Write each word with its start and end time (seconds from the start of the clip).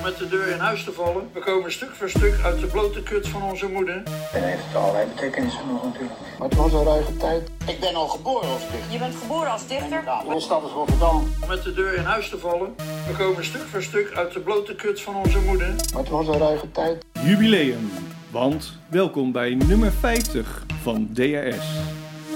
om 0.00 0.06
met 0.06 0.18
de 0.18 0.28
deur 0.28 0.46
in 0.46 0.58
huis 0.58 0.84
te 0.84 0.92
vallen. 0.92 1.28
We 1.32 1.40
komen 1.40 1.72
stuk 1.72 1.94
voor 1.94 2.10
stuk 2.10 2.40
uit 2.44 2.60
de 2.60 2.66
blote 2.66 3.02
kut 3.02 3.28
van 3.28 3.42
onze 3.42 3.68
moeder. 3.68 4.02
En 4.32 4.42
heeft 4.42 4.74
allerlei 4.74 5.06
betekenissen 5.14 5.66
nog 5.66 5.84
natuurlijk. 5.84 6.14
Maar 6.38 6.48
het 6.48 6.58
was 6.58 6.72
een 6.72 6.84
ruige 6.84 7.16
tijd. 7.16 7.50
Ik 7.66 7.80
ben 7.80 7.94
al 7.94 8.08
geboren 8.08 8.48
als 8.48 8.60
dichter. 8.60 8.92
Je 8.92 8.98
bent 8.98 9.14
geboren 9.14 9.50
als 9.50 9.66
dichter? 9.66 10.02
Ja, 10.04 10.22
mijn 10.26 10.40
stad 10.40 10.64
is 10.64 10.70
Rotterdam. 10.70 11.16
Om 11.42 11.48
met 11.48 11.62
de 11.62 11.72
deur 11.72 11.94
in 11.94 12.04
huis 12.04 12.28
te 12.28 12.38
vallen. 12.38 12.74
We 13.06 13.14
komen 13.18 13.44
stuk 13.44 13.60
voor 13.60 13.82
stuk 13.82 14.12
uit 14.14 14.32
de 14.32 14.40
blote 14.40 14.74
kut 14.74 15.00
van 15.00 15.14
onze 15.14 15.40
moeder. 15.40 15.68
Maar 15.68 16.02
het 16.02 16.10
was 16.10 16.28
een 16.28 16.38
ruige 16.38 16.70
tijd. 16.70 17.04
Jubileum. 17.24 17.90
Want 18.30 18.78
welkom 18.88 19.32
bij 19.32 19.54
nummer 19.54 19.92
50 19.92 20.64
van 20.82 21.08
DRS. 21.12 21.66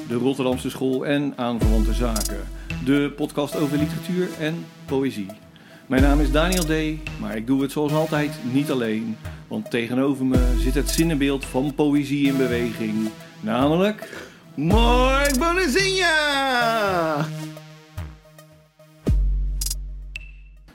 De 0.08 0.14
Rotterdamse 0.14 0.70
School 0.70 1.06
en 1.06 1.32
aanverwante 1.36 1.92
zaken. 1.92 2.48
De 2.84 3.12
podcast 3.16 3.56
over 3.56 3.78
literatuur 3.78 4.28
en 4.38 4.66
poëzie. 4.86 5.43
Mijn 5.86 6.02
naam 6.02 6.20
is 6.20 6.30
Daniel 6.30 6.64
D., 6.64 6.72
maar 7.20 7.36
ik 7.36 7.46
doe 7.46 7.62
het 7.62 7.72
zoals 7.72 7.92
altijd 7.92 8.30
niet 8.52 8.70
alleen. 8.70 9.16
Want 9.48 9.70
tegenover 9.70 10.24
me 10.26 10.54
zit 10.58 10.74
het 10.74 10.90
zinnenbeeld 10.90 11.44
van 11.44 11.74
poëzie 11.74 12.26
in 12.26 12.36
beweging. 12.36 13.08
Namelijk... 13.40 14.08
Mark 14.54 15.38
Bonazinha! 15.38 17.26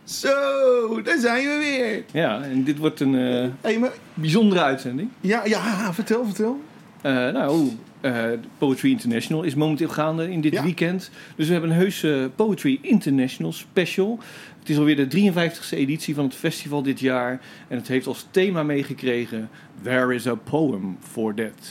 Zo, 0.04 1.02
daar 1.04 1.18
zijn 1.20 1.44
we 1.48 1.58
weer. 1.58 2.04
Ja, 2.22 2.42
en 2.44 2.64
dit 2.64 2.78
wordt 2.78 3.00
een 3.00 3.16
eh, 3.16 3.48
Hey, 3.62 3.80
maar, 3.80 3.92
bijzondere 4.14 4.62
uitzending. 4.62 5.10
ja, 5.22 5.46
ja, 5.46 5.94
vertel, 5.94 6.26
vertel. 6.26 6.60
Eh, 7.02 7.12
nou, 7.14 7.70
eh, 8.02 8.24
Poetry 8.58 8.90
International 8.92 9.44
is 9.44 9.56
momenteel 9.56 9.88
gaande 9.90 10.32
in 10.32 10.42
dit 10.42 10.54
Ja. 10.54 10.64
weekend. 10.64 11.12
Dus 11.36 11.46
we 11.48 11.52
hebben 11.52 11.70
een 11.72 11.76
heuse 11.78 12.32
Poetry 12.36 12.80
International 12.82 13.52
special. 13.54 14.20
Het 14.60 14.70
is 14.70 14.78
alweer 14.78 15.10
de 15.10 15.32
53e 15.32 15.70
editie 15.78 16.16
van 16.16 16.24
het 16.24 16.34
festival 16.36 16.84
dit 16.84 17.00
jaar. 17.00 17.42
En 17.68 17.78
het 17.78 17.88
heeft 17.88 18.08
als 18.08 18.28
thema 18.32 18.64
meegekregen... 18.64 19.50
There 19.84 20.14
is 20.16 20.28
a 20.28 20.36
poem 20.36 20.98
for 21.12 21.34
that. 21.34 21.68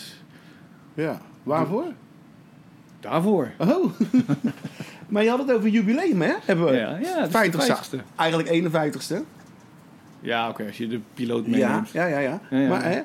Ja, 0.94 1.20
waarvoor? 1.42 1.84
Daarvoor. 3.00 3.50
Oh. 3.58 3.90
maar 5.08 5.22
je 5.22 5.28
had 5.30 5.38
het 5.38 5.52
over 5.52 5.68
jubileum, 5.68 6.20
hè? 6.20 6.32
Hebben 6.44 6.66
we. 6.66 6.72
Ja, 6.72 6.98
ja, 7.02 7.28
het 7.28 7.34
is 7.34 7.50
de 7.50 7.58
50ste. 7.58 7.98
50ste. 8.00 8.16
Eigenlijk 8.16 8.72
51ste. 8.72 9.16
Ja, 10.20 10.48
oké, 10.48 10.66
als 10.66 10.76
je 10.78 10.86
de 10.88 11.00
piloot 11.14 11.46
meeneemt. 11.46 11.90
ja, 11.90 12.06
ja, 12.06 12.18
ja. 12.18 12.40
Ja, 12.50 12.58
ja. 12.58 12.68
Maar, 12.68 12.84
hè? 12.84 13.00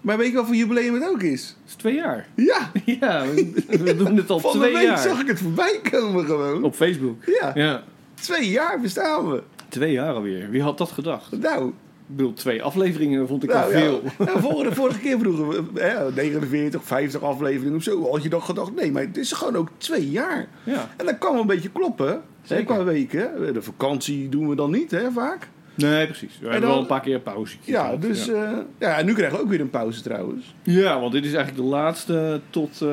maar 0.00 0.18
weet 0.18 0.30
je 0.30 0.34
wat 0.36 0.46
voor 0.46 0.54
jubileum 0.54 0.94
het 0.94 1.08
ook 1.08 1.22
is? 1.22 1.46
Het 1.48 1.68
is 1.68 1.74
twee 1.74 1.94
jaar. 1.94 2.26
Ja, 2.34 2.70
Ja, 3.00 3.24
we, 3.24 3.52
we 3.68 3.96
doen 3.96 4.16
het 4.16 4.30
al 4.30 4.38
van 4.50 4.52
de 4.52 4.58
twee 4.58 4.72
week 4.72 4.82
jaar. 4.86 4.98
zag 4.98 5.20
ik 5.20 5.26
het 5.26 5.38
voorbij 5.40 5.80
komen 5.90 6.24
gewoon. 6.24 6.64
Op 6.64 6.74
Facebook. 6.74 7.24
Ja, 7.40 7.52
Ja, 7.54 7.82
twee 8.20 8.50
jaar 8.50 8.80
bestaan 8.80 9.30
we. 9.30 9.42
twee 9.68 9.92
jaar 9.92 10.14
alweer. 10.14 10.50
Wie 10.50 10.62
had 10.62 10.78
dat 10.78 10.90
gedacht? 10.90 11.38
Nou, 11.40 11.68
Ik 11.68 12.16
bedoel, 12.16 12.32
twee 12.32 12.62
afleveringen 12.62 13.26
vond 13.28 13.42
ik 13.42 13.50
Nou, 13.52 13.64
al 13.64 13.70
ja. 13.70 13.78
veel. 13.78 14.02
Nou, 14.18 14.40
vorige, 14.40 14.74
vorige 14.74 14.98
keer 15.00 15.18
vroegen 15.18 15.48
we 15.48 15.80
hè, 15.80 16.12
49, 16.12 16.84
50 16.84 17.22
afleveringen 17.22 17.76
of 17.76 17.82
zo. 17.82 18.10
Had 18.10 18.22
je 18.22 18.28
dan 18.28 18.42
gedacht, 18.42 18.74
nee, 18.74 18.92
maar 18.92 19.02
het 19.02 19.16
is 19.16 19.32
gewoon 19.32 19.56
ook 19.56 19.68
twee 19.76 20.10
jaar. 20.10 20.48
Ja. 20.64 20.88
En 20.96 21.06
dat 21.06 21.18
kan 21.18 21.32
wel 21.32 21.40
een 21.40 21.46
beetje 21.46 21.70
kloppen. 21.70 22.22
Zeker. 22.42 22.64
qua 22.64 22.84
weken. 22.84 23.52
De 23.54 23.62
vakantie 23.62 24.28
doen 24.28 24.48
we 24.48 24.54
dan 24.54 24.70
niet, 24.70 24.90
hè, 24.90 25.10
vaak. 25.10 25.48
Nee, 25.74 26.06
precies. 26.06 26.38
We 26.38 26.42
hebben 26.44 26.60
dan- 26.60 26.70
wel 26.70 26.80
een 26.80 26.86
paar 26.86 27.00
keer 27.00 27.14
een 27.14 27.22
pauze. 27.22 27.56
Ja, 27.62 27.96
dus... 27.96 28.24
Ja. 28.24 28.34
Ja. 28.34 28.64
ja, 28.78 28.98
en 28.98 29.06
nu 29.06 29.12
krijgen 29.14 29.36
we 29.36 29.42
ook 29.42 29.48
weer 29.50 29.60
een 29.60 29.70
pauze 29.70 30.02
trouwens. 30.02 30.54
ja, 30.62 31.00
want 31.00 31.12
dit 31.12 31.24
is 31.24 31.32
eigenlijk 31.32 31.64
de 31.64 31.70
laatste 31.74 32.40
tot 32.50 32.80
eh, 32.82 32.88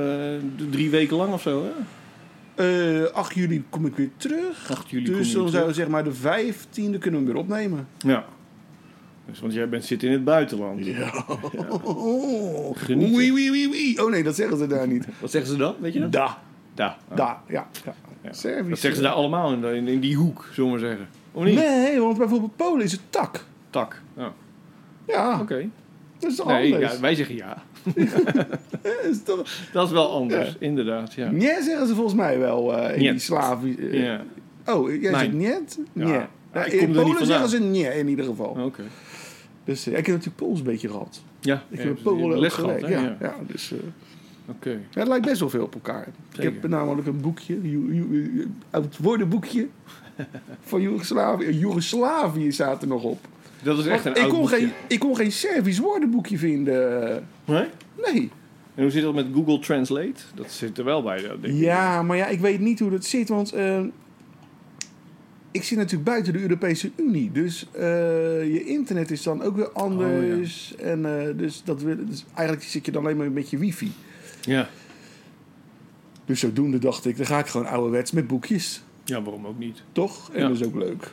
drie 0.72 0.90
weken 0.90 1.18
lang 1.18 1.34
of 1.34 1.42
zo, 1.42 1.64
hè? 1.64 1.70
Eh 2.56 3.04
8 3.14 3.34
juli 3.34 3.64
kom 3.70 3.86
ik 3.86 3.96
weer 3.96 4.10
terug. 4.18 4.72
8 4.72 4.90
juli 4.90 5.06
kom 5.06 5.16
dus 5.18 5.32
dan 5.34 5.50
zou 5.50 5.74
zeg 5.74 5.88
maar 5.88 6.04
de 6.04 6.14
15e 6.14 6.98
kunnen 7.00 7.20
we 7.20 7.26
weer 7.26 7.36
opnemen. 7.36 7.88
Ja. 7.98 8.26
Dus, 9.26 9.40
want 9.40 9.54
jij 9.54 9.70
bent, 9.70 9.86
zit 9.86 10.04
in 10.04 10.12
het 10.12 10.24
buitenland. 10.24 10.86
Ja. 10.86 11.26
Oh. 11.84 12.78
Genieten. 12.78 13.16
Oei, 13.16 13.32
oei, 13.32 13.50
oei, 13.50 13.68
oei. 13.68 14.00
Oh 14.00 14.10
nee, 14.12 14.24
dat 14.24 14.36
zeggen 14.36 14.58
ze 14.58 14.68
daar 14.68 14.88
niet. 14.88 15.06
Wat 15.20 15.32
zeggen 15.32 15.52
ze 15.52 15.58
dan? 15.58 15.76
Weet 15.80 15.94
je 15.94 16.00
dat? 16.00 16.12
Da. 16.12 16.38
Da. 16.74 16.98
Ah, 17.10 17.18
Da, 17.18 17.42
ja. 17.48 17.68
ja. 17.86 17.94
ja. 18.22 18.30
Dat 18.30 18.38
zeggen 18.80 18.96
ze 18.96 19.02
daar 19.02 19.12
allemaal 19.12 19.54
in, 19.54 19.64
in, 19.64 19.88
in 19.88 20.00
die 20.00 20.16
hoek, 20.16 20.50
zullen 20.52 20.72
we 20.74 20.78
maar 20.80 20.88
zeggen. 20.90 21.08
Of 21.32 21.44
niet? 21.44 21.56
Nee, 21.56 22.00
want 22.00 22.18
bijvoorbeeld 22.18 22.56
Polen 22.56 22.84
is 22.86 22.92
het 22.92 23.02
tak. 23.10 23.46
Tak. 23.70 24.02
Ja. 24.18 24.34
Ja, 25.08 25.40
Oké. 25.42 25.70
Dat 26.24 26.32
is 26.32 26.38
toch 26.38 26.48
Nee, 26.48 26.74
anders? 26.74 26.94
ja, 26.94 27.00
wij 27.00 27.16
zeggen 27.16 27.36
ja. 27.36 27.64
Eh, 27.96 28.92
is 29.10 29.24
toch... 29.24 29.50
Dat 29.74 29.86
is 29.88 29.92
wel 29.94 30.12
anders, 30.12 30.50
Ja. 30.50 30.56
inderdaad. 30.60 31.14
Ja. 31.14 31.32
Nee, 31.32 31.62
zeggen 31.62 31.88
ze 31.88 31.94
volgens 31.94 32.16
mij 32.16 32.40
wel 32.40 32.78
eh, 32.78 32.94
in 32.96 33.00
Niet. 33.02 33.10
die 33.12 33.20
Slavi. 33.20 33.76
eh, 33.80 34.04
ja. 34.04 34.24
Oh, 34.66 35.02
jij 35.02 35.14
zegt 35.20 35.34
niet? 35.34 35.80
Ja. 35.94 36.30
In 36.54 36.96
er 36.96 37.04
Polen 37.04 37.26
zeggen 37.26 37.50
ze 37.50 37.60
nee 37.60 37.98
in 38.00 38.08
ieder 38.08 38.26
geval. 38.26 38.58
Oké. 38.66 38.84
Dus 39.64 39.88
eh, 39.88 39.98
ik 39.98 40.06
heb 40.06 40.16
natuurlijk 40.16 40.36
Pools 40.44 40.60
een 40.60 40.66
beetje 40.66 40.90
gehad. 40.90 41.24
Ja, 41.40 41.64
Ik 41.70 41.80
heb 41.80 41.98
Polen 42.04 42.40
les 42.40 42.54
gehad, 42.54 42.82
hè? 42.82 42.88
ja, 42.88 43.18
Ja. 43.20 43.36
dus 43.48 43.72
eh, 43.72 43.78
Oké. 44.50 44.70
ja, 44.70 45.00
het 45.00 45.08
lijkt 45.08 45.26
best 45.26 45.40
wel 45.40 45.50
veel 45.50 45.64
op 45.64 45.74
elkaar. 45.74 46.08
Zeker. 46.32 46.50
Ik 46.54 46.62
heb 46.62 46.70
namelijk 46.72 47.08
een 47.08 47.22
boekje, 47.22 47.58
het 48.70 48.98
woordenboekje 48.98 49.68
van 50.70 50.82
Joegoslavië. 50.82 51.50
Joegoslavië 51.58 52.52
staat 52.52 52.82
er 52.82 52.88
nog 52.88 53.04
op. 53.04 53.20
Dat 53.64 53.78
is 53.80 53.86
echt 53.86 54.06
een 54.06 54.12
ik, 54.16 54.22
oud 54.22 54.30
kon 54.30 54.40
boekje. 54.40 54.56
geen, 54.58 54.72
ik 54.88 55.00
kon 55.00 55.16
geen 55.16 55.32
Servisch 55.32 55.80
woordenboekje 55.80 56.38
vinden. 56.38 57.28
Nee? 57.46 57.66
Nee. 58.06 58.32
En 58.76 58.82
hoe 58.82 58.92
zit 58.92 59.04
dat 59.04 59.14
met 59.14 59.26
Google 59.34 59.60
Translate? 59.60 60.22
Dat 60.36 60.52
zit 60.52 60.78
er 60.78 60.84
wel 60.84 61.04
bij, 61.04 61.22
denk 61.22 61.44
ik. 61.44 61.54
Ja, 61.54 62.02
maar 62.04 62.18
ja, 62.18 62.28
ik 62.28 62.40
weet 62.40 62.60
niet 62.60 62.80
hoe 62.80 62.90
dat 62.90 63.06
zit, 63.06 63.30
want 63.30 63.52
eh, 63.52 63.80
ik 65.52 65.64
zit 65.64 65.78
natuurlijk 65.78 66.04
buiten 66.10 66.34
de 66.34 66.40
Europese 66.42 66.92
Unie. 66.96 67.32
Dus 67.32 67.68
eh, 67.72 67.82
je 68.54 68.64
internet 68.66 69.12
is 69.12 69.24
dan 69.24 69.42
ook 69.42 69.56
weer 69.56 69.72
anders. 69.72 70.76
En 70.76 71.20
eh, 71.20 71.38
dus, 71.38 71.62
dat 71.66 71.82
wil, 71.82 71.96
dus 72.06 72.26
eigenlijk 72.34 72.68
zit 72.68 72.86
je 72.86 72.92
dan 72.92 73.04
alleen 73.04 73.18
maar 73.18 73.32
met 73.32 73.50
je 73.50 73.58
wifi. 73.58 73.92
Ja. 74.42 74.70
Dus 76.26 76.40
zodoende 76.40 76.80
dacht 76.80 77.06
ik, 77.06 77.18
dan 77.18 77.26
ga 77.26 77.40
ik 77.40 77.48
gewoon 77.48 77.68
ouderwets 77.68 78.12
met 78.12 78.28
boekjes. 78.28 78.84
Ja, 79.04 79.22
waarom 79.22 79.48
ook 79.48 79.60
niet? 79.60 79.84
Toch? 79.92 80.30
En 80.34 80.42
Ja. 80.42 80.48
dat 80.48 80.60
is 80.60 80.66
ook 80.66 80.76
leuk. 80.76 81.12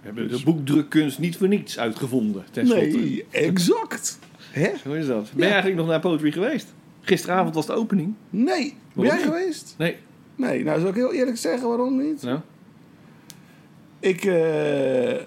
We 0.00 0.06
hebben 0.06 0.28
de 0.28 0.42
boekdrukkunst 0.44 1.18
niet 1.18 1.36
voor 1.36 1.48
niets 1.48 1.78
uitgevonden, 1.78 2.44
ten 2.50 2.66
Nee, 2.68 3.24
exact. 3.30 4.18
Hè? 4.50 4.70
Hoe 4.84 4.98
is 4.98 5.06
dat? 5.06 5.30
Ben 5.32 5.44
je 5.46 5.52
eigenlijk 5.52 5.80
nog 5.80 5.86
naar 5.88 6.00
Poetry 6.00 6.32
geweest? 6.32 6.74
Gisteravond 7.00 7.54
was 7.54 7.66
de 7.66 7.72
opening. 7.72 8.14
Nee. 8.30 8.74
Ben 8.92 9.04
jij 9.04 9.18
geweest? 9.18 9.74
Nee. 9.78 9.96
Nee, 10.36 10.64
nou 10.64 10.80
zal 10.80 10.88
ik 10.88 10.94
heel 10.94 11.12
eerlijk 11.12 11.36
zeggen 11.36 11.68
waarom 11.68 11.96
niet. 12.02 12.22
Nou? 12.22 12.38
Ik 14.00 14.24
eh, 14.24 15.20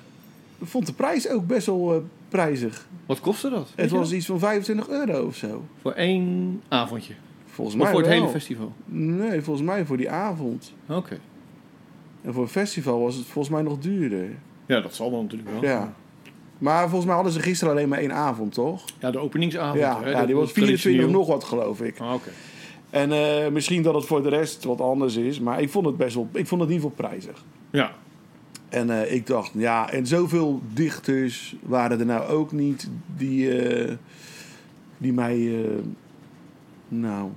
vond 0.61 0.85
de 0.85 0.93
prijs 0.93 1.29
ook 1.29 1.47
best 1.47 1.65
wel 1.65 1.93
eh, 1.93 1.99
prijzig. 2.29 2.87
Wat 3.05 3.19
kostte 3.19 3.49
dat? 3.49 3.71
Het 3.75 3.89
was 3.91 4.09
dat? 4.09 4.17
iets 4.17 4.25
van 4.25 4.39
25 4.39 4.89
euro 4.89 5.25
of 5.25 5.35
zo. 5.35 5.65
Voor 5.81 5.91
één 5.91 6.61
avondje? 6.67 7.13
Volgens 7.45 7.75
Of 7.75 7.81
mij 7.81 7.91
voor 7.91 7.99
het 7.99 8.09
wel. 8.09 8.19
hele 8.19 8.31
festival? 8.31 8.73
Nee, 8.85 9.41
volgens 9.41 9.65
mij 9.65 9.85
voor 9.85 9.97
die 9.97 10.09
avond. 10.09 10.73
Oké. 10.87 11.19
En 12.21 12.33
voor 12.33 12.43
een 12.43 12.49
festival 12.49 12.99
was 12.99 13.15
het 13.15 13.25
volgens 13.25 13.53
mij 13.53 13.63
nog 13.63 13.79
duurder. 13.79 14.29
Ja, 14.65 14.79
dat 14.81 14.95
zal 14.95 15.11
dan 15.11 15.21
natuurlijk 15.21 15.49
wel. 15.51 15.63
Ja. 15.63 15.93
Maar 16.57 16.81
volgens 16.81 17.05
mij 17.05 17.15
hadden 17.15 17.33
ze 17.33 17.39
gisteren 17.39 17.73
alleen 17.73 17.89
maar 17.89 17.99
één 17.99 18.13
avond, 18.13 18.53
toch? 18.53 18.85
Ja, 18.99 19.11
de 19.11 19.17
openingsavond. 19.19 19.79
ja, 19.79 20.01
hè, 20.01 20.09
ja, 20.09 20.25
die 20.25 20.35
was 20.35 20.51
24 20.51 20.81
traditioneel. 20.81 21.19
nog 21.19 21.27
wat, 21.27 21.43
geloof 21.43 21.81
ik. 21.81 21.99
Ah, 21.99 22.13
Oké. 22.13 22.29
En 22.89 23.11
eh, 23.11 23.51
misschien 23.51 23.83
dat 23.83 23.93
het 23.93 24.05
voor 24.05 24.23
de 24.23 24.29
rest 24.29 24.63
wat 24.63 24.81
anders 24.81 25.15
is. 25.15 25.39
Maar 25.39 25.61
ik 25.61 25.69
vond 25.69 25.85
het 25.85 25.97
best 25.97 26.15
wel... 26.15 26.29
Ik 26.31 26.47
vond 26.47 26.61
het 26.61 26.69
in 26.69 26.75
ieder 26.75 26.89
geval 26.89 27.07
prijzig. 27.09 27.43
Ja. 27.69 27.91
En 28.69 28.89
eh, 28.89 29.13
ik 29.13 29.27
dacht, 29.27 29.51
ja, 29.53 29.89
en 29.91 30.07
zoveel 30.07 30.61
dichters 30.73 31.55
waren 31.61 31.99
er 31.99 32.05
nou 32.05 32.27
ook 32.27 32.51
niet 32.51 32.89
die, 33.17 33.61
eh, 33.61 33.93
die 34.97 35.13
mij, 35.13 35.65
nou, 36.87 37.29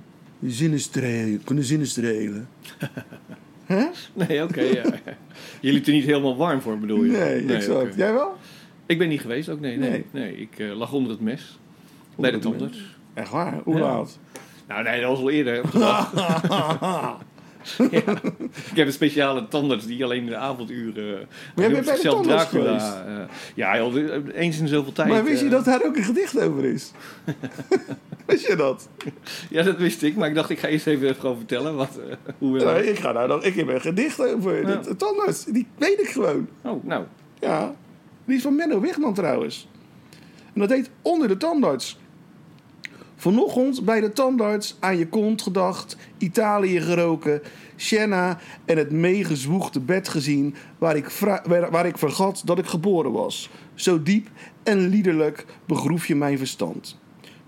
zinnen 0.45 0.79
strelen, 0.79 1.43
kunnen 1.43 1.63
zinnen 1.63 1.87
strelen. 1.87 2.47
Hè? 3.67 3.85
Nee, 4.13 4.43
oké. 4.43 4.61
ja. 4.61 4.83
Je 5.61 5.71
liep 5.71 5.85
er 5.85 5.93
niet 5.93 6.05
helemaal 6.05 6.37
warm 6.37 6.61
voor, 6.61 6.77
bedoel 6.79 7.03
je? 7.03 7.11
Nee, 7.11 7.55
exact. 7.55 7.81
oké. 7.81 7.93
Jij 7.95 8.13
wel? 8.13 8.35
Ik 8.85 8.97
ben 8.97 9.09
niet 9.09 9.21
geweest 9.21 9.49
ook, 9.49 9.59
nee. 9.59 9.77
Nee, 9.77 9.89
nee. 9.89 10.05
Nee. 10.11 10.37
ik 10.37 10.59
eh, 10.59 10.77
lag 10.77 10.93
onder 10.93 11.11
het 11.11 11.21
mes. 11.21 11.59
bij 12.15 12.31
de 12.31 12.39
tandarts. 12.39 12.77
Echt 13.13 13.29
waar? 13.31 13.59
Hoe 13.63 13.75
Ja. 13.75 13.81
laat? 13.81 14.19
Nou, 14.67 14.83
nee, 14.83 15.01
dat 15.01 15.09
was 15.09 15.19
al 15.19 15.29
eerder. 15.29 15.61
Ja. 17.91 18.01
Ik 18.71 18.75
heb 18.75 18.87
een 18.87 18.93
speciale 18.93 19.47
tandarts 19.47 19.85
die 19.85 20.03
alleen 20.03 20.23
in 20.23 20.25
de 20.25 20.35
avonduren... 20.35 21.27
jij 21.55 21.67
noemt 21.67 21.71
bij 21.71 21.79
de 21.79 21.83
zichzelf 21.83 22.25
Dracula, 22.25 23.05
eh, 23.05 23.13
ja, 23.55 23.77
joh, 23.77 23.95
eens 24.33 24.59
in 24.59 24.67
zoveel 24.67 24.91
tijd. 24.91 25.09
maar 25.09 25.23
wist 25.23 25.39
je 25.39 25.45
eh, 25.45 25.51
dat 25.51 25.65
daar 25.65 25.83
ook 25.85 25.95
een 25.95 26.03
gedicht 26.03 26.39
over 26.39 26.65
is? 26.65 26.91
wist 28.25 28.47
je 28.47 28.55
dat? 28.55 28.89
Ja, 29.49 29.63
dat 29.63 29.77
wist 29.77 30.03
ik, 30.03 30.15
maar 30.15 30.29
ik 30.29 30.35
dacht 30.35 30.49
ik 30.49 30.59
ga 30.59 30.67
eerst 30.67 30.87
even 30.87 31.15
gewoon 31.15 31.37
vertellen 31.37 31.75
wat, 31.75 31.99
eh, 32.09 32.33
hoe 32.37 32.83
ik 32.83 32.99
ga 32.99 33.11
nou 33.11 33.45
ik 33.45 33.55
heb 33.55 33.67
een 33.67 33.81
gedicht 33.81 34.21
over. 34.21 34.65
De 34.83 34.95
tandarts, 34.95 35.45
die 35.45 35.67
weet 35.77 35.99
ik 35.99 36.09
gewoon. 36.09 36.47
Oh, 36.61 36.83
nou. 36.83 37.03
Ja, 37.39 37.75
die 38.25 38.35
is 38.35 38.41
van 38.41 38.55
Menno 38.55 38.79
Wigman 38.79 39.13
trouwens. 39.13 39.67
En 40.53 40.59
dat 40.59 40.69
heet 40.69 40.89
Onder 41.01 41.27
de 41.27 41.37
tandarts. 41.37 41.97
Vanochtend 43.19 43.85
bij 43.85 44.01
de 44.01 44.13
tandarts 44.13 44.75
aan 44.79 44.97
je 44.97 45.07
kont 45.07 45.41
gedacht, 45.41 45.97
Italië 46.17 46.81
geroken, 46.81 47.41
Sienna 47.75 48.39
en 48.65 48.77
het 48.77 48.91
meegezwoegde 48.91 49.79
bed 49.79 50.09
gezien 50.09 50.55
waar 50.77 50.95
ik, 50.95 51.09
waar 51.69 51.85
ik 51.85 51.97
vergat 51.97 52.41
dat 52.45 52.57
ik 52.57 52.65
geboren 52.65 53.11
was. 53.11 53.49
Zo 53.75 54.03
diep 54.03 54.27
en 54.63 54.87
liederlijk 54.87 55.45
begroef 55.65 56.07
je 56.07 56.15
mijn 56.15 56.37
verstand. 56.37 56.97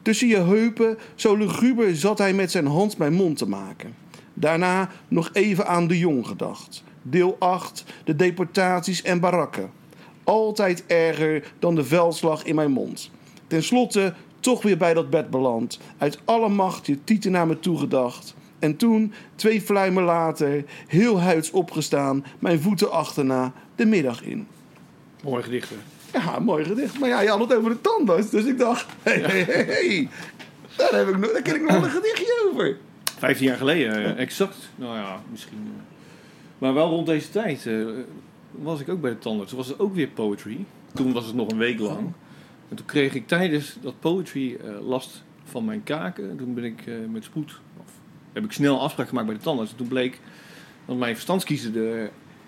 Tussen 0.01 0.27
je 0.27 0.37
heupen, 0.37 0.97
zo 1.15 1.35
luguber 1.35 1.95
zat 1.95 2.17
hij 2.17 2.33
met 2.33 2.51
zijn 2.51 2.67
hand 2.67 2.97
mijn 2.97 3.13
mond 3.13 3.37
te 3.37 3.47
maken. 3.47 3.95
Daarna 4.33 4.89
nog 5.07 5.29
even 5.33 5.67
aan 5.67 5.87
de 5.87 5.97
jong 5.97 6.27
gedacht. 6.27 6.83
Deel 7.01 7.35
8, 7.39 7.83
de 8.03 8.15
deportaties 8.15 9.01
en 9.01 9.19
barakken. 9.19 9.71
Altijd 10.23 10.85
erger 10.85 11.53
dan 11.59 11.75
de 11.75 11.83
veldslag 11.83 12.43
in 12.43 12.55
mijn 12.55 12.71
mond. 12.71 13.11
Ten 13.47 13.63
slotte 13.63 14.13
toch 14.39 14.61
weer 14.61 14.77
bij 14.77 14.93
dat 14.93 15.09
bed 15.09 15.29
beland. 15.29 15.79
Uit 15.97 16.19
alle 16.25 16.49
macht 16.49 16.85
je 16.85 17.03
tieten 17.03 17.31
naar 17.31 17.47
me 17.47 17.59
toegedacht. 17.59 18.33
En 18.59 18.75
toen, 18.75 19.13
twee 19.35 19.61
fluimen 19.61 20.03
later, 20.03 20.63
heel 20.87 21.21
huids 21.21 21.51
opgestaan, 21.51 22.25
mijn 22.39 22.61
voeten 22.61 22.91
achterna, 22.91 23.53
de 23.75 23.85
middag 23.85 24.23
in. 24.23 24.47
Mooi 25.23 25.43
gedichten. 25.43 25.77
Ja, 26.13 26.39
mooi 26.39 26.65
gedicht. 26.65 26.99
Maar 26.99 27.09
ja, 27.09 27.21
je 27.21 27.29
had 27.29 27.39
het 27.39 27.53
over 27.55 27.69
de 27.69 27.81
tandarts. 27.81 28.29
Dus 28.29 28.45
ik 28.45 28.57
dacht, 28.57 28.85
hé, 29.03 29.11
hé, 29.11 29.43
hé. 29.43 30.07
Daar, 30.77 30.93
heb 30.93 31.07
ik 31.07 31.17
nog, 31.17 31.31
daar 31.31 31.41
ken 31.41 31.55
ik 31.55 31.61
nog 31.61 31.71
wel 31.71 31.83
een 31.83 31.89
gedichtje 31.89 32.49
over. 32.51 32.77
15 33.17 33.45
jaar 33.45 33.57
geleden, 33.57 33.93
eh, 33.93 34.21
exact. 34.21 34.55
Nou 34.75 34.95
ja, 34.97 35.21
misschien. 35.31 35.57
eh. 35.77 35.81
Maar 36.57 36.73
wel 36.73 36.89
rond 36.89 37.05
deze 37.05 37.29
tijd 37.29 37.65
eh, 37.65 37.75
was 38.51 38.79
ik 38.79 38.89
ook 38.89 39.01
bij 39.01 39.11
de 39.11 39.19
tandarts. 39.19 39.49
Toen 39.49 39.59
was 39.59 39.67
het 39.67 39.79
ook 39.79 39.95
weer 39.95 40.07
poetry. 40.07 40.65
Toen 40.93 41.13
was 41.13 41.25
het 41.25 41.35
nog 41.35 41.51
een 41.51 41.57
week 41.57 41.79
lang. 41.79 42.11
En 42.69 42.75
toen 42.75 42.85
kreeg 42.85 43.13
ik 43.13 43.27
tijdens 43.27 43.77
dat 43.81 43.99
poetry 43.99 44.55
eh, 44.55 44.87
last 44.87 45.23
van 45.43 45.65
mijn 45.65 45.83
kaken. 45.83 46.29
En 46.29 46.37
toen 46.37 46.53
ben 46.53 46.63
ik 46.63 46.87
eh, 46.87 46.93
met 47.11 47.23
spoed, 47.23 47.59
of 47.77 47.91
heb 48.33 48.43
ik 48.43 48.51
snel 48.51 48.81
afspraak 48.81 49.07
gemaakt 49.07 49.27
bij 49.27 49.35
de 49.35 49.41
tandarts. 49.41 49.71
En 49.71 49.77
toen 49.77 49.87
bleek 49.87 50.19
dat 50.85 50.97
mijn 50.97 51.13
verstandskiezen 51.13 51.73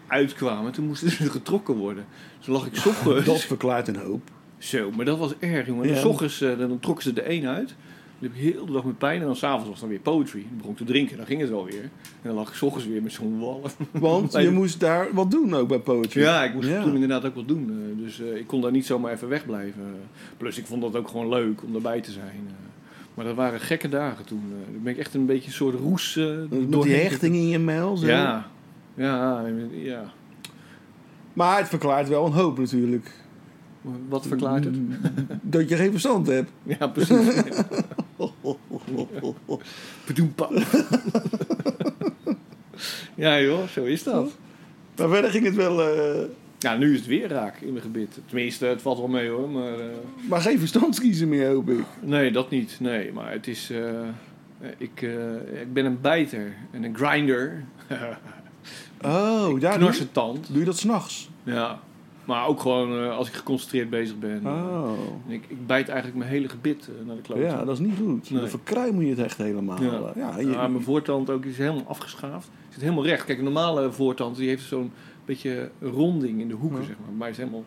eruit 0.07 0.33
kwamen. 0.33 0.71
Toen 0.71 0.85
moesten 0.85 1.09
ze 1.09 1.29
getrokken 1.39 1.75
worden. 1.75 2.06
Dus 2.38 2.45
toen 2.45 2.53
lag 2.53 2.65
ik 2.65 2.85
ochtends... 2.85 3.25
Dat 3.25 3.41
verklaart 3.41 3.88
een 3.88 3.95
hoop. 3.95 4.29
Zo, 4.57 4.91
maar 4.91 5.06
dat 5.06 5.18
was 5.18 5.33
erg, 5.39 5.68
jongen. 5.68 5.88
Ja. 5.88 5.95
En 5.95 6.01
's 6.01 6.06
ochtends 6.06 6.41
eh, 6.41 6.57
dan 6.57 6.79
trokken 6.79 7.03
ze 7.03 7.13
de 7.13 7.29
een 7.29 7.47
uit. 7.47 7.75
Dan 8.21 8.29
heb 8.29 8.39
ik 8.39 8.53
heel 8.53 8.65
de 8.65 8.71
dag 8.71 8.83
met 8.83 8.97
pijn. 8.97 9.19
En 9.19 9.25
dan 9.25 9.35
s'avonds 9.35 9.69
was 9.69 9.79
dan 9.79 9.89
weer 9.89 10.00
poetry. 10.00 10.41
Dan 10.47 10.57
begon 10.57 10.71
ik 10.71 10.77
te 10.77 10.83
drinken. 10.83 11.18
Dan 11.18 11.25
ging 11.25 11.41
het 11.41 11.50
wel 11.50 11.65
weer. 11.65 11.81
En 11.83 11.89
dan 12.21 12.33
lag 12.33 12.47
ik 12.50 12.53
's 12.56 12.62
ochtends 12.62 12.88
weer 12.88 13.01
met 13.03 13.12
zo'n 13.12 13.39
wallen. 13.39 13.71
Want 13.91 14.33
je 14.41 14.51
moest 14.51 14.79
daar 14.79 15.07
wat 15.13 15.31
doen 15.31 15.53
ook 15.56 15.68
bij 15.68 15.79
poetry. 15.79 16.21
Ja, 16.21 16.44
ik 16.44 16.53
moest 16.53 16.68
Ja. 16.68 16.81
toen 16.83 16.94
inderdaad 16.94 17.25
ook 17.25 17.35
wat 17.35 17.47
doen. 17.47 17.69
eh, 17.69 18.03
dus 18.03 18.21
eh, 18.21 18.35
ik 18.35 18.47
kon 18.47 18.62
daar 18.62 18.71
niet 18.71 18.85
zomaar 18.85 19.12
even 19.13 19.27
wegblijven. 19.27 19.81
Plus 20.38 20.57
ik 20.57 20.65
vond 20.65 20.81
dat 20.81 20.95
ook 20.95 21.07
gewoon 21.07 21.29
leuk 21.29 21.63
om 21.63 21.75
erbij 21.75 22.01
te 22.01 22.12
zijn. 22.12 22.45
eh. 22.47 22.53
maar 23.13 23.25
dat 23.25 23.35
waren 23.35 23.59
gekke 23.59 23.89
dagen 23.89 24.25
toen. 24.25 24.44
Toen 24.73 24.83
ben 24.83 24.94
ik 24.94 25.00
echt 25.00 25.13
een 25.13 25.25
beetje 25.25 25.47
een 25.47 25.53
soort 25.53 25.75
roes 25.79 26.15
eh 26.18 26.25
Met 26.50 26.81
die 26.81 26.94
hechting 26.95 27.35
in 27.35 27.47
je 27.47 27.59
mijl. 27.59 27.97
Zo. 27.97 28.07
Ja. 28.07 28.47
Ja, 28.94 29.45
ja. 29.71 30.03
Maar 31.33 31.57
het 31.57 31.68
verklaart 31.68 32.07
wel 32.07 32.25
een 32.25 32.31
hoop 32.31 32.57
natuurlijk. 32.57 33.12
Wat 34.09 34.27
verklaart 34.27 34.63
het? 34.65 34.75
Dat 35.41 35.69
je 35.69 35.75
geen 35.75 35.91
verstand 35.91 36.27
hebt. 36.27 36.51
Ja, 36.79 36.88
precies. 36.88 37.27
Bedoempa. 40.06 40.50
ja 43.16 43.40
joh, 43.42 43.68
zo 43.68 43.84
is 43.84 44.04
dat. 44.04 44.32
Maar 44.98 45.10
verder 45.10 45.32
ging 45.32 45.46
het 45.46 45.56
wel... 45.56 45.82
eh, 45.82 46.22
Ja, 46.58 46.76
nu 46.78 46.92
is 46.94 46.98
het 46.98 47.08
weer 47.08 47.28
raak 47.28 47.62
in 47.62 47.72
mijn 47.72 47.82
gebit. 47.84 48.20
Tenminste, 48.26 48.66
het 48.66 48.82
valt 48.82 48.98
wel 48.98 49.08
mee 49.08 49.30
hoor. 49.30 49.50
Maar, 49.50 49.80
eh, 49.80 49.86
maar 50.30 50.42
geen 50.42 50.60
verstandskiezen 50.60 51.30
meer, 51.30 51.48
hoop 51.48 51.70
ik. 51.70 51.86
nee, 52.02 52.32
dat 52.32 52.50
niet. 52.50 52.78
Nee, 52.80 53.12
maar 53.12 53.32
het 53.32 53.48
is... 53.48 53.70
eh, 53.70 54.70
ik, 54.78 55.02
ik 55.62 55.74
ben 55.74 55.86
een 55.86 56.02
bijter 56.02 56.54
en 56.72 56.84
een 56.84 56.96
grinder. 56.96 57.64
Oh, 59.06 59.46
doe, 59.48 59.60
Knarsetand. 59.60 60.48
doe 60.50 60.60
je 60.60 60.66
dat 60.66 60.78
s'nachts? 60.78 61.30
Ja. 61.44 61.80
Maar 62.25 62.47
ook 62.47 62.59
gewoon 62.59 63.03
eh, 63.03 63.18
als 63.18 63.27
ik 63.27 63.33
geconcentreerd 63.33 63.89
bezig 63.89 64.19
ben. 64.19 64.41
Oh. 64.45 64.91
En 65.27 65.33
ik, 65.33 65.44
ik 65.47 65.68
bijt 65.68 65.88
eigenlijk 65.88 66.18
mijn 66.19 66.29
hele 66.31 66.50
gebit 66.50 66.88
eh, 67.00 67.06
naar 67.07 67.15
de 67.15 67.21
kloot. 67.21 67.39
Ja, 67.39 67.65
dat 67.65 67.73
is 67.73 67.79
niet 67.85 67.97
goed. 67.97 68.29
Nee. 68.29 68.39
Dan 68.39 68.50
verkruimel 68.50 69.01
je 69.01 69.09
het 69.09 69.19
echt 69.19 69.38
helemaal. 69.38 69.83
Ja. 70.15 70.39
Je- 70.39 70.45
mijn 70.45 70.81
voortand 70.83 71.29
ook 71.29 71.45
is 71.45 71.57
helemaal 71.57 71.85
afgeschaafd. 71.88 72.50
Zit 72.69 72.81
helemaal 72.81 73.06
recht. 73.06 73.25
Kijk, 73.25 73.38
een 73.38 73.44
normale 73.44 73.91
voortand 73.91 74.35
die 74.38 74.47
heeft 74.47 74.63
zo'n 74.63 74.91
beetje 75.25 75.69
ronding 75.81 76.39
in 76.41 76.47
de 76.47 76.53
hoeken, 76.53 76.79
Ja. 76.79 76.85
zeg 76.85 76.95
maar. 77.06 77.13
Maar 77.18 77.29
is 77.29 77.38
helemaal... 77.38 77.63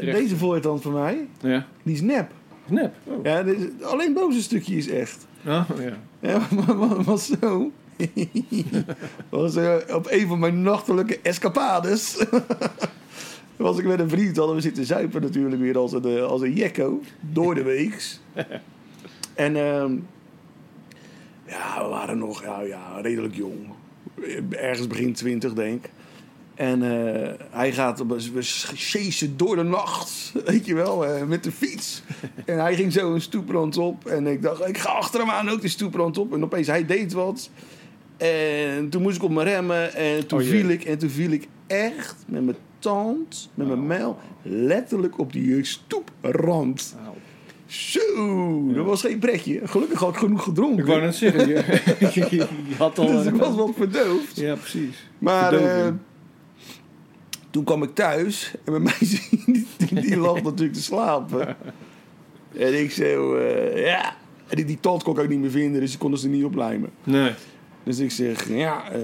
deze 0.00 0.36
voortand 0.36 0.82
van 0.82 0.92
mij, 0.92 1.26
Ja. 1.40 1.66
die 1.82 1.94
is 1.94 2.00
nep. 2.00 2.30
Nep. 2.66 2.94
Oh. 3.04 3.24
Ja, 3.24 3.42
deze- 3.42 3.72
alleen 3.82 4.12
bovenste 4.12 4.42
stukje 4.42 4.76
is 4.76 4.88
echt. 4.88 5.26
Ja, 5.40 5.66
ja. 5.78 5.96
Ja, 6.20 6.38
maar 6.66 6.76
maar- 6.76 7.02
was 7.02 7.26
zo. 7.40 7.70
was 9.30 9.56
eh, 9.56 9.74
op 9.94 10.06
een 10.10 10.26
van 10.28 10.38
mijn 10.38 10.62
nachtelijke 10.62 11.18
escapades. 11.22 12.16
was 13.56 13.78
ik 13.78 13.84
met 13.84 14.00
een 14.00 14.08
vriend, 14.08 14.36
hadden 14.36 14.54
we 14.54 14.62
zitten 14.62 14.84
zuipen 14.84 15.22
natuurlijk 15.22 15.60
weer 15.60 15.78
als 15.78 15.92
een, 15.92 16.04
eh, 16.04 16.22
als 16.22 16.40
een 16.40 16.52
jekko. 16.52 17.00
Door 17.20 17.54
de 17.54 17.62
weeks. 17.62 18.20
en 19.34 19.56
ehm, 19.56 19.94
ja, 21.46 21.82
we 21.82 21.88
waren 21.88 22.18
nog 22.18 22.42
ja, 22.42 22.60
ja, 22.60 23.00
redelijk 23.00 23.34
jong. 23.34 23.58
Ergens 24.50 24.86
begin 24.86 25.12
twintig, 25.12 25.52
denk 25.52 25.84
ik. 25.84 25.90
En 26.54 26.82
eh, 26.82 27.32
hij 27.50 27.72
gaat, 27.72 28.06
we 28.06 28.42
chasen 28.74 29.36
door 29.36 29.56
de 29.56 29.62
nacht, 29.62 30.32
weet 30.46 30.66
je 30.66 30.74
wel, 30.74 31.06
eh, 31.06 31.22
met 31.22 31.44
de 31.44 31.52
fiets. 31.52 32.02
en 32.44 32.58
hij 32.58 32.74
ging 32.74 32.92
zo 32.92 33.14
een 33.14 33.20
stoeprand 33.20 33.76
op. 33.76 34.06
En 34.06 34.26
ik 34.26 34.42
dacht, 34.42 34.68
ik 34.68 34.78
ga 34.78 34.90
achter 34.90 35.20
hem 35.20 35.30
aan 35.30 35.48
ook 35.48 35.60
de 35.60 35.68
stoeprand 35.68 36.18
op. 36.18 36.32
En 36.32 36.44
opeens, 36.44 36.66
hij 36.66 36.86
deed 36.86 37.12
wat. 37.12 37.50
En 38.16 38.88
toen 38.88 39.02
moest 39.02 39.16
ik 39.16 39.22
op 39.22 39.30
me 39.30 39.42
remmen. 39.42 39.94
En 39.94 40.26
toen 40.26 40.40
Oh, 40.40 40.46
viel 40.46 40.68
ik. 40.68 40.84
En 40.84 40.98
toen 40.98 41.10
viel 41.10 41.30
ik 41.30 41.48
echt 41.66 42.16
met 42.26 42.44
mijn 42.44 42.56
met 43.54 43.66
mijn 43.66 43.86
mijl, 43.86 44.18
letterlijk 44.42 45.18
op 45.18 45.32
die 45.32 45.64
stoeprand. 45.64 46.96
Auw. 47.04 47.14
Zo, 47.66 48.72
dat 48.72 48.84
was 48.84 49.00
geen 49.00 49.18
pretje. 49.18 49.60
Gelukkig 49.64 49.98
had 49.98 50.08
ik 50.08 50.16
genoeg 50.16 50.42
gedronken. 50.42 50.78
Ik 50.78 50.86
wou 50.86 51.00
net 51.00 51.14
zeggen, 51.14 51.48
je, 51.48 52.46
had 52.78 52.98
al... 52.98 53.06
dus 53.06 53.26
ik 53.26 53.34
was 53.34 53.54
wat 53.54 53.70
verdoofd. 53.76 54.36
Ja, 54.36 54.54
precies. 54.54 55.08
Maar 55.18 55.52
eh, 55.52 55.92
toen 57.50 57.64
kwam 57.64 57.82
ik 57.82 57.94
thuis 57.94 58.54
en 58.64 58.72
mijn 58.72 58.82
meisje 59.00 59.20
die, 59.94 60.16
lag 60.16 60.42
natuurlijk 60.42 60.74
te 60.74 60.82
slapen. 60.82 61.56
En 62.56 62.80
ik 62.80 62.90
zo, 62.90 63.36
eh, 63.36 63.84
ja. 63.84 64.16
En 64.48 64.56
die, 64.56 64.64
die 64.64 64.80
tand 64.80 65.02
kon 65.02 65.14
ik 65.14 65.20
ook 65.20 65.28
niet 65.28 65.40
meer 65.40 65.50
vinden, 65.50 65.80
dus 65.80 65.92
ik 65.92 65.98
kon 65.98 66.18
ze 66.18 66.28
niet 66.28 66.44
oplijmen. 66.44 66.90
Nee. 67.04 67.32
Dus 67.82 67.98
ik 67.98 68.10
zeg, 68.10 68.48
ja, 68.48 68.90
eh 68.90 69.00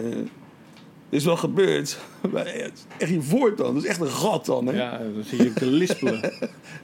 is 1.12 1.24
wel 1.24 1.36
gebeurd. 1.36 1.98
Maar 2.32 2.46
het 2.46 2.72
is 2.74 2.84
echt 2.98 3.10
je 3.10 3.22
voortand, 3.22 3.74
dat 3.74 3.82
is 3.82 3.88
echt 3.88 4.00
een 4.00 4.06
gat 4.08 4.46
dan. 4.46 4.66
Hè? 4.66 4.72
Ja, 4.72 4.98
dan 4.98 5.22
zie 5.24 5.42
je 5.42 5.52
te 5.52 5.66
lispelen. 5.66 6.20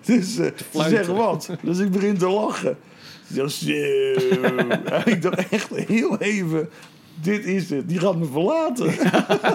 Dus 0.04 0.38
eh, 0.38 0.46
ze 0.72 0.88
zeggen 0.88 1.14
wat. 1.14 1.50
Dus 1.62 1.78
ik 1.78 1.90
begin 1.90 2.18
te 2.18 2.28
lachen. 2.28 2.76
Zo. 3.34 3.46
En 3.72 5.02
ik 5.12 5.22
dacht 5.22 5.48
echt 5.48 5.68
heel 5.74 6.18
even, 6.18 6.68
dit 7.22 7.44
is 7.44 7.70
het. 7.70 7.88
Die 7.88 7.98
gaat 7.98 8.16
me 8.16 8.24
verlaten. 8.24 8.92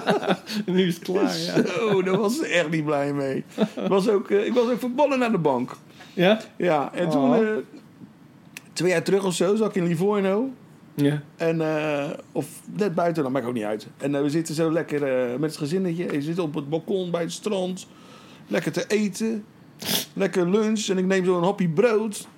nu 0.74 0.86
is 0.86 0.94
het 0.94 1.04
klaar, 1.04 1.38
ja. 1.38 1.66
Zo, 1.66 2.02
daar 2.02 2.16
was 2.18 2.36
ze 2.36 2.46
echt 2.46 2.70
niet 2.70 2.84
blij 2.84 3.12
mee. 3.12 3.44
Was 3.88 4.08
ook, 4.08 4.30
eh, 4.30 4.46
ik 4.46 4.52
was 4.54 4.70
ook 4.70 4.78
verbannen 4.78 5.18
naar 5.18 5.32
de 5.32 5.38
bank. 5.38 5.70
Ja? 6.14 6.40
Ja, 6.56 6.90
en 6.94 7.10
toen, 7.10 7.30
Oh. 7.30 7.36
eh, 7.36 7.48
twee 8.72 8.90
jaar 8.90 9.02
terug 9.02 9.24
of 9.24 9.34
zo, 9.34 9.56
zat 9.56 9.68
ik 9.68 9.74
in 9.74 9.86
Livorno. 9.86 10.50
Ja. 10.94 11.22
En, 11.36 11.60
eh, 11.60 12.10
of 12.32 12.46
net 12.70 12.94
buiten, 12.94 13.22
dat 13.22 13.32
maakt 13.32 13.46
ook 13.46 13.52
niet 13.54 13.64
uit. 13.64 13.86
En 13.96 14.14
eh, 14.14 14.22
we 14.22 14.30
zitten 14.30 14.54
zo 14.54 14.72
lekker 14.72 15.02
eh, 15.02 15.38
met 15.38 15.50
het 15.50 15.58
gezinnetje. 15.58 16.12
Je 16.12 16.22
zit 16.22 16.38
op 16.38 16.54
het 16.54 16.68
balkon 16.68 17.10
bij 17.10 17.20
het 17.20 17.32
strand. 17.32 17.86
Lekker 18.46 18.72
te 18.72 18.84
eten. 18.86 19.44
Lekker 20.12 20.50
lunch. 20.50 20.88
En 20.88 20.98
ik 20.98 21.04
neem 21.04 21.24
zo 21.24 21.36
een 21.36 21.44
hapje 21.44 21.68
brood. 21.68 22.28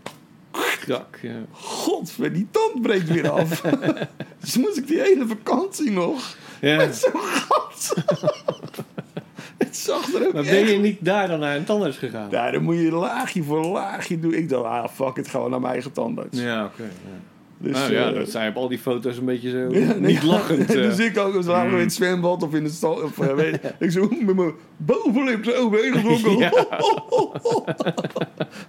Krak, 0.80 1.18
ja. 1.22 1.40
Godver, 1.50 2.32
die 2.32 2.46
tand 2.50 2.82
breekt 2.82 3.08
weer 3.08 3.30
af. 3.30 3.60
dus 4.40 4.56
moest 4.56 4.76
ik 4.76 4.86
die 4.86 5.00
hele 5.00 5.26
vakantie 5.26 5.90
nog 5.90 6.36
ja. 6.60 6.76
met 6.76 6.96
zo'n 6.96 7.20
gat. 7.20 7.94
het 9.58 9.76
zag 9.76 10.14
er 10.14 10.26
ook 10.26 10.32
Maar 10.32 10.42
echt 10.42 10.50
ben 10.50 10.66
je 10.66 10.78
niet 10.78 11.04
daar 11.04 11.28
dan 11.28 11.38
naar 11.38 11.56
een 11.56 11.64
tandarts 11.64 11.96
gegaan? 11.96 12.30
Ja, 12.30 12.50
dan 12.50 12.62
moet 12.62 12.76
je 12.76 12.90
laagje 12.90 13.42
voor 13.42 13.64
laagje 13.64 14.18
doen. 14.18 14.34
Ik 14.34 14.48
dacht, 14.48 14.64
ah 14.64 14.88
fuck 14.88 15.16
it, 15.16 15.28
gewoon 15.28 15.50
naar 15.50 15.60
mijn 15.60 15.72
eigen 15.72 15.92
tandarts. 15.92 16.38
Ja, 16.38 16.64
oké. 16.64 16.82
ja. 16.82 17.34
Dus, 17.58 17.72
nou 17.72 17.92
ja, 17.92 18.08
eh, 18.08 18.14
dat 18.14 18.30
zijn 18.30 18.48
op 18.50 18.56
al 18.56 18.68
die 18.68 18.78
foto's 18.78 19.16
een 19.16 19.24
beetje 19.24 19.50
zo 19.50 19.58
ja, 19.78 19.86
nee, 19.86 20.00
niet 20.00 20.22
lachend. 20.22 20.60
eh. 20.74 20.82
dus 20.82 20.98
ik 20.98 21.18
ook, 21.18 21.32
we 21.34 21.44
lagen 21.44 21.70
in 21.72 21.78
het 21.78 21.92
zwembad 21.92 22.42
of 22.42 22.54
in 22.54 22.64
het 22.64 22.72
stal. 22.72 22.94
Of, 23.02 23.18
eh, 23.18 23.34
weet, 23.34 23.60
ik 23.78 23.90
zo 23.90 24.08
met 24.20 24.36
mijn 24.36 24.52
bovenlip 24.76 25.44
zo 25.44 25.50
overheen 25.52 25.92
getrokken. 25.92 26.38
Ja. 26.38 26.68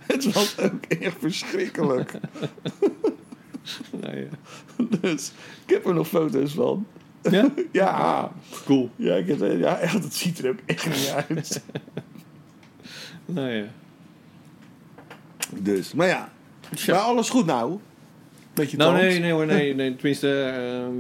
het 0.08 0.34
was 0.34 0.60
ook 0.60 0.86
echt 0.86 1.16
verschrikkelijk. 1.20 2.12
Nou 4.02 4.18
ja. 4.18 4.28
Dus 5.02 5.32
ik 5.66 5.74
heb 5.74 5.86
er 5.86 5.94
nog 5.94 6.08
foto's 6.08 6.54
van. 6.54 6.86
ja? 7.22 7.46
Ja, 7.72 8.32
Cool. 8.66 8.90
ja, 8.96 9.16
ik 9.16 9.28
heb, 9.28 9.40
ja 9.60 9.78
echt, 9.78 9.94
het 10.04 10.16
ziet 10.16 10.40
er 10.40 10.50
ook 10.50 10.60
echt 10.66 10.86
niet 10.86 11.14
uit. 11.28 11.62
Nou 13.26 13.50
ja. 13.50 13.66
Dus, 15.60 15.94
maar 15.94 16.08
ja. 16.08 16.32
Maar 16.88 16.96
alles 16.96 17.30
goed 17.30 17.46
nou. 17.46 17.80
Nou, 18.78 18.94
nee, 18.98 19.20
nee 19.20 19.32
hoor, 19.32 19.46
nee. 19.46 19.74
nee 19.76 19.96
tenminste, 19.96 20.42
ehm, 20.42 20.94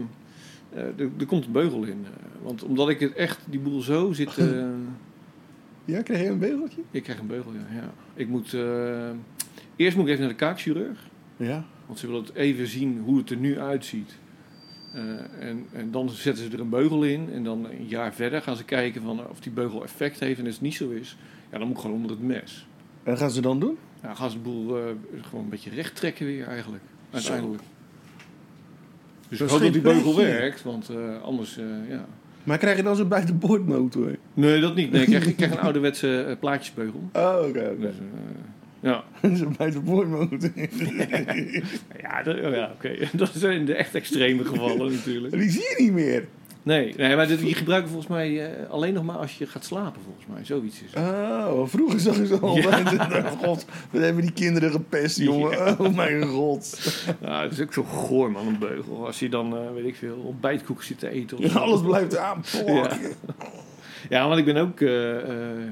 eh, 0.73 1.19
er, 1.19 1.25
komt 1.25 1.45
een 1.45 1.51
beugel 1.51 1.83
in. 1.83 2.05
eh, 2.05 2.43
want 2.43 2.63
omdat 2.63 2.89
ik 2.89 2.99
het 2.99 3.13
echt, 3.13 3.39
die 3.49 3.59
boel 3.59 3.81
zo 3.81 4.13
zit... 4.13 4.37
eh, 4.37 4.65
Ja, 5.85 6.01
kreeg 6.01 6.21
je 6.21 6.27
een 6.27 6.39
begeltje? 6.39 6.81
ik 6.91 7.03
krijg 7.03 7.19
een 7.19 7.27
beugel, 7.27 7.51
ja. 7.53 7.75
ja. 7.75 7.93
Ik 8.13 8.27
moet... 8.27 8.53
eerst 9.75 9.97
moet 9.97 10.05
ik 10.05 10.11
even 10.11 10.19
naar 10.19 10.29
de 10.29 10.35
kaakchirurg. 10.35 10.99
Ja. 11.37 11.65
Want 11.85 11.99
ze 11.99 12.07
willen 12.07 12.21
het 12.21 12.35
even 12.35 12.67
zien 12.67 12.99
hoe 12.99 13.17
het 13.17 13.29
er 13.29 13.37
nu 13.37 13.59
uitziet. 13.59 14.17
En, 15.39 15.65
en 15.73 15.91
dan 15.91 16.09
zetten 16.09 16.43
ze 16.43 16.51
er 16.51 16.59
een 16.59 16.69
beugel 16.69 17.03
in. 17.03 17.29
En 17.33 17.43
dan 17.43 17.65
een 17.65 17.87
jaar 17.87 18.13
verder 18.13 18.41
gaan 18.41 18.55
ze 18.55 18.63
kijken 18.63 19.01
van 19.01 19.27
of 19.29 19.39
die 19.39 19.51
beugel 19.51 19.83
effect 19.83 20.19
heeft. 20.19 20.39
En 20.39 20.45
als 20.45 20.53
het 20.53 20.63
niet 20.63 20.75
zo 20.75 20.89
is, 20.89 21.17
ja, 21.51 21.57
dan 21.57 21.67
moet 21.67 21.75
ik 21.75 21.81
gewoon 21.81 21.95
onder 21.95 22.11
het 22.11 22.21
mes. 22.21 22.67
En 23.03 23.17
gaan 23.17 23.31
ze 23.31 23.41
dan 23.41 23.59
doen? 23.59 23.77
Ja, 24.01 24.07
dan 24.07 24.17
gaan 24.17 24.29
ze 24.29 24.37
de 24.37 24.43
boel 24.43 24.77
gewoon 25.21 25.43
een 25.43 25.49
beetje 25.49 25.69
recht 25.69 25.95
trekken 25.95 26.25
weer 26.25 26.47
eigenlijk. 26.47 26.83
Uiteindelijk. 27.11 27.61
Dus 29.29 29.39
ik 29.41 29.49
hoop 29.49 29.59
dat 29.61 29.73
die 29.73 29.81
beugel 29.81 30.15
werkt, 30.15 30.63
want 30.63 30.89
eh, 30.89 31.21
anders, 31.23 31.57
eh, 31.57 31.65
ja. 31.89 32.05
Maar 32.43 32.57
krijg 32.57 32.77
je 32.77 32.83
dan 32.83 32.95
zo'n 32.95 33.07
buitenboordmotor? 33.07 34.15
Nee, 34.33 34.59
dat 34.61 34.75
niet. 34.75 34.91
Nee, 34.91 35.01
ik, 35.01 35.07
krijg, 35.07 35.25
ik 35.27 35.35
krijg 35.35 35.51
een 35.51 35.59
ouderwetse 35.59 36.21
eh, 36.23 36.35
plaatjesbeugel. 36.39 37.09
Oh, 37.13 37.35
oké, 37.47 37.47
oké. 37.47 37.75
Dus, 37.79 37.93
eh, 37.95 38.03
ja, 38.79 39.03
Zo'n 39.37 39.55
buitenboordmotor. 39.57 40.39
ja, 42.01 42.23
dat- 42.23 42.37
ja 42.37 42.71
oké. 42.75 42.95
Dat 43.17 43.31
zijn 43.35 43.65
de 43.65 43.73
echt 43.73 43.95
extreme 43.95 44.45
gevallen 44.45 44.91
natuurlijk. 44.91 45.33
Die 45.33 45.49
zie 45.49 45.61
je 45.61 45.75
niet 45.83 45.93
meer. 45.93 46.27
Nee, 46.67 46.93
nee 46.97 47.15
maar 47.15 47.27
dit, 47.27 47.39
die 47.39 47.53
gebruiken 47.55 47.89
volgens 47.89 48.11
mij 48.11 48.45
eh, 48.51 48.69
alleen 48.69 48.93
nog 48.93 49.03
maar 49.03 49.15
als 49.17 49.37
je 49.37 49.47
gaat 49.47 49.65
slapen, 49.65 50.01
volgens 50.01 50.25
mij. 50.33 50.45
Zoiets 50.45 50.81
is 50.83 50.93
het. 50.93 51.03
Oh, 51.47 51.67
vroeger 51.67 51.99
zag 51.99 52.17
ik 52.17 52.25
zo 52.27 52.35
al. 52.37 52.61
God, 53.43 53.65
wat 53.91 54.01
hebben 54.01 54.21
die 54.21 54.31
kinderen 54.31 54.71
gepest, 54.71 55.17
jongen. 55.17 55.79
Oh 55.79 55.95
mijn 55.95 56.23
god. 56.23 56.79
Nou, 57.21 57.43
het 57.43 57.51
is 57.51 57.61
ook 57.61 57.73
zo 57.73 57.83
goor, 57.83 58.31
man, 58.31 58.47
een 58.47 58.59
beugel. 58.59 59.05
Als 59.05 59.19
je 59.19 59.29
dan, 59.29 59.57
eh, 59.57 59.61
weet 59.73 59.85
ik 59.85 59.95
veel, 59.95 60.15
ontbijtkoek 60.15 60.83
zit 60.83 60.99
te 60.99 61.09
eten. 61.09 61.37
Of 61.37 61.51
zo. 61.51 61.57
Alles 61.59 61.81
blijft 61.81 62.17
aanplakken. 62.17 62.99
Ja, 64.09 64.27
want 64.27 64.39
ik 64.39 64.45
ben 64.45 64.57
ook... 64.57 64.81
eh, 64.81 64.89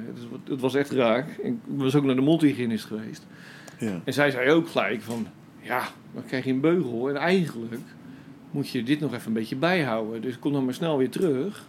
het, 0.07 0.19
was- 0.29 0.39
het 0.49 0.61
was 0.61 0.75
echt 0.75 0.91
raar. 0.91 1.27
Ik 1.43 1.53
was 1.65 1.95
ook 1.95 2.03
naar 2.03 2.15
de 2.15 2.21
mondhygiënist 2.21 2.85
geweest. 2.85 3.25
Ja. 3.79 4.01
En 4.03 4.13
zij 4.13 4.31
zei 4.31 4.51
ook 4.51 4.67
gelijk 4.69 5.01
van... 5.01 5.27
Ja, 5.61 5.83
dan 6.13 6.25
krijg 6.25 6.43
je 6.45 6.51
een 6.51 6.59
beugel. 6.61 7.09
En 7.09 7.15
eigenlijk 7.15 7.73
moet 8.55 8.69
je 8.69 8.83
dit 8.83 8.99
nog 8.99 9.13
even 9.13 9.27
een 9.27 9.33
beetje 9.33 9.55
bijhouden. 9.55 10.21
Dus 10.21 10.39
kom 10.39 10.53
dan 10.53 10.65
maar 10.65 10.73
snel 10.73 10.97
weer 10.97 11.09
terug. 11.09 11.65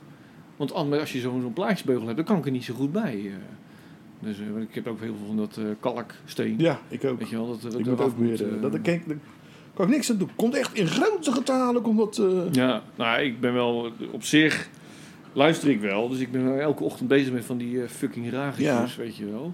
Want 0.56 0.72
anders, 0.74 1.00
als 1.00 1.12
je 1.12 1.20
zo'n 1.20 1.40
zo'n 1.40 1.52
plaatjesbeugel 1.52 2.04
hebt, 2.04 2.16
dan 2.16 2.26
kan 2.26 2.36
ik 2.38 2.44
er 2.44 2.50
niet 2.50 2.64
zo 2.64 2.74
goed 2.74 2.92
bij. 2.92 3.20
eh. 3.24 3.32
Dus 4.20 4.38
eh, 4.38 4.60
ik 4.62 4.74
heb 4.74 4.86
ook 4.86 5.00
heel 5.00 5.14
veel 5.18 5.26
van 5.26 5.36
dat 5.36 5.56
eh, 5.56 5.64
kalksteen. 5.80 6.54
Ja, 6.58 6.80
ik 6.88 7.04
ook. 7.04 7.18
Weet 7.18 7.28
je 7.28 7.36
wel, 7.36 7.46
dat, 7.46 7.62
dat 7.62 7.78
Ik 7.78 7.86
moet 7.86 8.00
ook 8.00 8.18
weer... 8.18 8.54
eh. 8.54 8.62
dat, 8.62 8.80
kijk, 8.82 9.08
daar 9.08 9.16
kan 9.74 9.86
ik 9.86 9.92
niks 9.92 10.10
aan 10.10 10.16
doen. 10.16 10.30
Komt 10.36 10.54
echt 10.54 10.74
in 10.74 10.86
grote 10.86 11.32
getalen. 11.32 11.82
Komt 11.82 11.98
dat... 11.98 12.20
Ja, 12.52 12.82
nou, 12.96 13.20
ik 13.22 13.40
ben 13.40 13.52
wel 13.52 13.92
op 14.12 14.22
zich 14.22 14.68
luister 15.32 15.68
ik 15.70 15.80
wel, 15.80 16.08
dus 16.08 16.18
ik 16.18 16.30
ben 16.32 16.60
elke 16.60 16.82
ochtend 16.84 17.08
bezig 17.08 17.32
met 17.32 17.44
van 17.44 17.56
die 17.56 17.88
fucking 17.88 18.30
ragetjes, 18.30 18.64
Ja. 18.94 19.02
weet 19.02 19.16
je 19.16 19.30
wel. 19.30 19.52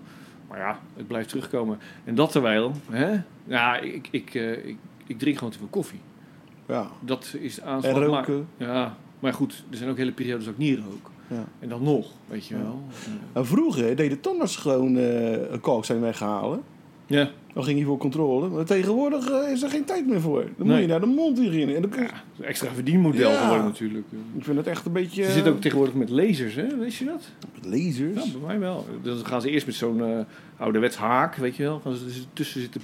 Maar 0.49 0.59
ja, 0.59 0.81
het 0.97 1.07
blijft 1.07 1.29
terugkomen. 1.29 1.79
En 2.05 2.15
dat 2.15 2.31
terwijl, 2.33 2.73
hè? 2.91 3.21
Ja, 3.45 3.77
ik, 3.79 4.09
ik, 4.11 4.35
ik, 4.65 4.77
ik 5.07 5.19
drink 5.19 5.37
gewoon 5.39 5.53
te 5.53 5.59
veel 5.59 5.67
koffie. 5.71 6.01
Ja. 6.69 6.91
Dat 7.01 7.35
is 7.41 7.61
En 7.61 7.67
aanslag. 7.67 7.93
Maar, 7.95 8.03
roken. 8.03 8.47
ja, 8.57 8.97
maar 9.21 9.33
goed, 9.35 9.65
er 9.71 9.77
zijn 9.77 9.91
ook 9.91 9.97
hele 9.97 10.13
periodes 10.13 10.45
dat 10.45 10.53
ik 10.55 10.59
niet 10.61 10.79
rook. 10.79 11.11
Ja. 11.29 11.45
En 11.59 11.69
dan 11.69 11.83
nog, 11.83 12.11
weet 12.27 12.47
je 12.47 12.57
wel. 12.57 12.83
Nou, 13.35 13.47
vroeger 13.47 13.97
deed 13.97 14.11
de 14.11 14.21
tandarts 14.21 14.57
gewoon 14.57 14.97
eh, 14.97 15.51
een 15.53 15.61
kalkzijn 15.61 16.01
weghalen. 16.01 16.63
Ja, 17.07 17.31
Dan 17.53 17.65
ging 17.65 17.77
hij 17.79 17.87
voor 17.87 17.99
controle. 17.99 18.49
Maar 18.49 18.65
tegenwoordig 18.65 19.31
eh, 19.31 19.53
is 19.53 19.63
er 19.63 19.71
geen 19.71 19.85
tijd 19.85 20.07
meer 20.07 20.21
voor. 20.21 20.45
Dan 20.57 20.67
moet 20.67 20.79
je 20.79 20.87
naar 20.87 21.01
de 21.01 21.07
mondhygiëne. 21.07 21.75
En 21.75 21.83
dan 21.83 21.91
ja 21.97 22.11
een 22.39 22.45
extra 22.45 22.69
verdienmodel 22.75 23.31
Ja. 23.31 23.41
geworden 23.41 23.65
natuurlijk. 23.67 24.07
Ik 24.37 24.45
vind 24.45 24.57
het 24.57 24.67
echt 24.67 24.87
een 24.87 24.93
beetje... 24.93 25.25
Ze 25.25 25.31
zit 25.33 25.49
ook 25.49 25.61
tegenwoordig 25.61 25.95
met 25.95 26.11
lasers, 26.11 26.55
hè? 26.55 26.79
Weet 26.79 26.95
je 26.95 27.05
dat? 27.05 27.31
Lasers? 27.63 28.25
Ja, 28.25 28.39
bij 28.39 28.47
mij 28.47 28.59
wel. 28.59 28.87
Dan 29.03 29.27
gaan 29.27 29.41
ze 29.41 29.51
eerst 29.51 29.67
met 29.67 29.75
zo'n 29.75 30.03
eh 30.05 30.19
ouderwets 30.57 30.97
haak, 30.97 31.35
weet 31.37 31.57
je 31.57 31.63
wel. 31.63 31.81
Gaan 31.85 31.95
ze 31.95 32.05
er 32.05 32.13
tussen 32.33 32.61
zitten 32.61 32.81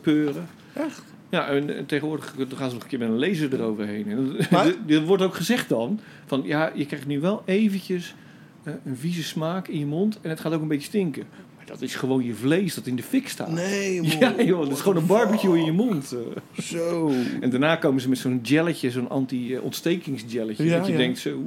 peuren. 0.00 0.46
Echt? 0.72 1.02
Ja, 1.30 1.48
en, 1.48 1.76
en 1.76 1.86
tegenwoordig 1.86 2.34
gaan 2.54 2.68
ze 2.68 2.74
nog 2.74 2.82
een 2.82 2.88
keer 2.88 2.98
met 2.98 3.08
een 3.08 3.18
laser 3.18 3.54
eroverheen. 3.54 4.08
En 4.10 4.36
Maar- 4.50 4.66
er- 4.88 5.04
wordt 5.04 5.22
ook 5.22 5.34
gezegd 5.34 5.68
dan, 5.68 6.00
van 6.26 6.42
ja, 6.44 6.72
je 6.74 6.86
krijgt 6.86 7.06
nu 7.06 7.20
wel 7.20 7.42
eventjes 7.44 8.14
eh, 8.62 8.72
een 8.84 8.96
vieze 8.96 9.22
smaak 9.22 9.68
in 9.68 9.78
je 9.78 9.86
mond 9.86 10.18
en 10.22 10.30
het 10.30 10.40
gaat 10.40 10.52
ook 10.52 10.62
een 10.62 10.68
beetje 10.68 10.86
stinken. 10.88 11.24
Maar 11.56 11.66
dat 11.66 11.82
is 11.82 11.94
gewoon 11.94 12.24
je 12.24 12.34
vlees 12.34 12.74
dat 12.74 12.86
in 12.86 12.96
de 12.96 13.02
fik 13.02 13.28
staat. 13.28 13.50
Nee, 13.50 14.00
man. 14.02 14.10
Ja 14.18 14.34
joh, 14.42 14.60
dat 14.60 14.70
is 14.72 14.80
gewoon 14.80 14.96
een 14.96 15.06
barbecue 15.06 15.58
in 15.58 15.64
je 15.64 15.72
mond. 15.72 16.12
eh. 16.12 16.62
Zo. 16.62 17.10
En 17.40 17.50
daarna 17.50 17.76
komen 17.76 18.00
ze 18.00 18.08
met 18.08 18.18
zo'n 18.18 18.40
gelletje, 18.42 18.90
zo'n 18.90 19.08
anti-ontstekingsgelletje. 19.08 20.64
Ja, 20.64 20.76
dat 20.76 20.86
je 20.86 20.92
ja. 20.92 20.98
denkt 20.98 21.18
zo, 21.18 21.42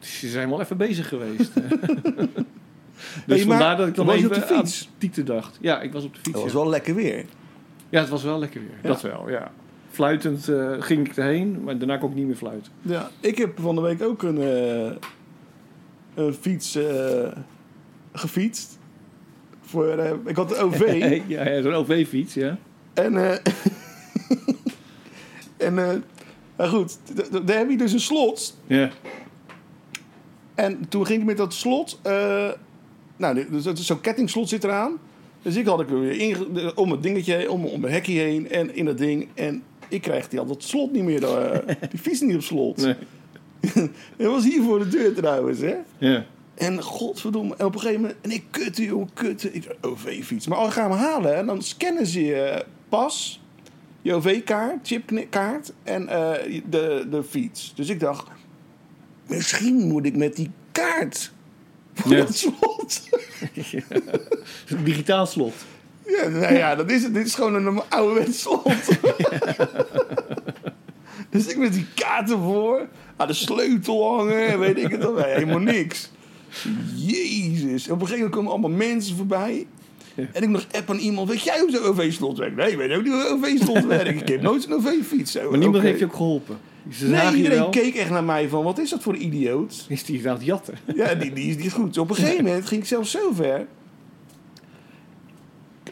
ze 0.00 0.28
zijn 0.28 0.48
wel 0.48 0.60
even 0.60 0.76
bezig 0.76 1.08
geweest. 1.08 1.50
dus 1.54 1.64
Hey, 3.26 3.40
vandaar 3.40 3.76
dat 3.76 3.88
ik 3.88 3.94
dan 3.94 4.10
even 4.10 4.28
op 4.28 4.34
de 4.34 4.40
fiets? 4.40 4.86
aan 4.88 4.94
Tieten 4.98 5.24
dacht. 5.24 5.58
Ja, 5.60 5.80
ik 5.80 5.92
was 5.92 6.04
op 6.04 6.12
de 6.14 6.20
fiets. 6.22 6.32
Dat 6.32 6.42
was 6.42 6.52
ja. 6.52 6.58
wel 6.58 6.68
lekker 6.68 6.94
weer. 6.94 7.24
Ja, 7.92 8.00
het 8.00 8.08
was 8.08 8.22
wel 8.22 8.38
lekker 8.38 8.60
weer. 8.60 8.78
Ja. 8.82 8.88
Dat 8.88 9.02
wel, 9.02 9.30
ja. 9.30 9.52
Fluitend 9.90 10.48
eh, 10.48 10.72
ging 10.78 11.08
ik 11.08 11.16
erheen, 11.16 11.62
maar 11.64 11.78
daarna 11.78 11.96
kon 11.96 12.10
ik 12.10 12.16
niet 12.16 12.26
meer 12.26 12.36
fluiten. 12.36 12.72
Ja, 12.82 13.10
ik 13.20 13.38
heb 13.38 13.58
van 13.60 13.74
de 13.74 13.80
week 13.80 14.02
ook 14.02 14.22
een, 14.22 14.38
eh, 14.42 14.92
een 16.14 16.34
fiets 16.34 16.74
eh, 16.74 17.28
gefietst. 18.12 18.78
Voor, 19.60 19.86
eh, 19.88 20.12
ik 20.24 20.36
had 20.36 20.48
de 20.48 20.56
OV. 20.56 20.80
ja, 21.26 21.48
ja 21.48 21.62
zo'n 21.62 21.72
OV-fiets, 21.74 22.34
ja. 22.34 22.56
en 22.94 23.16
eh, 23.16 23.30
en 25.66 25.78
eh, 25.78 25.96
maar 26.56 26.68
goed, 26.68 26.98
daar 27.46 27.58
heb 27.58 27.70
je 27.70 27.76
dus 27.76 27.92
een 27.92 28.00
slot. 28.00 28.56
Ja, 28.66 28.90
En 30.54 30.88
toen 30.88 31.06
ging 31.06 31.20
ik 31.20 31.26
met 31.26 31.36
dat 31.36 31.54
slot... 31.54 31.98
eh, 32.02 32.50
nou, 33.16 33.46
dus 33.50 33.86
zo'n 33.86 34.00
kettingslot 34.00 34.48
zit 34.48 34.64
eraan. 34.64 34.98
Dus 35.42 35.56
ik 35.56 35.66
had 35.66 35.80
ik 35.80 35.90
er 35.90 36.00
weer 36.00 36.20
inge- 36.20 36.74
om 36.74 36.90
het 36.90 37.02
dingetje, 37.02 37.50
om, 37.50 37.64
om 37.64 37.80
mijn 37.80 37.92
hekje 37.92 38.18
heen 38.18 38.50
en 38.50 38.74
in 38.74 38.84
dat 38.84 38.98
ding. 38.98 39.28
En 39.34 39.62
ik 39.88 40.02
kreeg 40.02 40.28
die, 40.28 40.38
al 40.38 40.46
dat 40.46 40.62
slot 40.62 40.92
niet 40.92 41.04
meer, 41.04 41.24
eh, 41.24 41.76
die 41.90 41.98
fiets 41.98 42.20
niet 42.20 42.34
op 42.34 42.42
slot. 42.42 42.76
nee. 42.76 42.94
Dat 44.16 44.30
was 44.30 44.44
hier 44.44 44.62
voor 44.62 44.78
de 44.78 44.88
deur 44.88 45.14
trouwens, 45.14 45.58
hè. 45.58 45.74
Ja. 45.98 46.24
En 46.54 46.82
godverdomme, 46.82 47.54
en 47.56 47.66
op 47.66 47.74
een 47.74 47.80
gegeven 47.80 48.00
moment... 48.00 48.18
En 48.20 48.30
ik 48.30 48.44
kutte, 48.50 48.84
joh, 48.84 49.08
kutte. 49.14 49.52
Ik 49.52 49.64
dacht, 49.64 49.76
OV-fiets. 49.80 50.46
Maar 50.46 50.58
als 50.58 50.68
ik 50.68 50.74
ga 50.74 50.88
hem 50.88 50.98
halen, 50.98 51.36
hè, 51.36 51.44
dan 51.44 51.62
scannen 51.62 52.06
ze 52.06 52.24
je 52.24 52.64
pas... 52.88 53.40
Je 54.02 54.14
OV-kaart, 54.14 54.86
chipkaart 54.86 55.72
en 55.82 56.08
eh, 56.08 56.60
de, 56.70 57.06
de 57.10 57.22
fiets. 57.22 57.72
Dus 57.74 57.88
ik 57.88 58.00
dacht... 58.00 58.26
Misschien 59.26 59.88
moet 59.88 60.06
ik 60.06 60.16
met 60.16 60.36
die 60.36 60.50
kaart... 60.72 61.32
Voor 62.02 62.12
Ja. 62.12 62.18
dat 62.18 62.36
slot. 62.36 63.02
Zo'n 64.68 64.84
digitaal 64.84 65.26
slot. 65.26 65.54
Ja, 66.06 66.28
nou 66.28 66.54
ja, 66.54 66.74
dat 66.74 66.90
is 66.90 67.02
het. 67.02 67.14
Dit 67.14 67.26
is 67.26 67.34
gewoon 67.34 67.54
een 67.54 67.62
normaal 67.62 67.86
ouderwets 67.88 68.40
slot. 68.40 68.64
dus 71.30 71.46
ik 71.46 71.56
met 71.56 71.72
die 71.72 71.86
kaart 71.94 72.30
ervoor. 72.30 72.88
Aan 73.16 73.26
de 73.26 73.32
sleutel 73.32 74.14
hangen. 74.16 74.46
en 74.46 74.58
Weet 74.58 74.76
ik 74.78 74.90
het 74.90 75.04
al. 75.04 75.16
Helemaal 75.16 75.58
niks. 75.58 76.10
Jezus. 76.96 77.84
Op 77.84 77.90
een 77.90 78.06
gegeven 78.06 78.14
moment 78.16 78.34
komen 78.34 78.50
allemaal 78.50 78.70
mensen 78.70 79.16
voorbij. 79.16 79.66
En 80.14 80.42
ik 80.42 80.48
nog 80.48 80.66
app 80.72 80.90
aan 80.90 80.98
iemand. 80.98 81.28
Weet 81.28 81.42
jij 81.42 81.60
hoe 81.60 81.70
zo'n 81.70 81.84
OV-slot 81.84 82.38
werkt? 82.38 82.56
Nee, 82.56 82.70
ik 82.70 82.76
weet 82.76 82.92
ook 82.96 83.02
niet 83.02 83.12
hoe 83.12 83.26
een 83.26 83.32
OV-slot 83.32 83.84
werkt. 83.84 84.20
Ik 84.20 84.28
heb 84.28 84.42
nooit 84.42 84.66
een 84.66 84.72
OV-fiets. 84.74 85.34
Maar 85.50 85.58
niemand 85.58 85.82
heeft 85.82 85.98
je 85.98 86.04
ook 86.04 86.14
geholpen. 86.16 86.58
Ze 86.90 87.08
Nee, 87.08 87.34
iedereen 87.34 87.70
keek 87.70 87.94
echt 87.94 88.10
naar 88.10 88.24
mij 88.24 88.48
van... 88.48 88.64
Wat 88.64 88.78
is 88.78 88.90
dat 88.90 89.02
voor 89.02 89.12
een 89.14 89.24
idioot? 89.24 89.86
Is 89.88 90.04
die 90.04 90.28
aan 90.28 90.34
het 90.34 90.44
jatten? 90.44 90.74
Ja, 90.96 91.14
die, 91.14 91.32
die 91.32 91.48
is 91.50 91.56
niet 91.56 91.72
goed. 91.72 91.98
Op 91.98 92.10
een 92.10 92.16
gegeven 92.16 92.44
moment 92.44 92.66
ging 92.66 92.80
ik 92.80 92.86
zelfs 92.86 93.10
zo 93.10 93.32
ver. 93.32 93.66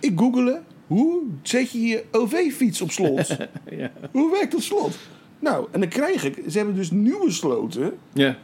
Ik 0.01 0.19
googelde, 0.19 0.61
hoe 0.87 1.23
zet 1.43 1.71
je 1.71 1.81
je 1.81 2.05
OV-fiets 2.11 2.81
op 2.81 2.91
slot? 2.91 3.27
ja. 3.71 3.93
hoe 4.13 4.31
werkt 4.31 4.53
dat 4.53 4.63
slot? 4.63 4.99
Nou, 5.39 5.67
en 5.71 5.81
dan 5.81 5.89
krijg 5.89 6.25
ik, 6.25 6.43
ze 6.49 6.57
hebben 6.57 6.75
dus 6.77 6.91
nieuwe 6.91 7.31
sloten. 7.31 7.93
ja, 8.13 8.37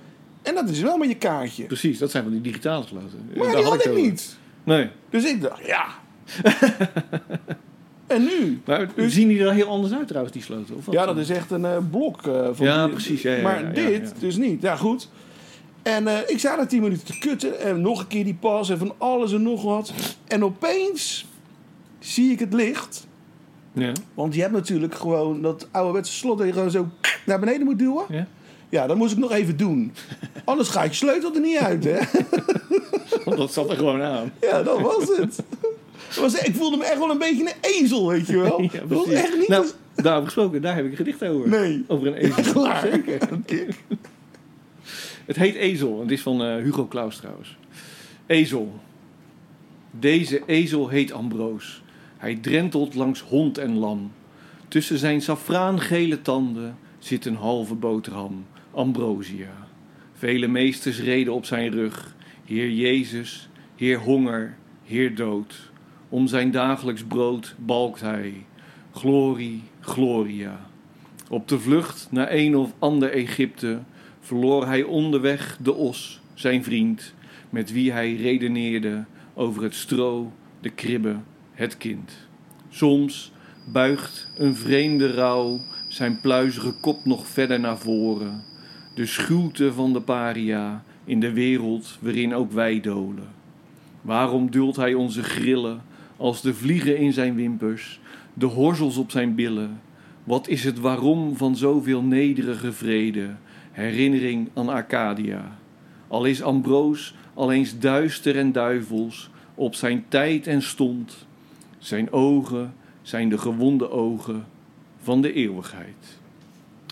En 0.42 0.54
dat 0.54 0.68
is 0.68 0.80
wel 0.80 0.96
met 0.96 1.08
je 1.08 1.16
kaartje. 1.16 1.64
precies. 1.64 1.98
Dat 1.98 2.10
zijn 2.10 2.22
van 2.22 2.32
die 2.32 2.40
digitale 2.40 2.86
sloten. 2.86 3.30
Maar 3.36 3.46
Daar 3.46 3.56
die 3.56 3.64
had 3.64 3.84
het 3.84 3.96
ik 3.96 4.02
niet. 4.02 4.36
Nee. 4.64 4.88
Dus 5.10 5.24
ik 5.24 5.40
dacht, 5.42 5.66
ja. 5.66 5.86
en 8.06 8.22
nu? 8.22 8.60
Maar 8.64 8.88
zien 8.96 9.28
die 9.28 9.40
er 9.44 9.52
heel 9.52 9.68
anders 9.68 9.94
uit 9.94 10.06
trouwens, 10.06 10.34
die 10.34 10.42
sloten? 10.44 10.76
Of 10.76 10.84
wat? 10.84 10.94
Ja, 10.94 11.06
dat 11.06 11.16
is 11.16 11.28
echt 11.30 11.50
een 11.50 11.64
eh, 11.64 11.76
blok. 11.90 12.26
eh, 12.26 12.48
van 12.52 12.66
Ja, 12.66 12.84
die- 12.84 12.92
precies, 12.92 13.22
ja, 13.22 13.32
ja, 13.34 13.42
maar 13.42 13.62
ja, 13.64 13.70
dit 13.88 14.14
dus 14.18 14.36
niet. 14.36 14.62
Ja, 14.62 14.76
goed. 14.76 15.08
En 15.82 16.08
eh, 16.08 16.14
ik 16.26 16.38
sta 16.38 16.56
daar 16.56 16.68
tien 16.68 16.82
minuten 16.82 17.04
te 17.06 17.18
kutten. 17.18 17.60
En 17.60 17.80
nog 17.80 18.00
een 18.00 18.06
keer 18.06 18.25
die 18.25 18.34
pas 18.40 18.70
en 18.70 18.78
van 18.78 18.94
alles 18.98 19.32
en 19.32 19.42
nog 19.42 19.62
wat. 19.62 19.92
En 20.26 20.44
opeens 20.44 21.26
zie 21.98 22.30
ik 22.32 22.38
het 22.38 22.52
licht. 22.54 23.06
Ja. 23.72 23.92
Want 24.14 24.34
je 24.34 24.40
hebt 24.40 24.52
natuurlijk 24.52 24.94
gewoon 24.94 25.42
dat 25.42 25.68
ouderwetse 25.70 26.12
slot 26.12 26.38
dat 26.38 26.46
je 26.46 26.52
gewoon 26.52 26.70
zo 26.70 26.88
naar 27.26 27.40
beneden 27.40 27.64
moet 27.64 27.78
duwen. 27.78 28.04
Ja. 28.08 28.26
Ja, 28.68 28.86
dat 28.86 28.96
moest 28.96 29.12
ik 29.12 29.18
nog 29.18 29.32
even 29.32 29.56
doen. 29.56 29.92
Anders 30.44 30.68
gaat 30.68 30.86
je 30.86 30.94
sleutel 30.94 31.34
er 31.34 31.40
niet 31.40 31.56
uit, 31.58 31.84
hè? 31.84 31.98
Want 33.25 33.36
dat 33.36 33.52
zat 33.52 33.70
er 33.70 33.76
gewoon 33.76 34.02
aan. 34.02 34.32
Ja, 34.40 34.62
dat 34.62 34.80
was 34.80 35.16
het. 35.16 35.38
Was, 36.14 36.34
ik 36.34 36.54
voelde 36.54 36.76
me 36.76 36.84
echt 36.84 36.98
wel 36.98 37.10
een 37.10 37.18
beetje 37.18 37.42
een 37.42 37.70
ezel, 37.70 38.08
weet 38.08 38.26
je 38.26 38.38
wel. 38.38 38.62
Ja, 38.72 38.80
dat 38.88 38.88
was 38.88 39.08
echt 39.08 39.38
niet... 39.38 39.75
Nou, 39.96 40.25
gesproken, 40.25 40.62
daar 40.62 40.75
heb 40.75 40.84
ik 40.84 40.90
een 40.90 40.96
gedicht 40.96 41.25
over. 41.25 41.48
Nee. 41.48 41.84
Over 41.86 42.06
een 42.06 42.14
ezel. 42.14 42.68
Zeker. 42.90 43.28
Het 45.26 45.36
heet 45.36 45.54
Ezel. 45.54 46.00
Het 46.00 46.10
is 46.10 46.22
van 46.22 46.42
eh, 46.42 46.56
Hugo 46.56 46.86
Claus 46.86 47.16
trouwens. 47.16 47.56
Ezel. 48.26 48.80
Deze 49.90 50.42
ezel 50.46 50.88
heet 50.88 51.12
Ambroos. 51.12 51.82
Hij 52.16 52.36
drentelt 52.36 52.94
langs 52.94 53.20
hond 53.20 53.58
en 53.58 53.78
lam. 53.78 54.12
Tussen 54.68 54.98
zijn 54.98 55.22
safraangele 55.22 56.22
tanden 56.22 56.78
zit 56.98 57.25
een 57.25 57.36
halve 57.36 57.75
boterham. 57.75 58.46
Ambrosia. 58.70 59.66
Vele 60.12 60.46
meesters 60.46 61.00
reden 61.00 61.32
op 61.32 61.44
zijn 61.44 61.70
rug. 61.70 62.14
Heer 62.44 62.70
Jezus, 62.70 63.48
Heer 63.76 63.98
honger, 63.98 64.56
Heer 64.84 65.14
dood. 65.14 65.65
Om 66.08 66.26
zijn 66.26 66.50
dagelijks 66.50 67.04
brood 67.04 67.54
balkt 67.58 68.00
hij. 68.00 68.44
Glorie, 68.92 69.62
gloria. 69.80 70.66
Op 71.28 71.48
de 71.48 71.58
vlucht 71.58 72.08
naar 72.10 72.28
een 72.30 72.56
of 72.56 72.72
ander 72.78 73.10
Egypte 73.10 73.78
verloor 74.20 74.66
hij 74.66 74.82
onderweg 74.82 75.58
de 75.62 75.75
os, 75.75 76.20
zijn 76.34 76.64
vriend, 76.64 77.14
met 77.50 77.72
wie 77.72 77.92
hij 77.92 78.14
redeneerde 78.14 79.04
over 79.34 79.62
het 79.62 79.75
stro, 79.75 80.32
de 80.60 80.70
kribbe, 80.70 81.16
het 81.52 81.76
kind. 81.76 82.12
Soms 82.68 83.32
buigt 83.72 84.28
een 84.36 84.56
vreemde 84.56 85.12
rouw 85.12 85.60
zijn 85.88 86.20
pluizige 86.20 86.75
kop 86.80 87.04
nog 87.04 87.26
verder 87.26 87.60
naar 87.60 87.78
voren. 87.78 88.42
De 88.94 89.06
schuwte 89.06 89.72
van 89.72 89.92
de 89.92 90.00
paria 90.00 90.84
in 91.04 91.20
de 91.20 91.32
wereld 91.32 91.98
waarin 92.00 92.34
ook 92.34 92.52
wij 92.52 92.80
dolen. 92.80 93.28
Waarom 94.02 94.50
duldt 94.50 94.76
hij 94.76 94.94
onze 94.94 95.22
grillen 95.22 95.80
als 96.16 96.40
de 96.40 96.54
vliegen 96.54 96.96
in 96.96 97.12
zijn 97.12 97.35
wimpers, 97.35 98.00
de 98.35 98.46
horzels 98.46 98.96
op 98.96 99.11
zijn 99.11 99.35
billen? 99.35 99.80
Wat 100.25 100.49
is 100.49 100.64
het 100.64 100.80
waarom 100.80 101.37
van 101.37 101.56
zoveel 101.56 102.02
nederige 102.02 102.73
vrede, 102.73 103.35
herinnering 103.73 104.49
aan 104.54 104.68
Arcadia? 104.68 105.58
Al 106.08 106.25
is 106.25 106.42
Ambroos 106.42 107.14
al 107.35 107.52
eens 107.52 107.78
duister 107.78 108.37
en 108.38 108.52
duivels, 108.52 109.30
op 109.54 109.75
zijn 109.75 110.04
tijd 110.08 110.46
en 110.46 110.62
stond. 110.62 111.26
Zijn 111.78 112.12
ogen 112.12 112.75
zijn 113.02 113.28
de 113.28 113.38
gewonde 113.38 113.90
ogen 113.90 114.46
van 115.02 115.20
de 115.20 115.32
eeuwigheid. 115.32 116.18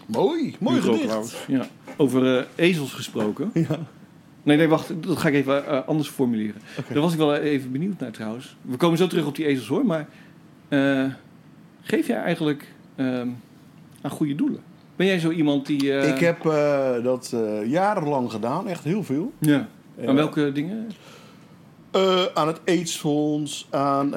Mooi, 0.07 0.54
mooi 0.61 0.81
Hugo 0.81 0.93
gedicht. 0.93 1.45
Ja. 1.47 1.66
Over 1.97 2.38
eh, 2.38 2.45
ezels 2.54 2.93
gesproken. 2.93 3.50
Ja. 3.54 3.78
Nee, 4.45 4.57
nee, 4.57 4.69
wacht. 4.69 4.93
Dat 5.03 5.17
ga 5.19 5.29
ik 5.29 5.35
even 5.35 5.67
eh, 5.67 5.81
anders 5.89 6.09
formuleren. 6.09 6.61
Daar 6.93 7.03
was 7.03 7.13
ik 7.13 7.19
wel 7.19 7.35
even 7.35 7.73
benieuwd 7.73 8.01
naar 8.01 8.11
trouwens. 8.11 8.57
We 8.63 8.77
komen 8.77 8.99
zo 8.99 9.07
terug 9.07 9.27
op 9.27 9.37
die 9.37 9.47
ezels 9.47 9.69
hoor. 9.69 9.87
Maar 9.87 10.09
eh, 10.69 11.05
geef 11.83 12.07
jij 12.07 12.17
eigenlijk 12.17 12.73
ehm, 12.97 13.29
aan 14.01 14.11
goede 14.11 14.35
doelen? 14.35 14.61
Ben 14.97 15.07
jij 15.07 15.19
zo 15.19 15.31
iemand 15.31 15.67
die... 15.67 15.93
eh, 15.99 16.09
Ik 16.09 16.19
heb 16.19 16.43
dat 17.03 17.35
jarenlang 17.67 18.31
gedaan, 18.31 18.69
echt 18.69 18.85
heel 18.85 19.03
veel. 19.03 19.33
Ja. 19.39 19.69
Aan 20.07 20.15
welke 20.15 20.53
dingen? 20.53 20.91
Aan 22.35 22.47
het 22.47 22.61
AIDS-fonds, 22.65 23.67
aan 23.71 24.11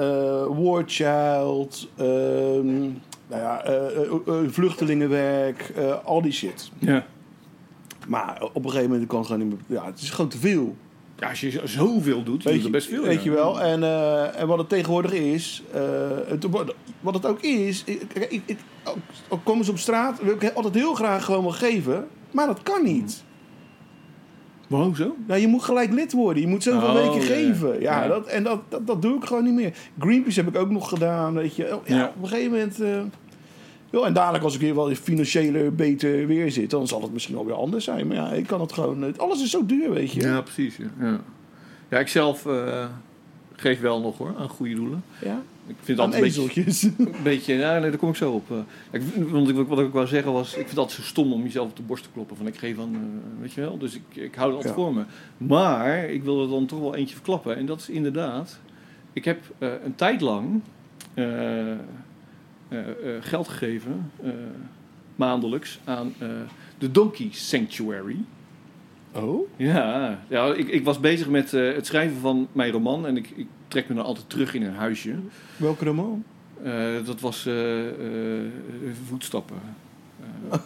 War 0.63 0.83
Child, 0.85 1.89
ehm, 1.95 2.65
nou 3.29 3.41
ja, 3.41 3.63
vluchtelingenwerk, 4.49 5.73
al 6.03 6.21
die 6.21 6.31
shit. 6.31 6.71
Ja. 6.79 7.05
Maar 8.07 8.41
op 8.53 8.63
een 8.63 8.69
gegeven 8.69 8.89
moment 8.91 9.07
kan 9.09 9.17
het 9.19 9.27
gewoon 9.27 9.47
niet 9.47 9.57
meer. 9.67 9.77
Ja, 9.79 9.85
het 9.85 10.01
is 10.01 10.09
gewoon 10.09 10.29
te 10.29 10.37
veel. 10.37 10.75
ja. 11.19 11.29
Als 11.29 11.39
je 11.41 11.61
zoveel 11.63 12.23
doet, 12.23 12.43
je 12.43 12.51
doet 12.51 12.63
er 12.65 12.71
best 12.71 12.87
veel. 12.87 13.03
weet 13.03 13.23
ja. 13.23 13.29
je 13.29 13.31
wel. 13.31 13.61
En, 13.61 13.83
eh, 13.83 14.39
en 14.41 14.47
wat 14.47 14.57
het 14.57 14.69
tegenwoordig 14.69 15.11
is, 15.11 15.63
eh, 15.73 15.81
het, 16.27 16.47
wat 16.99 17.13
het 17.13 17.25
ook 17.25 17.41
is, 17.41 17.83
ik, 17.85 18.13
ik, 18.13 18.41
ik, 18.45 18.57
ook, 18.83 18.97
ook 19.27 19.43
komen 19.43 19.65
ze 19.65 19.71
op 19.71 19.77
straat, 19.77 20.21
wil 20.23 20.33
ik 20.33 20.51
altijd 20.53 20.73
heel 20.73 20.93
graag 20.93 21.25
gewoon 21.25 21.43
wel 21.43 21.51
geven, 21.51 22.07
maar 22.31 22.47
dat 22.47 22.63
kan 22.63 22.83
niet. 22.83 23.23
Wow, 24.67 24.95
zo? 24.95 25.15
Nou, 25.27 25.39
je 25.39 25.47
moet 25.47 25.63
gelijk 25.63 25.91
lid 25.91 26.11
worden. 26.13 26.41
Je 26.41 26.47
moet 26.47 26.63
zoveel 26.63 26.87
Oh, 26.89 26.93
weken 26.93 27.19
ja, 27.21 27.25
geven. 27.35 27.81
Ja, 27.81 28.01
Ja. 28.03 28.07
Dat, 28.07 28.27
en 28.27 28.43
dat, 28.43 28.59
dat, 28.69 28.87
dat 28.87 29.01
doe 29.01 29.17
ik 29.17 29.23
gewoon 29.25 29.43
niet 29.43 29.53
meer. 29.53 29.73
Greenpeace 29.99 30.39
heb 30.39 30.49
ik 30.55 30.61
ook 30.61 30.69
nog 30.69 30.89
gedaan, 30.89 31.33
weet 31.33 31.55
je. 31.55 31.63
Ja, 31.63 31.95
Ja. 31.95 32.13
Op 32.15 32.21
een 32.23 32.27
gegeven 32.29 32.51
moment... 32.51 32.81
eh, 32.81 33.01
joh, 33.89 34.05
en 34.05 34.13
dadelijk 34.13 34.43
als 34.43 34.55
ik 34.55 34.61
weer 34.61 34.75
wel 34.75 34.95
financiële 34.95 35.71
beter 35.71 36.27
weer 36.27 36.51
zit... 36.51 36.69
dan 36.69 36.87
zal 36.87 37.01
het 37.01 37.13
misschien 37.13 37.35
wel 37.35 37.45
weer 37.45 37.55
anders 37.55 37.83
zijn. 37.83 38.07
Maar 38.07 38.15
ja, 38.15 38.31
ik 38.31 38.47
kan 38.47 38.61
het 38.61 38.73
gewoon... 38.73 39.17
Alles 39.17 39.43
is 39.43 39.49
zo 39.49 39.65
duur, 39.65 39.91
weet 39.91 40.11
je. 40.11 40.21
Ja, 40.21 40.41
precies. 40.41 40.77
Ja, 40.77 40.85
ja. 40.99 41.19
ja 41.89 41.99
ik 41.99 42.07
zelf 42.07 42.45
eh, 42.45 42.85
geef 43.55 43.79
wel 43.79 44.01
nog 44.01 44.17
hoor, 44.17 44.33
aan 44.37 44.49
goede 44.49 44.75
doelen. 44.75 45.03
Ja? 45.21 45.41
Ik 45.67 45.75
vind 45.81 45.97
het 45.97 45.99
Aan 45.99 46.13
altijd 46.13 46.37
een 46.37 46.45
beetje... 46.45 46.91
Een 46.97 47.23
beetje, 47.23 47.53
ja, 47.53 47.79
nee, 47.79 47.89
daar 47.89 47.99
kom 47.99 48.09
ik 48.09 48.15
zo 48.15 48.31
op. 48.31 48.51
Eh, 48.51 48.57
ik, 48.91 49.01
want 49.29 49.49
ik, 49.49 49.67
wat 49.67 49.79
ik 49.79 49.91
wou 49.91 50.07
zeggen 50.07 50.31
was, 50.31 50.47
ik 50.47 50.55
vind 50.55 50.69
het 50.69 50.77
altijd 50.77 50.97
zo 50.97 51.03
stom 51.03 51.33
om 51.33 51.43
jezelf 51.43 51.69
op 51.69 51.75
de 51.75 51.81
borst 51.81 52.03
te 52.03 52.09
kloppen. 52.13 52.37
Van 52.37 52.47
ik 52.47 52.57
geef 52.57 52.79
aan, 52.79 52.93
eh, 52.93 53.41
weet 53.41 53.53
je 53.53 53.61
wel. 53.61 53.77
Dus 53.77 53.95
ik, 53.95 54.01
ik 54.23 54.35
hou 54.35 54.47
het 54.47 54.55
altijd 54.55 54.75
Ja. 54.75 54.81
voor 54.81 54.93
me. 54.93 55.03
Maar 55.37 56.09
ik 56.09 56.23
wil 56.23 56.41
er 56.41 56.49
dan 56.49 56.65
toch 56.65 56.79
wel 56.79 56.95
eentje 56.95 57.15
verklappen. 57.15 57.57
En 57.57 57.65
dat 57.65 57.79
is 57.79 57.89
inderdaad, 57.89 58.59
ik 59.13 59.25
heb 59.25 59.39
een 59.59 59.95
tijd 59.95 60.21
lang 60.21 60.61
geld 63.19 63.47
gegeven, 63.47 64.11
eh, 64.23 64.29
maandelijks, 65.15 65.79
aan 65.83 66.13
eh, 66.19 66.27
de 66.77 66.91
Donkey 66.91 67.29
Sanctuary. 67.31 68.17
Oh? 69.11 69.49
Ja, 69.55 70.19
ja 70.27 70.53
ik, 70.53 70.67
ik 70.67 70.83
was 70.83 70.99
bezig 70.99 71.29
met 71.29 71.53
eh, 71.53 71.73
het 71.73 71.85
schrijven 71.85 72.17
van 72.17 72.47
mijn 72.51 72.71
roman. 72.71 73.07
En 73.07 73.17
ik, 73.17 73.29
ik 73.35 73.47
trek 73.67 73.89
me 73.89 73.95
dan 73.95 74.05
altijd 74.05 74.29
terug 74.29 74.53
in 74.53 74.63
een 74.63 74.73
huisje. 74.73 75.15
Welke 75.57 75.85
roman? 75.85 76.23
Eh, 76.63 77.05
dat 77.05 77.19
was 77.19 77.45
eh, 77.45 77.87
eh, 77.87 78.45
voetstappen. 79.07 79.57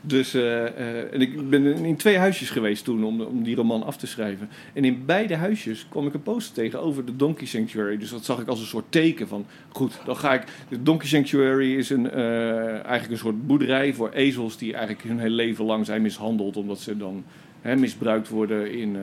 Dus 0.00 0.34
eh, 0.34 0.66
eh, 0.66 1.12
en 1.12 1.20
ik 1.20 1.50
ben 1.50 1.66
in 1.66 1.96
twee 1.96 2.18
huisjes 2.18 2.50
geweest 2.50 2.84
toen 2.84 3.04
om, 3.04 3.20
om 3.20 3.42
die 3.42 3.56
roman 3.56 3.82
af 3.82 3.96
te 3.96 4.06
schrijven. 4.06 4.48
En 4.72 4.84
in 4.84 5.04
beide 5.06 5.36
huisjes 5.36 5.86
kwam 5.88 6.06
ik 6.06 6.14
een 6.14 6.22
poster 6.22 6.54
tegen 6.54 6.80
over 6.80 7.04
de 7.04 7.16
Donkey 7.16 7.46
Sanctuary. 7.46 7.96
Dus 7.98 8.10
dat 8.10 8.24
zag 8.24 8.40
ik 8.40 8.48
als 8.48 8.60
een 8.60 8.66
soort 8.66 8.84
teken 8.88 9.28
van, 9.28 9.46
goed, 9.68 9.98
dan 10.04 10.16
ga 10.16 10.34
ik... 10.34 10.44
De 10.68 10.82
Donkey 10.82 11.08
Sanctuary 11.08 11.76
is 11.76 11.90
een, 11.90 12.10
eh, 12.10 12.68
eigenlijk 12.68 13.10
een 13.10 13.18
soort 13.18 13.46
boerderij 13.46 13.94
voor 13.94 14.10
ezels 14.10 14.56
die 14.58 14.72
eigenlijk 14.72 15.02
hun 15.02 15.18
hele 15.18 15.34
leven 15.34 15.64
lang 15.64 15.86
zijn 15.86 16.02
mishandeld. 16.02 16.56
Omdat 16.56 16.80
ze 16.80 16.96
dan 16.96 17.24
hè, 17.60 17.76
misbruikt 17.76 18.28
worden 18.28 18.72
in... 18.72 18.96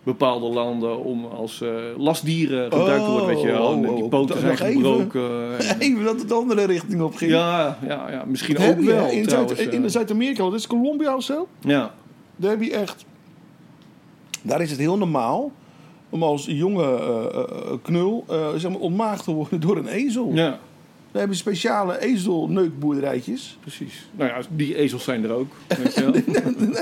eh, 0.00 0.06
bepaalde 0.06 0.46
landen 0.46 1.04
om 1.04 1.24
als 1.24 1.60
eh, 1.60 1.70
lastdieren 1.98 2.72
gebruikt 2.72 3.04
te 3.04 3.10
worden, 3.10 3.26
weet 3.28 3.40
je 3.40 3.60
Oh, 3.62 3.80
die 3.80 3.90
oh, 4.02 4.08
poten 4.08 4.34
oh, 4.34 4.40
zijn 4.40 4.50
nog 4.52 4.60
even. 4.60 4.82
gebroken. 4.82 5.58
en- 5.58 5.78
Even 5.80 6.04
dat 6.04 6.18
het 6.18 6.28
de 6.28 6.34
andere 6.34 6.64
richting 6.64 7.00
op 7.02 7.14
ging. 7.14 7.30
ja, 7.30 7.78
ja, 7.86 8.10
ja, 8.10 8.24
misschien 8.26 8.54
Dat 8.54 8.68
ook 8.68 8.78
je, 8.80 8.84
wel 8.84 9.10
in, 9.10 9.26
trouwens. 9.26 9.56
Zuid, 9.58 9.68
eh. 9.68 9.74
in 9.74 9.90
Zuid-Amerika, 9.90 10.42
dat 10.42 10.54
is 10.54 10.66
Colombia 10.66 11.16
of 11.16 11.22
zo. 11.22 11.48
ja, 11.60 11.94
Daar 12.36 12.50
heb 12.50 12.62
je 12.62 12.72
echt... 12.72 13.04
Daar 14.42 14.60
is 14.62 14.70
het 14.70 14.78
heel 14.80 14.98
normaal 14.98 15.52
om 16.10 16.22
als 16.22 16.44
jonge 16.46 16.84
eh, 16.98 17.38
eh, 17.40 17.72
knul 17.82 18.24
eh, 18.28 18.48
zeg 18.56 18.70
maar 18.70 18.80
ontmaagd 18.80 19.24
te 19.24 19.32
worden 19.32 19.60
door 19.60 19.76
een 19.76 19.86
ezel. 19.88 20.30
ja, 20.34 20.58
We 21.12 21.18
hebben 21.18 21.36
speciale 21.36 22.00
ezelneukboerderijtjes. 22.00 23.58
precies. 23.60 24.08
Nou 24.16 24.30
ja, 24.30 24.38
die 24.50 24.76
ezels 24.76 25.04
zijn 25.04 25.24
er 25.24 25.30
ook, 25.32 25.52
weet 25.82 25.94
je 25.94 26.00
wel. 26.02 26.10
nee, 26.12 26.22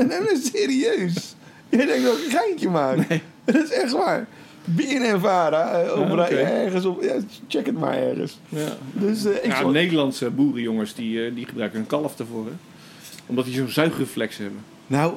nee, 0.07 0.21
nee, 0.21 0.37
serieus. 0.43 1.35
Je 1.81 1.87
denkt 1.87 2.05
dat 2.05 2.19
ik 2.19 2.25
een 2.25 2.31
geintje 2.31 2.69
maak. 2.69 2.97
Dat 3.45 3.55
is 3.65 3.71
echt 3.71 3.93
waar. 3.93 4.27
BNN 4.65 5.19
Vara, 5.21 5.71
eh, 5.83 6.01
op 6.01 6.09
Ja, 6.09 6.15
rij- 6.15 6.25
oké. 6.25 6.37
ergens 6.37 6.85
op... 6.85 7.03
Ja, 7.03 7.15
check 7.49 7.67
het 7.67 7.79
maar 7.79 7.97
ergens. 7.99 8.39
Ja. 8.49 8.77
Dus 8.93 9.25
eh, 9.25 9.33
ik 9.37 9.45
Ja, 9.47 9.57
zal- 9.61 9.71
Nederlandse 9.71 10.31
boerenjongens 10.31 10.95
die, 10.95 11.25
eh, 11.27 11.35
die 11.35 11.47
gebruiken 11.47 11.79
een 11.79 11.87
kalf 11.87 12.19
ervoor, 12.19 12.45
hè. 12.45 12.53
Omdat 13.27 13.45
die 13.45 13.55
zo'n 13.55 13.69
zuigreflex 13.69 14.37
hebben. 14.37 14.61
Nou, 14.87 15.15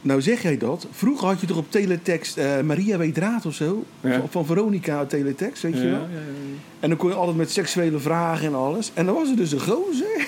nou 0.00 0.22
zeg 0.22 0.42
jij 0.42 0.58
dat. 0.58 0.86
Vroeger 0.90 1.26
had 1.28 1.40
je 1.40 1.46
toch 1.46 1.56
op 1.56 1.70
teletext 1.70 2.36
eh, 2.36 2.60
Maria 2.60 2.96
weet 2.98 3.18
raad 3.18 3.46
of 3.46 3.54
zo. 3.54 3.84
Ja. 4.00 4.22
Van, 4.30 4.46
Veronica 4.46 5.04
teletext, 5.04 5.62
weet 5.62 5.74
Ja, 5.76 5.82
je 5.82 5.90
wel. 5.90 5.98
ja, 6.00 6.06
ja. 6.06 6.58
En 6.80 6.88
dan 6.88 6.98
kon 6.98 7.08
je 7.10 7.14
altijd 7.14 7.36
met 7.36 7.50
seksuele 7.50 7.98
vragen 7.98 8.46
en 8.46 8.54
alles. 8.54 8.90
En 8.94 9.06
dan 9.06 9.14
was 9.14 9.28
er 9.30 9.36
dus 9.36 9.52
een 9.52 9.60
gozer. 9.60 10.26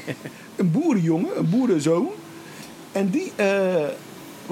een 0.56 0.70
boerenjongen, 0.70 1.38
een 1.38 1.50
boerenzoon. 1.50 2.08
En 2.92 3.10
die, 3.10 3.32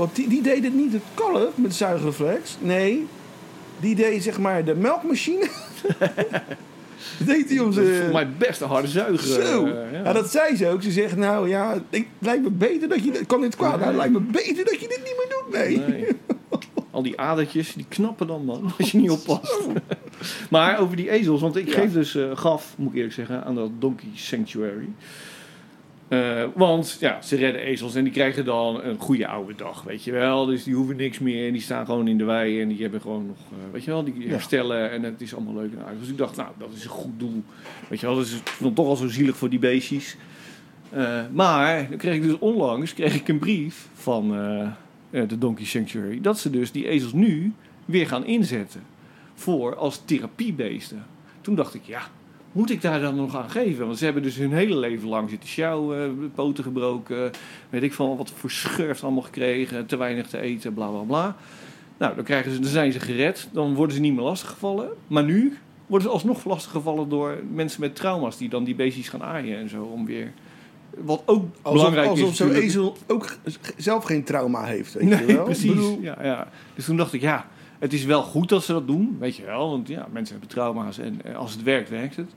wat 0.01 0.17
die, 0.17 0.29
die 0.29 0.43
deed 0.43 0.65
het 0.65 0.75
niet 0.75 0.93
het 0.93 1.03
kalf 1.15 1.57
met 1.57 1.75
zuigreflex. 1.75 2.57
Nee, 2.61 3.07
die 3.81 3.95
deed 3.95 4.23
zeg 4.23 4.39
maar 4.39 4.65
de 4.65 4.75
melkmachine. 4.75 5.49
deed 7.27 7.49
hij 7.51 7.59
om 7.59 7.75
Dat 7.75 7.85
is 7.85 7.91
zijn... 7.97 8.03
voor 8.03 8.13
mij 8.13 8.29
best 8.39 8.61
een 8.61 8.69
harde 8.69 8.89
zuiger. 8.89 9.43
Zo. 9.43 9.67
eh, 9.67 9.93
ja. 9.93 9.99
ja. 10.05 10.13
dat 10.13 10.31
zei 10.31 10.57
ze 10.57 10.69
ook. 10.69 10.83
Ze 10.83 10.91
zegt, 10.91 11.17
nou 11.17 11.49
ja, 11.49 11.73
ik, 11.75 11.83
het 12.19 12.27
lijkt 12.27 12.43
me 12.43 12.51
beter 12.51 12.89
dat 12.89 13.05
je... 13.05 13.11
dit- 13.11 13.27
kan 13.27 13.41
dit 13.41 13.57
kwaad? 13.57 13.75
Nou, 13.79 13.85
het 13.87 13.97
lijkt 13.97 14.13
me 14.13 14.21
beter 14.21 14.65
dat 14.65 14.81
je 14.81 14.89
dit 14.89 15.01
niet 15.05 15.15
meer 15.17 15.29
doet, 15.29 15.53
nee. 15.53 15.79
Nee. 16.01 16.07
Al 16.91 17.03
die 17.03 17.21
adertjes, 17.21 17.73
die 17.75 17.87
knappen 17.89 18.27
dan, 18.27 18.45
man. 18.45 18.73
Als 18.79 18.91
je 18.91 18.99
niet 18.99 19.11
oppast. 19.11 19.67
maar 20.51 20.79
over 20.81 20.97
die 20.97 21.11
ezels, 21.11 21.41
want 21.41 21.57
ik 21.57 21.69
Ja. 21.69 21.73
geef 21.75 21.93
dus, 21.93 22.15
eh, 22.15 22.31
gaf, 22.37 22.75
moet 22.77 22.89
ik 22.91 22.95
eerlijk 22.97 23.15
zeggen, 23.15 23.45
aan 23.45 23.55
dat 23.55 23.71
Donkey 23.79 24.09
Sanctuary. 24.15 24.89
Eh, 26.11 26.45
want 26.55 26.97
ja, 27.01 27.23
ze 27.23 27.37
redden 27.37 27.63
ezels 27.63 27.95
en 27.95 28.05
die 28.05 28.13
krijgen 28.13 28.45
dan 28.45 28.83
een 28.83 28.99
goede 28.99 29.27
oude 29.27 29.55
dag, 29.55 29.83
weet 29.83 30.05
je 30.05 30.13
wel. 30.13 30.47
Dus 30.47 30.65
die 30.65 30.75
hoeven 30.75 30.97
niks 30.97 31.19
meer 31.19 31.47
en 31.47 31.53
die 31.53 31.63
staan 31.63 31.87
gewoon 31.87 32.09
in 32.09 32.19
de 32.19 32.25
wei 32.25 32.61
en 32.61 32.69
die 32.69 32.83
hebben 32.83 33.01
gewoon 33.01 33.27
nog, 33.27 33.37
eh, 33.37 33.73
weet 33.73 33.85
je 33.85 33.91
wel, 33.91 34.05
die 34.05 34.29
herstellen 34.29 34.91
en 34.91 35.03
het 35.03 35.21
is 35.21 35.35
allemaal 35.35 35.55
leuk 35.55 35.73
en 35.73 35.85
aardig. 35.85 36.01
Dus 36.01 36.09
ik 36.09 36.17
dacht, 36.17 36.37
nou, 36.37 36.49
dat 36.59 36.69
is 36.75 36.85
een 36.85 36.91
goed 36.91 37.19
doel. 37.19 37.45
Weet 37.89 38.01
je 38.01 38.07
wel, 38.07 38.15
dat 38.15 38.25
is 38.25 38.43
dan 38.61 38.75
toch 38.75 38.87
al 38.87 38.97
zo 38.97 39.09
zielig 39.09 39.37
voor 39.37 39.49
die 39.49 39.59
beestjes. 39.59 40.17
Eh, 40.91 41.21
maar 41.33 41.89
dan 41.89 41.99
kreeg 41.99 42.15
ik 42.15 42.23
dus 42.23 42.39
onlangs 42.39 42.95
kreeg 42.95 43.15
ik 43.15 43.29
een 43.29 43.39
brief 43.39 43.89
van 43.95 44.29
de 45.11 45.39
Donkey 45.39 45.65
Sanctuary 45.65 46.21
dat 46.21 46.39
ze 46.39 46.51
dus 46.51 46.73
die 46.73 46.89
ezels 46.89 47.13
nu 47.13 47.53
weer 47.85 48.07
gaan 48.07 48.25
inzetten 48.25 48.83
voor 49.35 49.77
als 49.77 50.03
therapiebeesten. 50.05 51.07
Toen 51.41 51.55
dacht 51.55 51.75
ik, 51.75 51.83
ja, 51.85 52.03
moet 52.53 52.71
ik 52.71 52.83
daar 52.83 53.01
dan 53.01 53.15
nog 53.17 53.37
aan 53.37 53.51
geven? 53.51 53.87
Want 53.87 53.99
ze 53.99 54.05
hebben 54.05 54.23
dus 54.23 54.37
hun 54.37 54.53
hele 54.53 54.77
leven 54.77 55.09
lang 55.09 55.31
zitten 55.31 55.49
sjouwen, 55.49 56.31
poten 56.35 56.65
gebroken, 56.65 57.31
weet 57.71 57.83
ik 57.83 57.93
van 57.93 58.17
wat 58.17 58.33
voor 58.35 58.51
schurft 58.51 59.03
allemaal 59.03 59.23
gekregen, 59.23 59.87
te 59.87 59.97
weinig 59.97 60.27
te 60.27 60.39
eten, 60.41 60.75
bla 60.75 60.89
bla 60.89 61.01
bla. 61.01 61.37
Nou, 61.99 62.15
dan, 62.15 62.25
krijgen 62.25 62.53
ze, 62.53 62.59
dan 62.61 62.71
zijn 62.71 62.93
ze 62.93 63.01
gered, 63.01 63.49
dan 63.53 63.75
worden 63.75 63.95
ze 63.97 64.01
niet 64.01 64.15
meer 64.15 64.25
lastiggevallen. 64.25 64.89
Maar 65.07 65.25
nu 65.25 65.57
worden 65.87 66.09
ze 66.09 66.15
alsnog 66.15 66.45
lastiggevallen 66.45 67.09
door 67.09 67.39
mensen 67.53 67.81
met 67.81 67.95
trauma's 67.97 68.37
die 68.37 68.49
dan 68.49 68.65
die 68.65 68.75
beestjes 68.75 69.09
gaan 69.09 69.23
aaien 69.23 69.59
en 69.59 69.69
zo 69.69 69.83
om 69.83 70.07
weer. 70.07 70.33
Wat 71.05 71.23
ook 71.27 71.45
Alsof, 71.63 71.79
belangrijk 71.79 72.09
alsof 72.09 72.31
is. 72.31 72.37
zo'n 72.37 72.47
natuurlijk. 72.47 72.71
ezel 72.73 72.97
ook 73.07 73.37
zelf 73.77 74.05
geen 74.05 74.25
trauma 74.25 74.65
heeft. 74.65 74.93
Weet 74.95 75.19
je 75.19 75.25
wel? 75.25 75.45
precies. 75.45 75.69
Bedoel, 75.71 75.99
Ja, 76.01 76.19
ja. 76.23 76.49
Dus 76.75 76.85
toen 76.85 76.97
dacht 76.97 77.13
ik, 77.13 77.21
ja, 77.21 77.47
het 77.81 77.93
is 77.93 78.05
wel 78.05 78.23
goed 78.23 78.49
dat 78.49 78.65
ze 78.65 78.73
dat 78.73 78.87
doen, 78.87 79.17
weet 79.21 79.37
je 79.37 79.45
wel. 79.45 79.71
Want 79.71 79.89
ja, 79.89 80.07
mensen 80.13 80.35
hebben 80.39 80.55
trauma's 80.55 80.99
en 80.99 81.21
eh, 81.25 81.37
als 81.37 81.53
het 81.53 81.63
werkt, 81.63 81.89
werkt 81.89 82.17
het. 82.17 82.31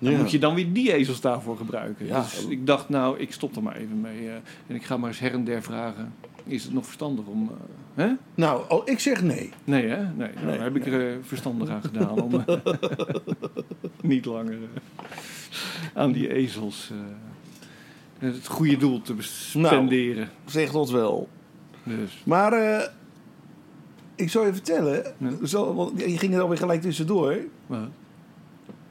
Dan 0.00 0.12
Ja. 0.12 0.18
moet 0.18 0.30
je 0.30 0.38
dan 0.38 0.54
weer 0.54 0.72
die 0.72 0.92
ezels 0.92 1.20
daarvoor 1.20 1.56
gebruiken. 1.56 2.06
Ja. 2.06 2.20
Dus 2.20 2.46
ik 2.46 2.66
dacht, 2.66 2.88
nou, 2.88 3.18
ik 3.18 3.32
stop 3.32 3.56
er 3.56 3.62
maar 3.62 3.76
even 3.76 4.00
mee. 4.00 4.28
eh, 4.28 4.34
en 4.66 4.74
ik 4.74 4.84
ga 4.84 4.96
maar 4.96 5.08
eens 5.08 5.18
her 5.18 5.32
en 5.32 5.44
der 5.44 5.62
vragen. 5.62 6.14
Is 6.44 6.64
het 6.64 6.72
nog 6.72 6.84
verstandig 6.84 7.24
om... 7.26 7.50
eh, 7.94 8.04
hè? 8.04 8.12
Nou, 8.34 8.62
oh, 8.68 8.82
ik 8.88 8.98
zeg 8.98 9.22
nee. 9.22 9.50
Nee, 9.64 9.86
hè? 9.86 10.02
Nee, 10.02 10.28
nou, 10.34 10.46
Nee, 10.46 10.58
heb 10.58 10.76
ik 10.76 10.86
er 10.86 11.18
verstandig 11.22 11.68
aan 11.68 11.82
gedaan 11.82 12.20
om 12.22 12.44
niet 14.02 14.24
langer 14.24 14.58
aan 15.94 16.12
die 16.12 16.32
ezels 16.34 16.90
het 18.18 18.46
goede 18.46 18.76
doel 18.76 19.00
te 19.02 19.14
spenderen. 19.18 20.28
Zeg 20.46 20.70
dat 20.70 20.90
wel. 20.90 21.28
Dus, 21.82 22.22
Maar 22.24 22.52
ik 24.18 24.30
zal 24.30 24.46
je 24.46 24.52
vertellen. 24.52 25.02
Ja. 25.18 25.46
Zo, 25.46 25.74
want 25.74 26.00
je 26.00 26.18
ging 26.18 26.34
er 26.34 26.40
alweer 26.40 26.58
gelijk 26.58 26.80
tussendoor. 26.82 27.36
maar, 27.66 27.88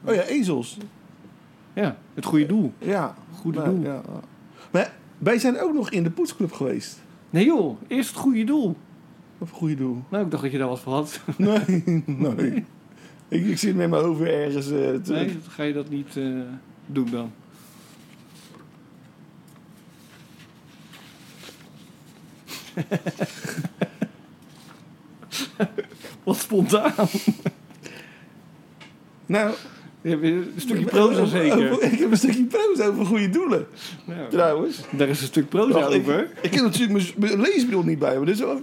Oh 0.04 0.14
ja, 0.14 0.22
ezels. 0.22 0.78
ja, 1.72 1.96
het 2.14 2.24
goede 2.24 2.46
doel. 2.46 2.72
Ja. 2.78 3.14
Goede 3.34 3.58
Nou, 3.58 3.70
doel. 3.74 3.84
ja. 3.84 4.02
Maar 4.70 4.92
wij 5.18 5.38
zijn 5.38 5.60
ook 5.60 5.72
nog 5.74 5.90
in 5.90 6.02
de 6.02 6.10
poetsclub 6.10 6.52
geweest. 6.52 6.98
Nee 7.30 7.44
joh, 7.44 7.80
eerst 7.86 8.08
het 8.10 8.18
goede 8.18 8.44
doel. 8.44 8.76
Of 9.38 9.50
goede 9.50 9.74
doel. 9.74 10.02
Nou, 10.08 10.24
ik 10.24 10.30
dacht 10.30 10.42
dat 10.42 10.52
je 10.52 10.58
daar 10.58 10.68
wat 10.68 10.80
voor 10.80 10.92
had. 10.92 11.20
Nee, 11.36 12.02
nee. 12.06 12.64
Ik, 13.28 13.46
ik 13.46 13.58
zit 13.58 13.76
met 13.76 13.90
mijn 13.90 14.02
hoofd 14.04 14.18
weer 14.20 14.42
ergens 14.44 14.66
te... 14.66 15.00
Nee, 15.12 15.38
ga 15.48 15.62
je 15.62 15.72
dat 15.72 15.88
niet 15.88 16.16
eh, 16.16 16.24
doen 16.86 17.10
dan. 17.10 17.30
wat 26.24 26.36
spontaan. 26.36 26.92
Nou, 29.26 29.54
Je 30.02 30.08
hebt 30.10 30.22
een 30.22 30.52
stukje 30.56 30.84
proza 30.84 31.24
zeker. 31.24 31.70
over- 31.72 31.82
ik 31.92 31.98
heb 31.98 32.10
een 32.10 32.16
stukje 32.16 32.44
proza 32.44 32.86
over 32.86 33.06
goede 33.06 33.30
doelen, 33.30 33.66
Ja, 34.06 34.26
trouwens. 34.28 34.80
daar 34.90 35.08
is 35.08 35.20
een 35.20 35.26
stuk 35.26 35.48
proza 35.48 35.84
over. 35.86 36.30
ik 36.40 36.54
heb 36.54 36.62
natuurlijk 36.64 37.16
mijn- 37.18 37.40
leesbril 37.40 37.82
niet 37.82 37.98
bij 37.98 38.18
me. 38.18 38.24
Dus 38.24 38.38
wel- 38.38 38.60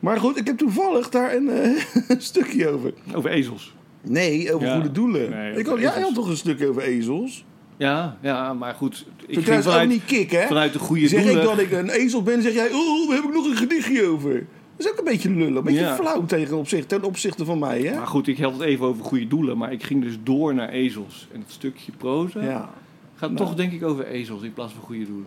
maar 0.00 0.18
goed, 0.20 0.36
ik 0.36 0.46
heb 0.46 0.58
toevallig 0.58 1.08
daar 1.08 1.34
een, 1.34 1.48
eh, 1.48 1.84
een 2.08 2.22
stukje 2.22 2.68
over. 2.68 2.92
Over 3.14 3.30
ezels. 3.30 3.74
Nee, 4.02 4.54
over 4.54 4.66
Ja. 4.66 4.74
goede 4.74 4.92
doelen. 4.92 5.30
Nee, 5.30 5.54
ik 5.56 5.66
had, 5.66 5.78
jij 5.80 6.00
had 6.00 6.14
toch 6.14 6.28
een 6.28 6.36
stukje 6.36 6.68
over 6.68 6.82
ezels? 6.82 7.44
Ja, 7.76 8.16
ja, 8.22 8.52
maar 8.54 8.74
goed. 8.74 9.06
Ik 9.18 9.24
ging 9.28 9.40
trouwens 9.40 9.66
ook 9.66 9.72
vanuit, 9.72 9.90
niet 9.90 10.04
kik, 10.04 10.30
hè? 10.30 10.46
vanuit 10.46 10.72
de 10.72 10.78
goede 10.78 11.08
zeg 11.08 11.22
doelen. 11.22 11.42
ik 11.42 11.48
dat 11.48 11.58
ik 11.58 11.72
een 11.72 11.88
ezel 11.90 12.22
ben, 12.22 12.42
zeg 12.42 12.52
jij, 12.54 12.72
oh, 12.72 13.08
daar 13.08 13.16
heb 13.16 13.24
ik 13.26 13.34
nog 13.34 13.46
een 13.46 13.56
gedichtje 13.56 14.06
over. 14.06 14.46
Dat 14.76 14.86
is 14.86 14.92
ook 14.92 14.98
een 14.98 15.04
beetje 15.04 15.30
lullen, 15.30 15.56
een 15.56 15.62
beetje 15.64 15.80
Ja. 15.80 15.94
flauw 15.94 16.24
tegen 16.24 16.56
opzicht, 16.56 16.88
ten 16.88 17.02
opzichte 17.04 17.44
van 17.44 17.58
mij, 17.58 17.80
hè? 17.82 17.96
Maar 17.96 18.06
goed, 18.06 18.26
ik 18.28 18.38
had 18.38 18.52
het 18.52 18.62
even 18.62 18.86
over 18.86 19.04
goede 19.04 19.26
doelen. 19.28 19.58
Maar 19.58 19.72
ik 19.72 19.82
ging 19.82 20.02
dus 20.02 20.18
door 20.22 20.54
naar 20.54 20.68
ezels. 20.68 21.28
En 21.32 21.40
het 21.40 21.50
stukje 21.50 21.92
proza 21.98 22.40
Ja. 22.42 22.70
gaat 23.14 23.30
Nou. 23.30 23.36
toch 23.46 23.54
denk 23.54 23.72
ik 23.72 23.82
over 23.84 24.06
ezels 24.06 24.42
in 24.42 24.52
plaats 24.52 24.72
van 24.72 24.82
goede 24.82 25.06
doelen. 25.06 25.26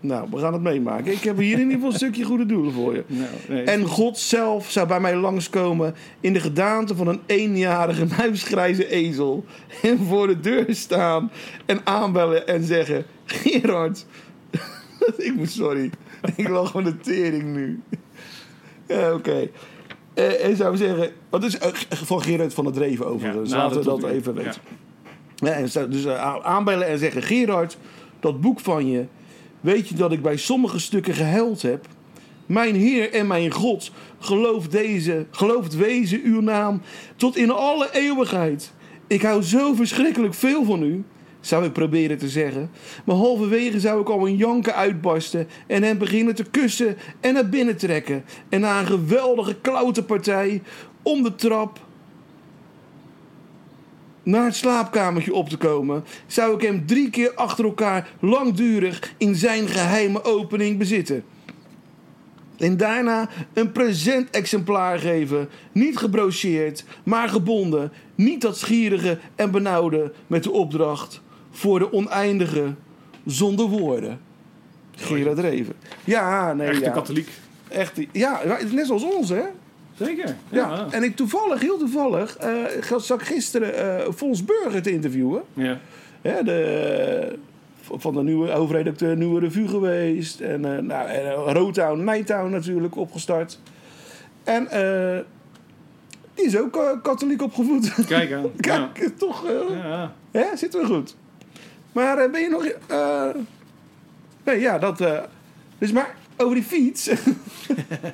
Nou, 0.00 0.28
we 0.30 0.38
gaan 0.38 0.52
het 0.52 0.62
meemaken. 0.62 1.12
Ik 1.12 1.20
heb 1.22 1.36
hier 1.38 1.52
in 1.52 1.58
ieder 1.58 1.72
geval 1.74 1.88
een 1.90 1.96
stukje 2.04 2.24
goede 2.24 2.46
doelen 2.46 2.72
voor 2.72 2.94
je. 2.94 3.04
Nou, 3.06 3.28
nee. 3.48 3.62
En 3.62 3.84
God 3.86 4.18
zelf 4.18 4.70
zou 4.70 4.86
bij 4.88 5.00
mij 5.00 5.16
langskomen 5.16 5.94
in 6.20 6.32
de 6.32 6.40
gedaante 6.40 6.96
van 6.96 7.06
een 7.08 7.20
eenjarige 7.26 8.06
muisgrijze 8.18 8.88
ezel. 8.90 9.44
En 9.82 9.98
voor 9.98 10.26
de 10.26 10.40
deur 10.40 10.66
staan 10.68 11.30
en 11.66 11.80
aanbellen 11.84 12.46
en 12.46 12.64
zeggen... 12.64 13.04
Gerard, 13.24 14.06
ik 15.16 15.34
moet 15.36 15.50
sorry, 15.50 15.90
ik 16.36 16.48
lag 16.48 16.70
van 16.70 16.84
de 16.84 16.96
tering 16.98 17.54
nu. 17.54 17.80
Ja, 18.96 19.14
oké. 19.14 19.48
Eh, 20.14 20.44
en 20.44 20.56
zou 20.56 20.76
zeggen, 20.76 21.10
wat 21.30 21.44
is 21.44 21.58
eh, 21.58 21.72
van 21.88 22.22
Gerard 22.22 22.54
van 22.54 22.64
het 22.64 22.74
Dreven 22.74 23.06
overigens, 23.06 23.50
Ja, 23.50 23.56
laten 23.56 23.78
we 23.78 23.84
dat 23.84 24.04
even 24.04 24.34
weten. 24.34 24.62
Ja, 25.34 25.50
en 25.50 25.68
zou 25.68 25.88
dus 25.88 26.04
eh, 26.04 26.36
aanbellen 26.42 26.86
en 26.86 26.98
zeggen: 26.98 27.22
Gerard, 27.22 27.76
dat 28.20 28.40
boek 28.40 28.60
van 28.60 28.86
je. 28.86 29.06
Weet 29.60 29.88
je 29.88 29.94
dat 29.94 30.12
ik 30.12 30.22
bij 30.22 30.36
sommige 30.36 30.78
stukken 30.78 31.14
gehuild 31.14 31.62
heb? 31.62 31.86
Mijn 32.46 32.74
Heer 32.74 33.12
en 33.12 33.26
mijn 33.26 33.50
God, 33.50 33.90
geloof 34.18 34.68
deze, 34.68 35.26
gelooft 35.30 35.76
wezen 35.76 36.20
uw 36.24 36.40
naam 36.40 36.80
tot 37.16 37.36
in 37.36 37.50
alle 37.50 37.88
eeuwigheid. 37.92 38.72
Ik 39.06 39.22
hou 39.22 39.42
zo 39.42 39.74
verschrikkelijk 39.74 40.34
veel 40.34 40.64
van 40.64 40.82
u, 40.82 41.04
zou 41.40 41.64
ik 41.64 41.72
proberen 41.72 42.18
te 42.18 42.28
zeggen. 42.28 42.70
Maar 43.04 43.16
halverwege 43.16 43.80
zou 43.80 44.00
ik 44.00 44.08
al 44.08 44.26
een 44.26 44.36
janken 44.36 44.74
uitbarsten 44.74 45.48
en 45.66 45.82
hem 45.82 45.98
beginnen 45.98 46.34
te 46.34 46.44
kussen 46.44 46.96
en 47.20 47.34
naar 47.34 47.48
binnen 47.48 47.76
trekken. 47.76 48.24
En 48.48 48.60
na 48.60 48.80
een 48.80 48.86
geweldige 48.86 49.54
klauterpartij 49.60 50.62
om 51.02 51.22
de 51.22 51.34
trap 51.34 51.86
naar 54.22 54.44
het 54.44 54.56
slaapkamertje 54.56 55.34
op 55.34 55.48
te 55.48 55.56
komen, 55.56 56.04
zou 56.26 56.54
ik 56.54 56.62
hem 56.62 56.86
drie 56.86 57.10
keer 57.10 57.34
achter 57.34 57.64
elkaar 57.64 58.08
langdurig 58.20 59.14
in 59.16 59.34
zijn 59.34 59.68
geheime 59.68 60.24
opening 60.24 60.78
bezitten. 60.78 61.24
En 62.56 62.76
daarna 62.76 63.28
een 63.52 63.72
present-exemplaar 63.72 64.98
geven, 64.98 65.48
niet 65.72 65.96
gebrocheerd, 65.96 66.84
maar 67.02 67.28
gebonden, 67.28 67.92
niet 68.14 68.40
dat 68.40 68.58
schierige 68.58 69.18
en 69.34 69.50
benauwde, 69.50 70.12
met 70.26 70.42
de 70.42 70.50
opdracht 70.50 71.20
voor 71.50 71.78
de 71.78 71.92
oneindige, 71.92 72.74
zonder 73.26 73.66
woorden. 73.66 74.20
Gerard 74.96 75.38
Reven. 75.38 75.74
Ja, 76.04 76.52
nee, 76.52 76.68
Echte 76.68 76.84
ja. 76.84 76.90
katholiek. 76.90 77.28
Echt, 77.68 77.92
ja, 78.12 78.40
net 78.72 78.86
zoals 78.86 79.02
ons, 79.04 79.28
hè? 79.28 79.42
Zeker. 79.96 80.36
Ja, 80.48 80.86
en 80.90 81.02
ik 81.02 81.16
toevallig, 81.16 81.60
heel 81.60 81.78
toevallig, 81.78 82.36
eh 82.36 82.96
zag 82.96 83.20
ik 83.20 83.26
gisteren 83.26 83.74
eh 83.74 84.12
Fons 84.12 84.44
Burger 84.44 84.82
te 84.82 84.90
interviewen. 84.90 85.42
ja. 85.54 85.78
Hè, 86.22 86.42
de, 86.42 87.38
van 87.82 88.14
de 88.14 88.22
nieuwe 88.22 88.50
hoofdredacteur 88.50 89.16
Nieuwe 89.16 89.40
Revue 89.40 89.68
geweest. 89.68 90.40
En, 90.40 90.64
eh 90.76 90.82
nou, 90.82 91.08
en 91.08 91.32
Rotown, 91.32 92.04
natuurlijk 92.50 92.96
opgestart. 92.96 93.58
En 94.44 94.68
die 96.34 96.44
is 96.46 96.58
ook 96.58 96.98
katholiek 97.02 97.42
opgevoed. 97.42 97.94
Kijk 98.06 98.32
aan. 98.32 98.42
Ja. 98.56 98.90
Kijk, 98.92 99.18
toch, 99.18 99.44
Ja. 99.72 100.14
hè, 100.30 100.56
zitten 100.56 100.80
we 100.80 100.86
goed. 100.86 101.16
Maar 101.92 102.18
eh, 102.18 102.30
ben 102.30 102.40
je 102.40 102.48
nog... 102.48 102.64
eh, 102.86 103.28
nee, 104.44 104.60
ja, 104.60 104.78
dat... 104.78 105.00
eh, 105.00 105.18
dus 105.78 105.92
maar 105.92 106.16
over 106.36 106.54
die 106.54 106.64
fiets. 106.64 107.08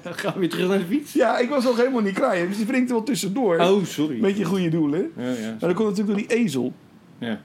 Gaan 0.04 0.32
we 0.34 0.38
weer 0.40 0.48
terug 0.48 0.68
naar 0.68 0.78
de 0.78 0.84
fiets? 0.86 1.12
ja, 1.12 1.38
ik 1.38 1.48
was 1.48 1.64
nog 1.64 1.76
helemaal 1.76 2.00
niet 2.00 2.14
klaar. 2.14 2.46
Dus 2.48 2.56
die 2.56 2.66
wringt 2.66 2.88
er 2.88 2.94
wel 2.94 3.04
tussendoor. 3.04 3.58
Oh, 3.58 3.84
sorry. 3.84 4.20
Met 4.20 4.36
je 4.36 4.44
goede 4.44 4.68
doelen. 4.68 5.12
Ja, 5.16 5.22
ja. 5.30 5.48
Maar 5.50 5.58
dat 5.68 5.74
komt 5.74 5.88
natuurlijk 5.88 6.18
door 6.18 6.28
die 6.28 6.36
ezel. 6.44 6.72
Ja. 7.18 7.40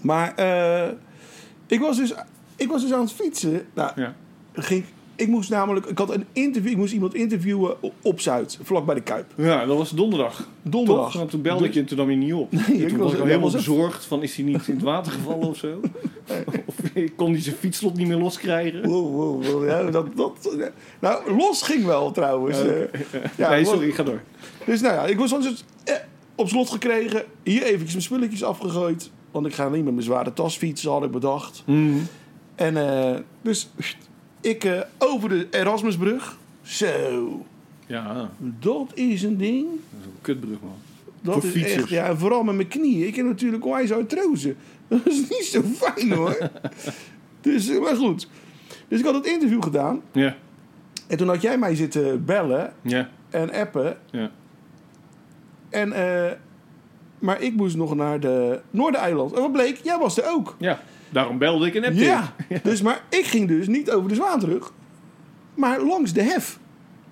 Maar 0.00 0.34
eh, 0.34 0.88
ik, 1.66 1.80
was 1.80 1.96
dus, 1.96 2.14
ik 2.56 2.68
was 2.68 2.82
dus 2.82 2.92
aan 2.92 3.00
het 3.00 3.12
fietsen. 3.12 3.66
Nou, 3.74 3.90
Ja. 4.00 4.14
ging, 4.54 4.84
ik 5.16 5.28
moest 5.28 5.50
namelijk... 5.50 5.86
Ik 5.86 5.98
had 5.98 6.10
een 6.14 6.24
interview... 6.32 6.70
Ik 6.70 6.76
moest 6.76 6.92
iemand 6.92 7.14
interviewen 7.14 7.76
op 8.02 8.20
Zuid. 8.20 8.58
Vlak 8.62 8.86
bij 8.86 8.94
de 8.94 9.00
Kuip. 9.00 9.26
ja, 9.36 9.66
dat 9.66 9.76
was 9.76 9.90
donderdag. 9.90 10.48
Donderdag. 10.62 11.04
Toch? 11.04 11.14
Want 11.14 11.30
toen 11.30 11.42
belde 11.42 11.64
ik 11.64 11.74
je 11.74 11.80
en 11.80 11.86
toen 11.86 11.96
nam 11.98 12.10
je 12.10 12.16
niet 12.16 12.32
op. 12.34 12.52
Nee, 12.52 12.62
En 12.66 12.72
ik 12.74 12.88
toen 12.88 12.96
was- 12.98 13.04
was 13.06 13.12
ik 13.12 13.20
al 13.20 13.26
helemaal 13.26 13.50
bezorgd 13.50 14.04
van 14.04 14.22
is 14.22 14.36
hij 14.36 14.44
niet 14.44 14.68
in 14.68 14.74
het 14.74 14.82
water 14.82 15.12
gevallen 15.12 15.48
of 15.48 15.56
zo? 15.56 15.80
of 16.66 16.74
kon 17.16 17.30
hij 17.32 17.40
zijn 17.40 17.56
fietsslot 17.56 17.96
niet 17.96 18.06
meer 18.08 18.16
loskrijgen? 18.16 18.86
Wow, 18.88 19.14
wow, 19.14 19.44
wow, 19.46 19.66
ja, 19.66 19.82
dat, 19.90 20.16
dat, 20.16 20.50
nou, 21.00 21.36
los 21.36 21.62
ging 21.62 21.84
wel 21.84 22.10
trouwens. 22.10 22.58
Ja, 22.58 22.64
eh. 22.64 23.00
Ja, 23.36 23.50
nee, 23.50 23.64
sorry, 23.64 23.88
ik 23.88 23.94
ga 23.94 24.02
door. 24.02 24.20
Dus 24.66 24.80
nou 24.80 24.94
ja, 24.94 25.04
ik 25.06 25.18
was 25.18 25.30
dus, 25.30 25.64
eh, 25.84 25.94
op 26.34 26.48
slot 26.48 26.70
gekregen. 26.70 27.24
Hier 27.42 27.62
eventjes 27.62 27.90
mijn 27.90 28.02
spulletjes 28.02 28.44
afgegooid. 28.44 29.10
Want 29.30 29.46
ik 29.46 29.54
ga 29.54 29.68
niet 29.68 29.84
met 29.84 29.92
mijn 29.92 30.06
zware 30.06 30.32
tas 30.32 30.56
fietsen, 30.56 30.90
had 30.90 31.04
ik 31.04 31.10
bedacht. 31.10 31.62
Mhm. 31.66 31.96
En 32.54 32.76
eh, 32.76 33.18
dus 33.42 33.70
ik 34.42 34.64
eh, 34.64 34.80
over 34.98 35.28
de 35.28 35.46
Erasmusbrug. 35.50 36.36
Zo, 36.62 37.46
Ja, 37.86 38.30
dat 38.38 38.90
is 38.94 39.22
een 39.22 39.36
ding. 39.36 39.66
dat 39.66 40.00
is 40.00 40.06
een 40.06 40.12
kutbrug, 40.20 40.60
man. 40.60 40.74
Dat 41.20 41.34
Voor 41.34 41.44
is 41.44 41.50
fietsers. 41.50 41.74
echt, 41.82 41.88
ja, 41.88 42.06
en 42.06 42.18
vooral 42.18 42.42
met 42.42 42.54
mijn 42.54 42.68
knieën. 42.68 43.06
Ik 43.06 43.16
heb 43.16 43.26
natuurlijk 43.26 43.64
onwijs 43.64 43.92
artrose. 43.92 44.54
Dat 44.88 45.06
is 45.06 45.20
niet 45.20 45.44
zo 45.44 45.62
fijn 45.62 46.12
hoor. 46.12 46.50
dus, 47.40 47.68
eh, 47.68 47.80
maar 47.80 47.96
goed. 47.96 48.28
Dus 48.88 48.98
ik 48.98 49.04
had 49.04 49.14
het 49.14 49.26
interview 49.26 49.62
gedaan. 49.62 50.00
Ja, 50.12 50.36
En 51.06 51.16
toen 51.16 51.28
had 51.28 51.42
jij 51.42 51.58
mij 51.58 51.74
zitten 51.74 52.24
bellen 52.24 52.72
ja, 52.82 53.08
en 53.30 53.52
appen. 53.52 53.98
ja. 54.10 54.30
En, 55.70 55.92
eh, 55.92 56.32
maar 57.18 57.40
ik 57.42 57.54
moest 57.54 57.76
nog 57.76 57.94
naar 57.94 58.20
de 58.20 58.60
Noordereiland. 58.70 59.32
En 59.32 59.40
wat 59.40 59.52
bleek? 59.52 59.80
Jij 59.82 59.98
was 59.98 60.18
er 60.18 60.28
ook. 60.30 60.56
Ja, 60.58 60.80
daarom 61.12 61.38
belde 61.38 61.66
ik 61.66 61.74
en 61.74 61.84
appte 61.84 62.04
Ja. 62.04 62.32
ik. 62.48 62.64
Dus, 62.64 62.82
maar 62.82 63.02
ik 63.08 63.24
ging 63.24 63.48
dus 63.48 63.66
niet 63.68 63.90
over 63.90 64.08
de 64.08 64.14
Zwaanterug. 64.14 64.72
Maar 65.54 65.80
langs 65.82 66.12
de 66.12 66.22
hef. 66.22 66.58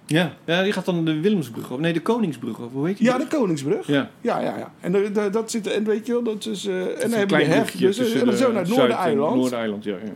Ja. 0.06 0.32
ja, 0.44 0.62
die 0.62 0.72
gaat 0.72 0.84
dan 0.84 1.04
de 1.04 1.20
Willemsbrug 1.20 1.64
over. 1.70 1.80
Nee, 1.80 1.92
de 1.92 2.00
Koningsbrug 2.02 2.60
over. 2.60 2.76
Hoe 2.76 2.86
heet 2.86 2.96
die? 2.96 3.06
Ja, 3.06 3.18
de 3.18 3.26
brug? 3.26 3.40
Koningsbrug. 3.40 3.86
Ja. 3.86 4.10
Ja, 4.20 4.38
ja, 4.40 4.56
ja. 4.58 4.72
En 4.80 4.92
de- 4.92 5.10
de- 5.12 5.30
dat 5.30 5.50
zit, 5.50 5.66
en 5.66 5.84
weet 5.84 6.06
je 6.06 6.12
wel, 6.12 6.22
dat 6.22 6.46
is, 6.46 6.66
eh, 6.66 6.74
en 6.80 6.86
dan 7.10 7.12
een 7.12 7.18
heb 7.18 7.30
je 7.30 7.36
de 7.36 7.44
hef. 7.44 7.70
Dus, 7.72 7.98
eh, 7.98 8.20
en 8.20 8.26
dan 8.26 8.36
zo 8.36 8.52
naar 8.52 8.60
het. 8.60 8.68
Noordereiland, 8.76 9.84
ja. 9.84 9.96
ja. 10.04 10.10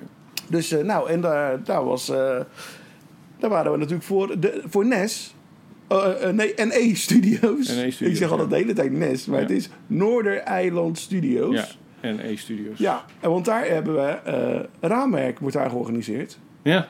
Dus 0.49 0.71
eh, 0.73 0.85
nou, 0.85 1.11
en 1.11 1.21
daar, 1.21 1.65
daar 1.65 1.85
was, 1.85 2.09
eh, 2.09 2.17
daar 3.39 3.51
waren 3.51 3.73
we 3.73 3.79
natuurlijk 3.79 4.05
voor, 4.05 4.41
de, 4.41 4.63
voor 4.69 4.87
NES. 4.87 5.35
Eh, 5.89 6.29
eh, 6.29 6.35
nee, 6.35 6.55
NE 6.57 6.91
Studios. 6.95 7.43
NE 7.69 7.91
Studios, 7.91 8.01
Ik 8.01 8.17
zeg 8.17 8.31
altijd 8.31 8.49
ja. 8.51 8.57
de 8.57 8.63
hele 8.63 8.73
tijd 8.73 8.93
NES, 8.93 9.27
maar 9.27 9.41
Ja. 9.41 9.47
het 9.47 9.57
is 9.57 9.69
Noordereiland 9.87 10.99
Studios. 10.99 11.79
En 12.05 12.19
E-studios. 12.21 12.79
Ja, 12.79 13.05
en 13.21 13.31
want 13.31 13.45
daar 13.45 13.65
hebben 13.67 13.95
we 13.95 14.01
eh 14.09 14.61
raamwerk 14.91 15.39
wordt 15.39 15.55
daar 15.57 15.71
georganiseerd. 15.71 16.39
Ja, 16.63 16.89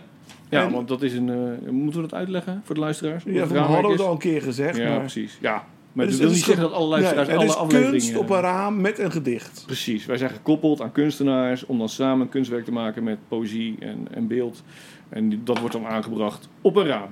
ja 0.48 0.62
En- 0.62 0.72
want 0.72 0.88
dat 0.88 1.02
is 1.02 1.12
een... 1.14 1.28
eh, 1.64 1.70
moeten 1.70 2.00
we 2.02 2.08
dat 2.08 2.18
uitleggen 2.18 2.60
voor 2.64 2.74
de 2.74 2.80
luisteraars? 2.80 3.24
Ja, 3.24 3.46
we 3.46 3.58
hadden 3.58 3.96
we 3.96 4.02
al 4.02 4.12
een 4.12 4.18
keer 4.18 4.42
gezegd. 4.42 4.76
Ja, 4.76 4.88
maar 4.88 4.98
precies. 4.98 5.38
Ja, 5.40 5.64
maar 5.92 6.04
Het 6.06 6.14
dat 6.14 6.22
wil 6.24 6.30
niet 6.34 6.44
zeggen 6.44 6.62
dat 6.62 6.72
alle 6.72 6.88
luisteraars 6.88 7.28
nee, 7.28 7.36
alle 7.36 7.46
het 7.46 7.54
is 7.54 7.60
afleveringen... 7.60 7.90
kunst 8.00 8.16
op 8.16 8.30
een 8.30 8.40
raam 8.40 8.80
met 8.80 8.98
een 8.98 9.12
gedicht. 9.12 9.62
Precies, 9.66 10.06
wij 10.06 10.16
zijn 10.16 10.30
gekoppeld 10.30 10.80
aan 10.80 10.92
kunstenaars 10.92 11.66
om 11.66 11.78
dan 11.78 11.88
samen 11.88 12.28
kunstwerk 12.28 12.64
te 12.64 12.72
maken 12.72 13.02
met 13.04 13.18
poëzie 13.28 13.76
en, 13.80 14.06
en 14.10 14.26
beeld. 14.26 14.62
En 15.08 15.44
dat 15.44 15.58
wordt 15.58 15.74
dan 15.74 15.86
aangebracht 15.86 16.48
op 16.60 16.76
een 16.76 16.86
raam. 16.86 17.08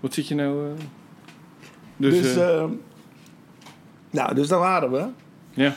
Wat 0.00 0.14
zit 0.14 0.28
je 0.28 0.34
nou... 0.34 0.66
eh? 0.66 0.72
Dus, 1.96 2.20
Dus, 2.20 2.36
eh, 2.36 2.58
eh, 2.62 2.64
nou, 4.10 4.34
dus 4.34 4.48
daar 4.48 4.58
waren 4.58 4.90
we. 4.92 5.06
ja, 5.50 5.76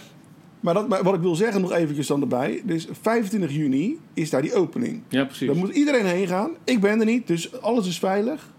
Maar, 0.60 0.74
dat, 0.74 1.02
wat 1.02 1.14
ik 1.14 1.22
wil 1.22 1.36
zeggen 1.36 1.62
nog 1.62 1.72
eventjes 1.72 2.08
dan 2.08 2.22
erbij. 2.22 2.62
Dus 2.66 2.88
25 3.02 3.52
juni 3.52 3.98
is 4.14 4.30
daar 4.30 4.42
die 4.42 4.54
opening. 4.54 5.02
ja, 5.10 5.26
precies. 5.26 5.48
Daar 5.48 5.56
moet 5.56 5.76
iedereen 5.76 6.06
heen 6.06 6.28
gaan. 6.28 6.52
Ik 6.64 6.80
ben 6.80 7.00
er 7.00 7.06
niet, 7.06 7.28
dus 7.28 7.62
alles 7.62 7.88
is 7.88 8.00
veilig. 8.00 8.50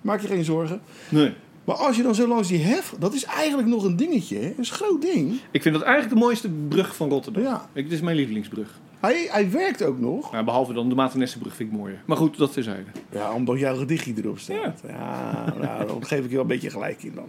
Maak 0.00 0.20
je 0.20 0.26
geen 0.26 0.44
zorgen. 0.44 0.80
Nee. 1.08 1.32
Maar 1.64 1.76
als 1.76 1.96
je 1.96 2.02
dan 2.02 2.14
zo 2.14 2.28
langs 2.28 2.48
die 2.48 2.58
hef... 2.58 2.94
Dat 2.98 3.14
is 3.14 3.24
eigenlijk 3.24 3.68
nog 3.68 3.84
een 3.84 3.96
dingetje. 3.96 4.36
hè? 4.36 4.48
Dat 4.48 4.58
is 4.58 4.70
een 4.70 4.76
groot 4.76 5.02
ding. 5.02 5.40
Ik 5.50 5.62
vind 5.62 5.74
dat 5.74 5.84
eigenlijk 5.84 6.14
de 6.14 6.20
mooiste 6.20 6.48
brug 6.68 6.96
van 6.96 7.08
Rotterdam. 7.08 7.42
Ja. 7.42 7.68
Ik, 7.72 7.84
dit 7.84 7.92
is 7.92 8.00
mijn 8.00 8.16
lievelingsbrug. 8.16 8.80
Hij, 9.02 9.28
hij 9.30 9.50
werkt 9.50 9.82
ook 9.84 9.98
nog. 10.00 10.32
Nou, 10.32 10.44
behalve 10.44 10.72
dan 10.72 10.88
de 10.88 10.94
Maternessenbrug 10.94 11.54
vind 11.56 11.72
ik 11.72 11.78
mooier. 11.78 12.02
Maar 12.06 12.16
goed, 12.16 12.36
dat 12.38 12.52
terzijde. 12.52 12.90
Ja, 13.10 13.32
omdat 13.32 13.58
jouw 13.58 13.76
gedichtje 13.76 14.12
erop 14.16 14.38
staat. 14.38 14.82
Ja, 14.88 15.54
nou, 15.60 15.86
dan 15.86 16.04
geef 16.04 16.18
ik 16.18 16.24
je 16.28 16.32
wel 16.32 16.40
een 16.40 16.46
beetje 16.46 16.70
gelijk 16.70 17.02
in 17.02 17.12
dan. 17.14 17.28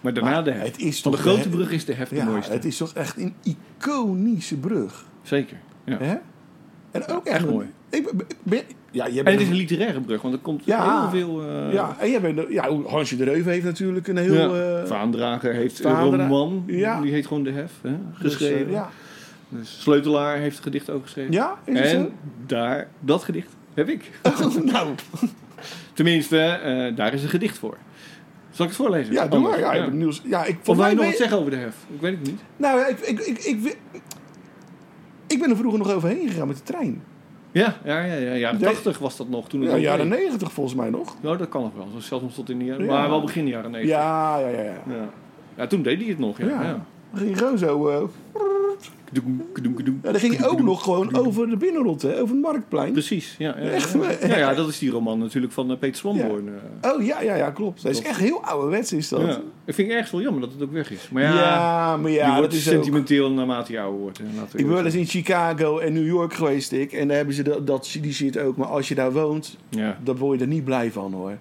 Maar 0.00 0.14
daarna 0.14 0.30
Maar 0.30 0.44
de 0.44 0.50
hef. 0.50 0.64
het 0.66 0.78
is 0.80 1.00
Van 1.00 1.10
de 1.12 1.18
toch 1.18 1.26
grote 1.26 1.48
brug 1.48 1.70
is 1.70 1.84
de 1.84 1.92
hef 1.94 2.08
de 2.08 2.16
Ja, 2.16 2.24
mooiste. 2.24 2.52
het 2.52 2.64
is 2.64 2.76
toch 2.76 2.92
echt 2.92 3.16
een 3.16 3.34
iconische 3.42 4.56
brug. 4.56 5.04
Zeker. 5.22 5.56
Ja. 5.84 5.96
Hè? 6.00 6.14
En 6.90 7.06
ook 7.06 7.26
echt 7.26 7.50
mooi. 7.50 7.66
Ik 7.90 8.04
ben, 8.12 8.26
ben- 8.42 8.62
ja, 8.90 9.08
jij 9.08 9.18
En 9.18 9.24
bent 9.24 9.26
het 9.36 9.40
is 9.44 9.48
een 9.48 9.54
literaire 9.60 10.00
brug, 10.00 10.22
want 10.22 10.34
er 10.34 10.40
komt 10.40 10.64
Ja. 10.64 11.00
heel 11.10 11.20
veel... 11.20 11.42
eh, 11.48 11.72
Ja, 11.72 11.96
en 11.98 12.10
jij 12.10 12.20
bent, 12.20 12.40
ja, 12.48 12.70
Hansje 12.86 13.16
de 13.16 13.24
Reuven 13.24 13.52
heeft 13.52 13.64
natuurlijk 13.64 14.08
een 14.08 14.16
heel... 14.16 14.54
ja. 14.56 14.80
eh, 14.80 14.86
Vaandrager 14.86 15.52
heeft 15.54 15.80
Vaandra- 15.80 16.18
een 16.24 16.28
roman, 16.30 16.62
Ja. 16.66 17.00
die 17.00 17.12
heet 17.12 17.26
gewoon 17.26 17.42
De 17.42 17.50
Hef, 17.52 17.72
hè, 17.82 17.90
dus, 17.90 17.98
eh, 18.32 18.38
geschreven. 18.38 18.70
ja. 18.70 18.88
Dus 19.48 19.80
Sleutelaar 19.80 20.36
heeft 20.36 20.54
het 20.54 20.64
gedicht 20.64 20.90
ook 20.90 21.02
geschreven. 21.02 21.32
ja, 21.32 21.58
is 21.64 21.78
het 21.78 21.88
en 21.88 22.00
zo? 22.00 22.10
daar, 22.46 22.88
dat 23.00 23.22
gedicht 23.22 23.56
heb 23.74 23.88
ik. 23.88 24.10
nou, 24.72 24.94
Tenminste, 25.92 26.40
eh, 26.40 26.96
daar 26.96 27.14
is 27.14 27.22
een 27.22 27.28
gedicht 27.28 27.58
voor. 27.58 27.76
Zal 28.50 28.64
ik 28.64 28.72
het 28.72 28.80
voorlezen? 28.80 29.12
ja, 29.12 29.26
doe 29.26 29.40
maar. 29.40 29.58
Ja, 29.58 29.72
ik 29.72 29.92
nieuws. 29.92 30.22
Ja, 30.24 30.44
ik, 30.44 30.58
Of 30.66 30.76
wil 30.76 30.86
je 30.86 30.94
nog 30.94 31.04
wat 31.04 31.16
zeggen 31.16 31.38
over 31.38 31.50
de 31.50 31.56
hef? 31.56 31.76
Ik 31.94 32.00
weet 32.00 32.18
het 32.18 32.26
niet. 32.26 32.40
Nou, 32.56 32.88
ik, 32.88 32.98
ik, 32.98 33.18
ik, 33.20 33.38
ik, 33.38 33.76
ik 35.26 35.40
ben 35.40 35.50
er 35.50 35.56
vroeger 35.56 35.78
nog 35.78 35.92
overheen 35.92 36.28
gegaan 36.28 36.46
met 36.46 36.56
de 36.56 36.62
trein. 36.62 37.02
Ja, 37.52 37.76
ja, 37.84 38.04
ja, 38.04 38.14
ja 38.14 38.34
jaren 38.34 38.60
Nee. 38.60 38.72
80 38.72 38.98
was 38.98 39.16
dat 39.16 39.28
nog. 39.28 39.48
Toen 39.48 39.62
Ja, 39.62 39.76
jaren 39.76 40.08
deed. 40.10 40.18
90 40.18 40.52
volgens 40.52 40.76
mij 40.76 40.90
nog. 40.90 41.16
Ja, 41.20 41.34
dat 41.34 41.48
kan 41.48 41.62
nog 41.62 41.74
wel. 41.74 41.88
Zelfs 42.00 42.22
nog 42.22 42.32
tot 42.32 42.50
in 42.50 42.58
de 42.58 42.64
jaren... 42.64 42.84
Ja. 42.84 42.92
Maar 42.92 43.08
wel 43.08 43.20
begin 43.20 43.48
jaren 43.48 43.70
90. 43.70 43.96
Ja, 43.96 44.38
ja, 44.38 44.48
ja. 44.48 44.74
ja. 45.56 45.66
Toen 45.66 45.82
deed 45.82 45.98
hij 45.98 46.08
het 46.08 46.18
nog. 46.18 46.38
Ja. 46.38 46.46
Ja. 46.46 46.84
Ging 47.14 47.38
gewoon 47.38 47.58
zo... 47.58 48.10
eh, 49.12 49.22
ja, 50.02 50.10
dan 50.10 50.20
ging 50.20 50.36
je 50.38 50.48
ook 50.48 50.62
nog 50.62 50.82
gewoon 50.82 51.16
over 51.16 51.48
de 51.48 51.56
binnenrot, 51.56 52.02
hè, 52.02 52.20
over 52.20 52.34
het 52.34 52.44
marktplein. 52.44 52.92
Precies, 52.92 53.34
ja. 53.38 53.54
ja, 53.58 53.70
Echt, 53.70 53.92
ja. 54.20 54.36
Ja, 54.36 54.54
dat 54.54 54.68
is 54.68 54.78
die 54.78 54.90
roman 54.90 55.18
natuurlijk 55.18 55.52
van 55.52 55.70
eh, 55.70 55.78
Peter 55.78 55.96
Swanborn. 55.96 56.48
eh. 56.80 56.92
Oh 56.92 57.02
ja, 57.04 57.20
ja, 57.20 57.34
ja, 57.34 57.50
klopt. 57.50 57.82
Dat 57.82 57.92
is 57.92 58.02
echt 58.02 58.18
heel 58.20 58.44
ouderwets, 58.44 58.92
is 58.92 59.08
dat. 59.08 59.20
Ja. 59.20 59.40
Ik 59.64 59.74
vind 59.74 59.76
het 59.76 59.90
ergens 59.96 60.10
wel 60.10 60.20
jammer 60.20 60.40
dat 60.40 60.52
het 60.52 60.62
ook 60.62 60.72
weg 60.72 60.90
is. 60.90 61.08
Maar 61.10 61.22
Ja, 61.22 61.34
ja, 61.34 61.96
maar 61.96 62.10
je 62.10 62.16
ja, 62.16 62.26
wordt 62.36 62.42
dat 62.42 62.52
is 62.52 62.66
ook... 62.68 62.74
sentimenteel 62.74 63.30
naarmate 63.32 63.72
je 63.72 63.80
ouder 63.80 64.00
wordt. 64.00 64.18
we 64.18 64.24
Ik 64.58 64.66
ben 64.66 64.74
wel 64.74 64.84
eens 64.84 64.94
in 64.94 65.06
Chicago 65.06 65.78
en 65.78 65.92
New 65.92 66.06
York 66.06 66.34
geweest, 66.34 66.72
ik. 66.72 66.92
En 66.92 67.08
daar 67.08 67.16
hebben 67.16 67.34
ze 67.34 67.42
dat, 67.42 67.66
dat, 67.66 67.96
die 68.00 68.12
shit 68.12 68.38
ook. 68.38 68.56
Maar 68.56 68.68
als 68.68 68.88
je 68.88 68.94
daar 68.94 69.12
woont, 69.12 69.56
dan 70.04 70.16
word 70.16 70.38
je 70.38 70.44
er 70.44 70.50
niet 70.50 70.64
blij 70.64 70.92
van, 70.92 71.12
hoor. 71.12 71.36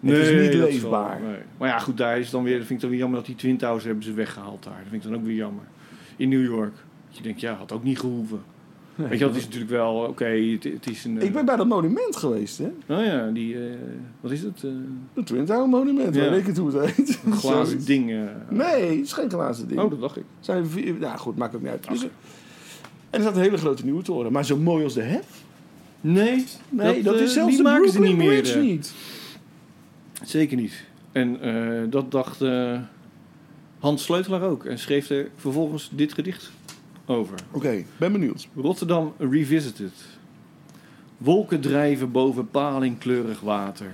Het 0.00 0.16
is 0.16 0.42
niet 0.48 0.58
wel- 0.58 0.66
leefbaar. 0.68 1.20
nee. 1.20 1.36
Maar 1.58 1.68
ja, 1.68 1.78
goed, 1.78 1.96
daar 1.96 2.18
is 2.18 2.30
dan 2.30 2.42
weer, 2.42 2.52
vind 2.56 2.64
ik 2.64 2.70
het 2.70 2.80
dan 2.80 2.90
weer 2.90 2.98
jammer 2.98 3.18
dat 3.18 3.26
die 3.26 3.34
Twin 3.36 3.56
Towers 3.56 3.84
hebben 3.84 4.04
ze 4.04 4.12
weggehaald 4.12 4.62
daar. 4.64 4.72
Dat 4.82 4.90
vind 4.90 5.04
ik 5.04 5.10
dan 5.10 5.18
ook 5.20 5.26
weer 5.26 5.34
jammer. 5.36 5.64
In 6.16 6.28
New 6.28 6.44
York. 6.44 6.74
Dat 7.08 7.16
je 7.16 7.22
denkt, 7.22 7.40
ja, 7.40 7.54
had 7.54 7.72
ook 7.72 7.82
niet 7.84 7.98
gehoeven. 7.98 8.40
Weet 8.94 9.18
je, 9.18 9.24
dat 9.24 9.36
is 9.36 9.44
natuurlijk 9.44 9.70
wel, 9.70 9.94
oké, 9.94 10.24
het, 10.24 10.64
het 10.64 10.86
is 10.90 11.04
een... 11.04 11.18
eh, 11.20 11.26
Ik 11.26 11.32
ben 11.32 11.44
bij 11.44 11.56
dat 11.56 11.66
monument 11.66 12.16
geweest, 12.16 12.58
hè? 12.58 12.64
Oh 12.88 13.04
ja, 13.04 13.26
die, 13.30 13.54
eh, 13.54 13.60
wat 14.20 14.30
is 14.30 14.42
het? 14.42 14.64
eh, 14.64 14.70
Het 15.14 15.26
Twin 15.26 15.44
Tower 15.44 15.68
monument, 15.68 16.14
Ja. 16.14 16.30
weet 16.30 16.40
ik 16.40 16.46
het 16.46 16.56
hoe 16.56 16.76
het 16.76 16.94
heet. 16.96 17.20
een 17.26 17.32
glazen 17.42 17.84
ding. 17.84 18.10
eh. 18.10 18.18
Nee, 18.48 18.96
het 18.96 19.04
is 19.06 19.12
geen 19.12 19.30
glazen 19.30 19.68
ding. 19.68 19.80
Oh, 19.80 19.90
dat 19.90 20.00
dacht 20.00 20.16
ik. 20.16 20.24
Zijn 20.40 20.66
vier, 20.66 20.94
nou 20.94 21.18
goed, 21.18 21.36
maakt 21.36 21.54
ook 21.54 21.60
niet 21.62 21.70
uit. 21.70 21.88
Dus, 21.88 22.02
en 22.02 22.08
er 23.10 23.20
staat 23.20 23.36
een 23.36 23.42
hele 23.42 23.56
grote 23.58 23.84
nieuwe 23.84 24.02
toren. 24.02 24.32
Maar 24.32 24.44
zo 24.44 24.56
mooi 24.56 24.84
als 24.84 24.94
de 24.94 25.02
hef? 25.02 25.42
Nee, 26.00 26.44
Nee, 26.68 27.02
dat, 27.02 27.14
eh, 27.14 27.20
is 27.20 27.32
zelfs 27.32 27.56
de 27.56 27.62
maken 27.62 27.90
ze 27.90 28.00
niet 28.00 28.16
meer. 28.16 28.54
Eh. 28.56 28.62
niet. 28.62 28.92
Zeker 30.24 30.56
niet. 30.56 30.84
En 31.12 31.40
eh, 31.40 31.82
dat 31.90 32.10
dacht 32.10 32.40
eh, 32.42 32.80
Hans 33.86 34.02
Sleutelaar 34.02 34.42
ook. 34.42 34.64
En 34.64 34.78
schreef 34.78 35.10
er 35.10 35.30
vervolgens 35.36 35.90
dit 35.92 36.12
gedicht 36.12 36.50
over. 37.04 37.38
Oké, 37.50 37.84
ben 37.96 38.12
benieuwd. 38.12 38.48
Rotterdam 38.54 39.14
Revisited. 39.18 39.92
Wolken 41.16 41.60
drijven 41.60 42.10
boven 42.10 42.50
palingkleurig 42.50 43.40
water. 43.40 43.92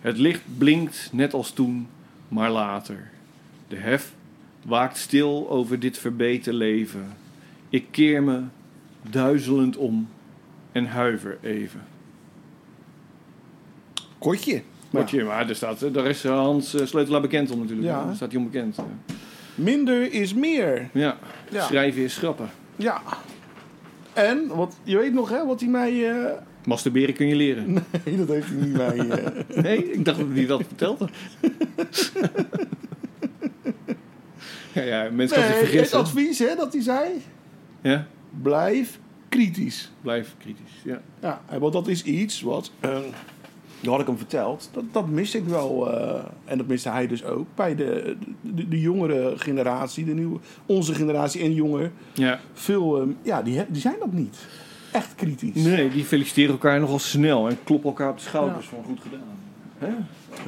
Het 0.00 0.18
licht 0.18 0.42
blinkt 0.58 1.08
net 1.12 1.34
als 1.34 1.50
toen, 1.50 1.88
maar 2.28 2.50
later. 2.50 3.10
De 3.68 3.76
hef 3.76 4.14
waakt 4.64 4.96
stil 4.96 5.50
over 5.50 5.80
dit 5.80 5.98
verbeten 5.98 6.54
leven. 6.54 7.16
Ik 7.68 7.86
keer 7.90 8.22
me 8.22 8.42
duizelend 9.10 9.76
om 9.76 10.08
en 10.72 10.86
huiver 10.86 11.38
even. 11.42 11.82
Kortje. 14.18 14.62
Kortje, 14.96 15.24
maar 15.24 15.48
er 15.48 15.56
staat, 15.56 15.94
daar 15.94 16.06
is 16.06 16.24
Hans 16.24 16.74
eh, 16.74 16.86
Sleutelaar 16.86 17.20
bekend 17.20 17.50
om 17.50 17.58
natuurlijk. 17.58 17.88
Ja. 17.88 18.04
Daar 18.04 18.14
staat 18.14 18.30
hij 18.32 18.40
onbekend. 18.40 18.76
Minder 19.54 20.12
is 20.12 20.34
meer. 20.34 20.88
Ja, 20.92 21.16
schrijven 21.52 22.02
is 22.02 22.14
schrappen. 22.14 22.50
Ja. 22.76 23.02
En, 24.12 24.46
wat, 24.46 24.76
je 24.82 24.98
weet 24.98 25.12
nog 25.12 25.28
hè, 25.28 25.46
wat 25.46 25.60
hij 25.60 25.68
mij... 25.68 26.10
eh, 26.10 26.32
Masturberen 26.64 27.14
kun 27.14 27.26
je 27.26 27.34
leren. 27.36 27.72
nee, 28.04 28.16
dat 28.16 28.28
heeft 28.28 28.46
hij 28.48 28.56
niet 28.56 28.72
mij... 28.76 28.98
eh, 28.98 29.26
Nee, 29.62 29.92
ik 29.92 30.04
dacht 30.04 30.18
dat 30.18 30.26
hij 30.32 30.46
dat 30.46 30.62
vertelde. 30.66 31.08
ja, 34.72 34.82
ja, 34.82 35.10
mensen 35.10 35.36
gaan 35.36 35.46
zich 35.46 35.54
nee, 35.54 35.60
het 35.62 35.70
vergissen. 35.70 35.98
advies 35.98 36.38
hè, 36.38 36.54
dat 36.56 36.72
hij 36.72 36.82
zei... 36.82 37.10
Ja, 37.82 38.06
Blijf 38.42 38.98
kritisch. 39.28 39.90
blijf 40.02 40.34
kritisch. 40.38 40.72
Ja. 40.84 41.00
Ja, 41.20 41.40
want 41.58 41.72
dat 41.72 41.88
is 41.88 42.02
iets 42.02 42.40
wat... 42.40 42.70
eh, 42.80 42.98
dat 43.86 43.94
had 43.94 44.02
ik 44.02 44.06
hem 44.08 44.18
verteld. 44.18 44.68
Dat, 44.72 44.84
dat 44.92 45.08
mis 45.08 45.34
ik 45.34 45.44
wel. 45.44 45.92
eh, 45.92 46.24
en 46.44 46.58
dat 46.58 46.66
miste 46.66 46.88
hij 46.88 47.06
dus 47.06 47.24
ook. 47.24 47.46
Bij 47.54 47.74
de, 47.74 48.16
de, 48.40 48.68
de 48.68 48.80
jongere 48.80 49.32
generatie. 49.36 50.04
De 50.04 50.14
nieuwe, 50.14 50.38
onze 50.66 50.94
generatie 50.94 51.40
en 51.42 51.54
jonger. 51.54 51.90
ja. 52.12 52.38
Veel, 52.52 53.00
eh, 53.00 53.06
ja, 53.22 53.42
die, 53.42 53.64
die 53.68 53.80
zijn 53.80 53.96
dat 53.98 54.12
niet. 54.12 54.46
Echt 54.92 55.14
kritisch. 55.14 55.64
Nee, 55.64 55.90
die 55.90 56.04
feliciteren 56.04 56.50
elkaar 56.50 56.80
nogal 56.80 56.98
snel 56.98 57.48
en 57.48 57.58
kloppen 57.64 57.88
elkaar 57.88 58.10
op 58.10 58.16
de 58.16 58.22
schouders 58.22 58.66
van 58.66 58.84
goed 58.84 59.00
gedaan. 59.00 59.20
Hè? 59.78 59.88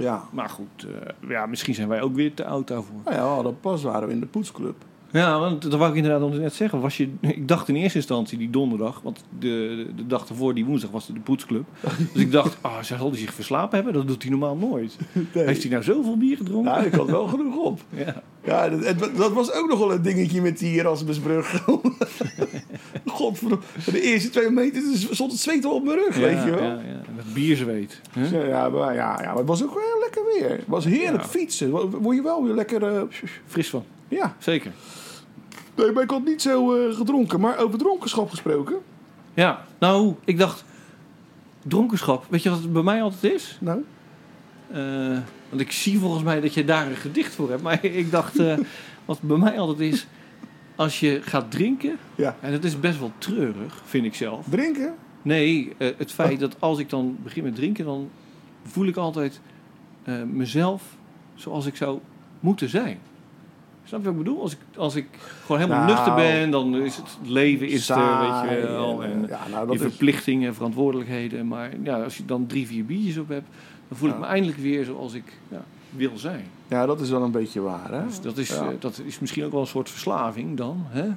Ja. 0.03 0.23
Maar 0.33 0.49
goed, 0.49 0.87
eh, 0.87 1.29
ja, 1.29 1.47
misschien 1.47 1.75
zijn 1.75 1.89
wij 1.89 2.01
ook 2.01 2.15
weer 2.15 2.35
te 2.35 2.45
oud 2.45 2.69
daarvoor. 2.69 3.01
Nou 3.05 3.17
ja, 3.17 3.23
hadden 3.23 3.61
pas 3.61 3.83
waren 3.83 4.09
we 4.09 4.15
in 4.15 4.21
de 4.21 4.27
poetsclub. 4.27 4.75
Ja, 5.13 5.39
want 5.39 5.63
dat 5.63 5.75
wou 5.75 5.91
ik 5.91 5.97
inderdaad 5.97 6.31
net 6.39 6.55
zeggen. 6.55 6.81
Was 6.81 6.97
je, 6.97 7.09
ik 7.21 7.49
dacht 7.49 7.69
in 7.69 7.75
eerste 7.77 7.99
instantie 7.99 8.39
die 8.39 8.51
donderdag, 8.51 9.01
want 9.03 9.25
de, 9.39 9.87
de, 9.97 10.07
dag 10.07 10.29
ervoor, 10.29 10.55
die 10.55 10.65
woensdag, 10.65 10.91
was 10.91 11.09
er 11.09 11.15
de 11.15 11.21
poetsclub. 11.21 11.65
Dus 12.13 12.23
ik 12.23 12.33
dacht, 12.33 12.57
ah, 12.61 12.83
zal 12.83 13.11
hij 13.11 13.19
zich 13.19 13.35
verslapen 13.35 13.75
hebben? 13.77 13.95
Dat 13.95 14.07
doet 14.07 14.23
hij 14.23 14.31
normaal 14.31 14.57
nooit. 14.57 14.97
Nee. 15.35 15.45
Heeft 15.45 15.63
hij 15.63 15.71
nou 15.71 15.83
zoveel 15.83 16.17
bier 16.17 16.37
gedronken? 16.37 16.73
Ja, 16.73 16.79
ik 16.81 16.93
had 16.93 17.11
wel 17.11 17.27
genoeg 17.27 17.57
op. 17.57 17.81
Ja. 17.91 18.23
Ja, 18.45 18.69
dat, 18.69 18.85
het- 18.87 19.17
dat 19.17 19.33
was 19.33 19.53
ook 19.53 19.69
nog 19.69 19.79
wel 19.79 19.93
een 19.93 20.03
dingetje 20.03 20.43
met 20.43 20.59
die 20.59 20.73
Erasmusbrug. 20.79 21.65
Godverdomme. 23.07 23.65
De 23.85 24.01
eerste 24.01 24.31
twee 24.31 24.51
meter 24.51 24.83
stond 25.11 25.33
het 25.33 25.41
zweet 25.41 25.65
al 25.65 25.75
op 25.75 25.85
mijn 25.85 25.97
rug, 25.99 26.17
weet 26.17 26.43
je 26.45 26.51
wel. 26.51 26.63
Ja, 26.63 26.73
ja. 26.73 27.01
Dat 27.17 27.33
bierzweet. 27.35 28.01
Ja, 28.33 28.45
ja, 28.45 28.69
maar, 28.69 28.95
ja, 28.95 29.19
ja, 29.23 29.27
maar 29.29 29.37
het 29.37 29.47
was 29.47 29.63
ook 29.65 29.75
wel 29.75 30.01
lekker 30.01 30.23
weer. 30.25 30.51
Het 30.51 30.67
was 30.67 30.85
heerlijk 30.85 31.23
Ja. 31.23 31.29
fietsen. 31.29 31.71
Word 32.01 32.17
je 32.17 32.23
wel 32.23 32.45
weer 32.45 32.55
lekker... 32.55 32.83
eh, 32.97 33.03
Fris 33.47 33.69
van. 33.71 33.85
ja, 34.09 34.37
Zeker. 34.39 34.73
Nee, 35.79 35.93
maar 35.93 36.03
ik 36.03 36.11
had 36.11 36.25
niet 36.25 36.43
zo 36.43 36.75
eh, 36.75 36.97
gedronken. 36.97 37.41
Maar 37.41 37.59
over 37.59 37.79
dronkenschap 37.79 38.31
gesproken. 38.31 38.77
Ja, 39.35 39.65
nou, 39.79 40.15
ik 40.25 40.39
dacht, 40.39 40.65
dronkenschap, 41.63 42.25
weet 42.29 42.43
je 42.43 42.51
wat 42.51 42.59
het 42.63 42.73
bij 42.73 42.83
mij 42.83 43.03
altijd 43.03 43.33
is? 43.33 43.59
Nou, 43.61 43.85
Eh, 44.73 45.19
want 45.49 45.61
ik 45.61 45.73
zie 45.73 45.99
volgens 45.99 46.23
mij 46.23 46.41
dat 46.41 46.55
je 46.55 46.65
daar 46.65 46.87
een 46.87 46.97
gedicht 46.97 47.35
voor 47.35 47.51
hebt. 47.51 47.63
Maar 47.69 47.85
ik 47.85 48.11
dacht, 48.11 48.39
eh, 48.39 48.59
wat 49.05 49.21
bij 49.21 49.37
mij 49.37 49.59
altijd 49.59 49.93
is, 49.93 50.07
als 50.77 51.01
je 51.01 51.21
gaat 51.23 51.51
drinken, 51.51 51.99
ja. 52.15 52.37
en 52.41 52.53
dat 52.53 52.65
is 52.65 52.81
best 52.81 52.99
wel 52.99 53.13
treurig, 53.19 53.83
vind 53.85 54.05
ik 54.05 54.15
zelf. 54.15 54.47
Drinken? 54.49 54.95
Nee, 55.23 55.73
het 55.79 56.13
feit 56.13 56.41
dat 56.41 56.57
als 56.59 56.79
ik 56.79 56.91
dan 56.91 57.19
begin 57.23 57.45
met 57.45 57.55
drinken, 57.55 57.85
dan 57.85 58.11
voel 58.65 58.87
ik 58.87 58.97
altijd 58.97 59.41
mezelf 60.27 60.83
zoals 61.35 61.67
ik 61.67 61.77
zou 61.77 61.99
moeten 62.41 62.69
zijn. 62.69 62.99
Snap 63.89 64.01
je 64.01 64.07
wat 64.07 64.15
ik 64.17 64.25
bedoel? 64.25 64.41
Als 64.41 64.53
ik, 64.53 64.59
als 64.77 64.95
ik 64.95 65.07
gewoon 65.43 65.61
helemaal 65.61 65.85
Nou, 65.85 65.97
nuchter 65.97 66.15
ben, 66.15 66.51
dan 66.51 66.77
is 66.77 66.97
het, 66.97 67.19
leven 67.23 67.69
is 67.69 67.89
er, 67.89 67.95
Saai 67.97 68.49
weet 68.49 68.61
je 68.61 68.67
wel. 68.67 69.05
en, 69.05 69.27
ja, 69.29 69.41
nou, 69.51 69.73
je 69.73 69.79
verplichtingen, 69.79 70.55
verantwoordelijkheden. 70.55 71.49
Maar 71.49 71.71
ja, 71.83 72.03
als 72.03 72.17
je 72.17 72.25
dan 72.25 72.47
drie, 72.47 72.67
vier 72.67 72.85
biertjes 72.85 73.17
op 73.17 73.29
hebt, 73.29 73.47
dan 73.89 73.99
voel 73.99 74.09
ik 74.09 74.19
me 74.19 74.27
eindelijk 74.27 74.59
weer 74.59 74.85
zoals 74.85 75.13
ik 75.13 75.39
ja, 75.49 75.65
wil 75.91 76.19
zijn. 76.19 76.45
Ja, 76.69 76.87
dat 76.87 77.01
is 77.01 77.11
wel 77.11 77.23
een 77.23 77.31
beetje 77.31 77.61
waar, 77.61 77.93
hè? 77.93 78.07
Dus 78.07 78.21
dat 78.21 78.37
is, 78.37 78.51
eh, 78.51 78.67
dat 78.79 79.03
is 79.05 79.19
misschien 79.19 79.45
ook 79.45 79.53
wel 79.53 79.61
een 79.61 79.67
soort 79.67 79.91
verslaving 79.91 80.57
dan. 80.57 80.85
Hè? 80.89 81.09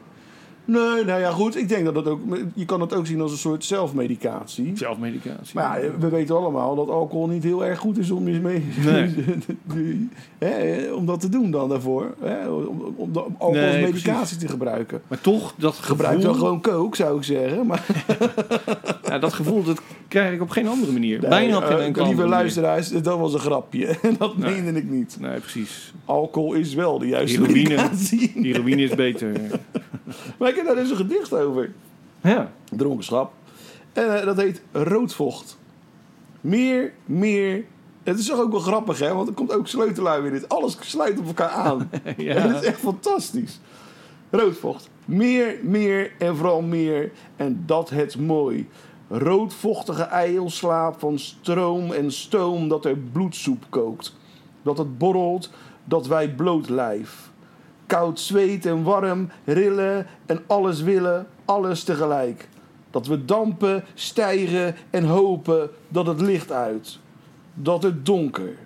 Nee, 0.72 1.06
nou 1.06 1.20
ja, 1.20 1.32
goed. 1.32 1.58
Ik 1.58 1.70
denk 1.70 1.86
dat 1.86 1.94
dat 1.94 2.08
ook... 2.08 2.20
Je 2.54 2.66
kan 2.66 2.82
het 2.82 2.94
ook 2.96 3.08
zien 3.08 3.22
als 3.22 3.32
een 3.32 3.38
soort 3.38 3.66
zelfmedicatie. 3.66 4.72
Zelfmedicatie. 4.78 5.52
Maar 5.56 5.84
ja, 5.84 5.92
we 6.00 6.10
weten 6.10 6.36
allemaal 6.36 6.76
dat 6.76 6.90
alcohol 6.90 7.28
niet 7.28 7.44
heel 7.44 7.66
erg 7.66 7.80
goed 7.80 7.98
is 7.98 8.12
om, 8.12 8.28
je 8.28 8.40
mee, 8.40 8.66
hè, 10.40 10.92
om 10.92 11.06
dat 11.06 11.20
te 11.20 11.30
doen 11.30 11.52
dan 11.52 11.70
daarvoor. 11.70 12.14
Hè, 12.20 12.48
om, 12.50 12.94
om, 12.96 13.14
de- 13.14 13.26
om 13.26 13.36
alcohol 13.38 13.66
als 13.68 13.76
medicatie 13.76 14.14
precies. 14.14 14.38
te 14.38 14.48
gebruiken. 14.48 15.02
Maar 15.08 15.22
toch, 15.22 15.54
dat 15.58 15.76
Gebruik 15.76 16.16
gevoel, 16.16 16.32
dan 16.32 16.40
gewoon 16.40 16.62
coke, 16.62 16.96
zou 16.96 17.18
ik 17.18 17.24
zeggen. 17.24 17.66
Maar 17.66 17.86
ja, 19.12 19.20
dat 19.20 19.34
gevoel 19.34 19.64
dat 19.64 19.82
krijg 20.08 20.34
ik 20.34 20.42
op 20.42 20.50
geen 20.50 20.68
andere 20.68 20.92
manier. 20.92 21.20
Nee, 21.20 21.30
Bijna 21.30 21.58
op 21.58 21.64
eh, 21.64 21.86
enkele 21.86 22.08
Lieve 22.08 22.28
luisteraars, 22.28 22.90
dat 22.90 23.18
was 23.20 23.34
een 23.34 23.40
grapje. 23.40 23.96
Dat 24.18 24.38
Nee. 24.38 24.62
meende 24.62 24.80
ik 24.80 24.90
niet. 24.90 25.18
Nee, 25.20 25.40
precies. 25.40 25.94
Alcohol 26.06 26.54
is 26.54 26.74
wel 26.74 27.00
de 27.00 27.08
juiste 27.08 27.42
Heroïne. 27.42 27.90
Heroïne 28.54 28.82
is 28.82 28.96
beter. 28.96 29.32
Maar 30.40 30.50
ik 30.50 30.56
heb 30.56 30.66
daar 30.66 30.76
dus 30.76 30.90
een 30.90 30.96
gedicht 30.96 31.34
over. 31.34 31.72
Ja. 32.22 32.52
Dronkenschap. 32.70 33.34
En 33.94 34.20
eh, 34.20 34.26
dat 34.26 34.38
heet 34.38 34.62
Roodvocht. 34.72 35.58
Meer, 36.42 36.94
meer. 37.06 37.64
Het 38.04 38.20
is 38.20 38.26
toch 38.26 38.40
ook 38.40 38.52
wel 38.52 38.60
grappig, 38.60 39.00
hè? 39.00 39.14
Want 39.14 39.28
er 39.28 39.34
komt 39.34 39.54
ook 39.54 39.68
sleutelui 39.68 40.26
in 40.26 40.32
dit. 40.32 40.50
Alles 40.50 40.78
sluit 40.80 41.20
op 41.20 41.26
elkaar 41.28 41.50
aan. 41.50 41.90
Ja. 42.18 42.36
En 42.36 42.52
dat 42.52 42.62
is 42.62 42.68
echt 42.68 42.80
fantastisch. 42.80 43.60
Roodvocht. 44.30 44.90
Meer, 45.06 45.56
meer 45.64 46.12
en 46.18 46.36
vooral 46.36 46.62
meer. 46.62 47.12
En 47.36 47.64
dat 47.66 47.90
het 47.90 48.18
mooi. 48.20 48.68
Roodvochtige 49.14 50.04
eilslaap 50.04 51.00
van 51.00 51.20
stroom 51.20 51.92
en 51.92 52.12
stoom 52.12 52.68
dat 52.68 52.86
er 52.86 52.98
bloedsoep 52.98 53.66
kookt. 53.70 54.16
Dat 54.62 54.78
het 54.78 54.98
borrelt, 54.98 55.50
dat 55.84 56.08
wij 56.08 56.30
bloot 56.30 56.70
lijf. 56.70 57.32
Koud 57.86 58.20
zweet 58.20 58.66
en 58.66 58.84
warm, 58.84 59.30
rillen 59.46 60.08
en 60.26 60.44
alles 60.48 60.82
willen, 60.82 61.28
alles 61.46 61.84
tegelijk. 61.84 62.50
Dat 62.90 63.08
we 63.08 63.26
dampen, 63.26 63.84
stijgen 63.94 64.76
en 64.90 65.04
hopen 65.06 65.70
dat 65.88 66.08
het 66.08 66.22
licht 66.22 66.52
uit. 66.52 67.00
Dat 67.54 67.84
het 67.84 68.06
donker. 68.06 68.58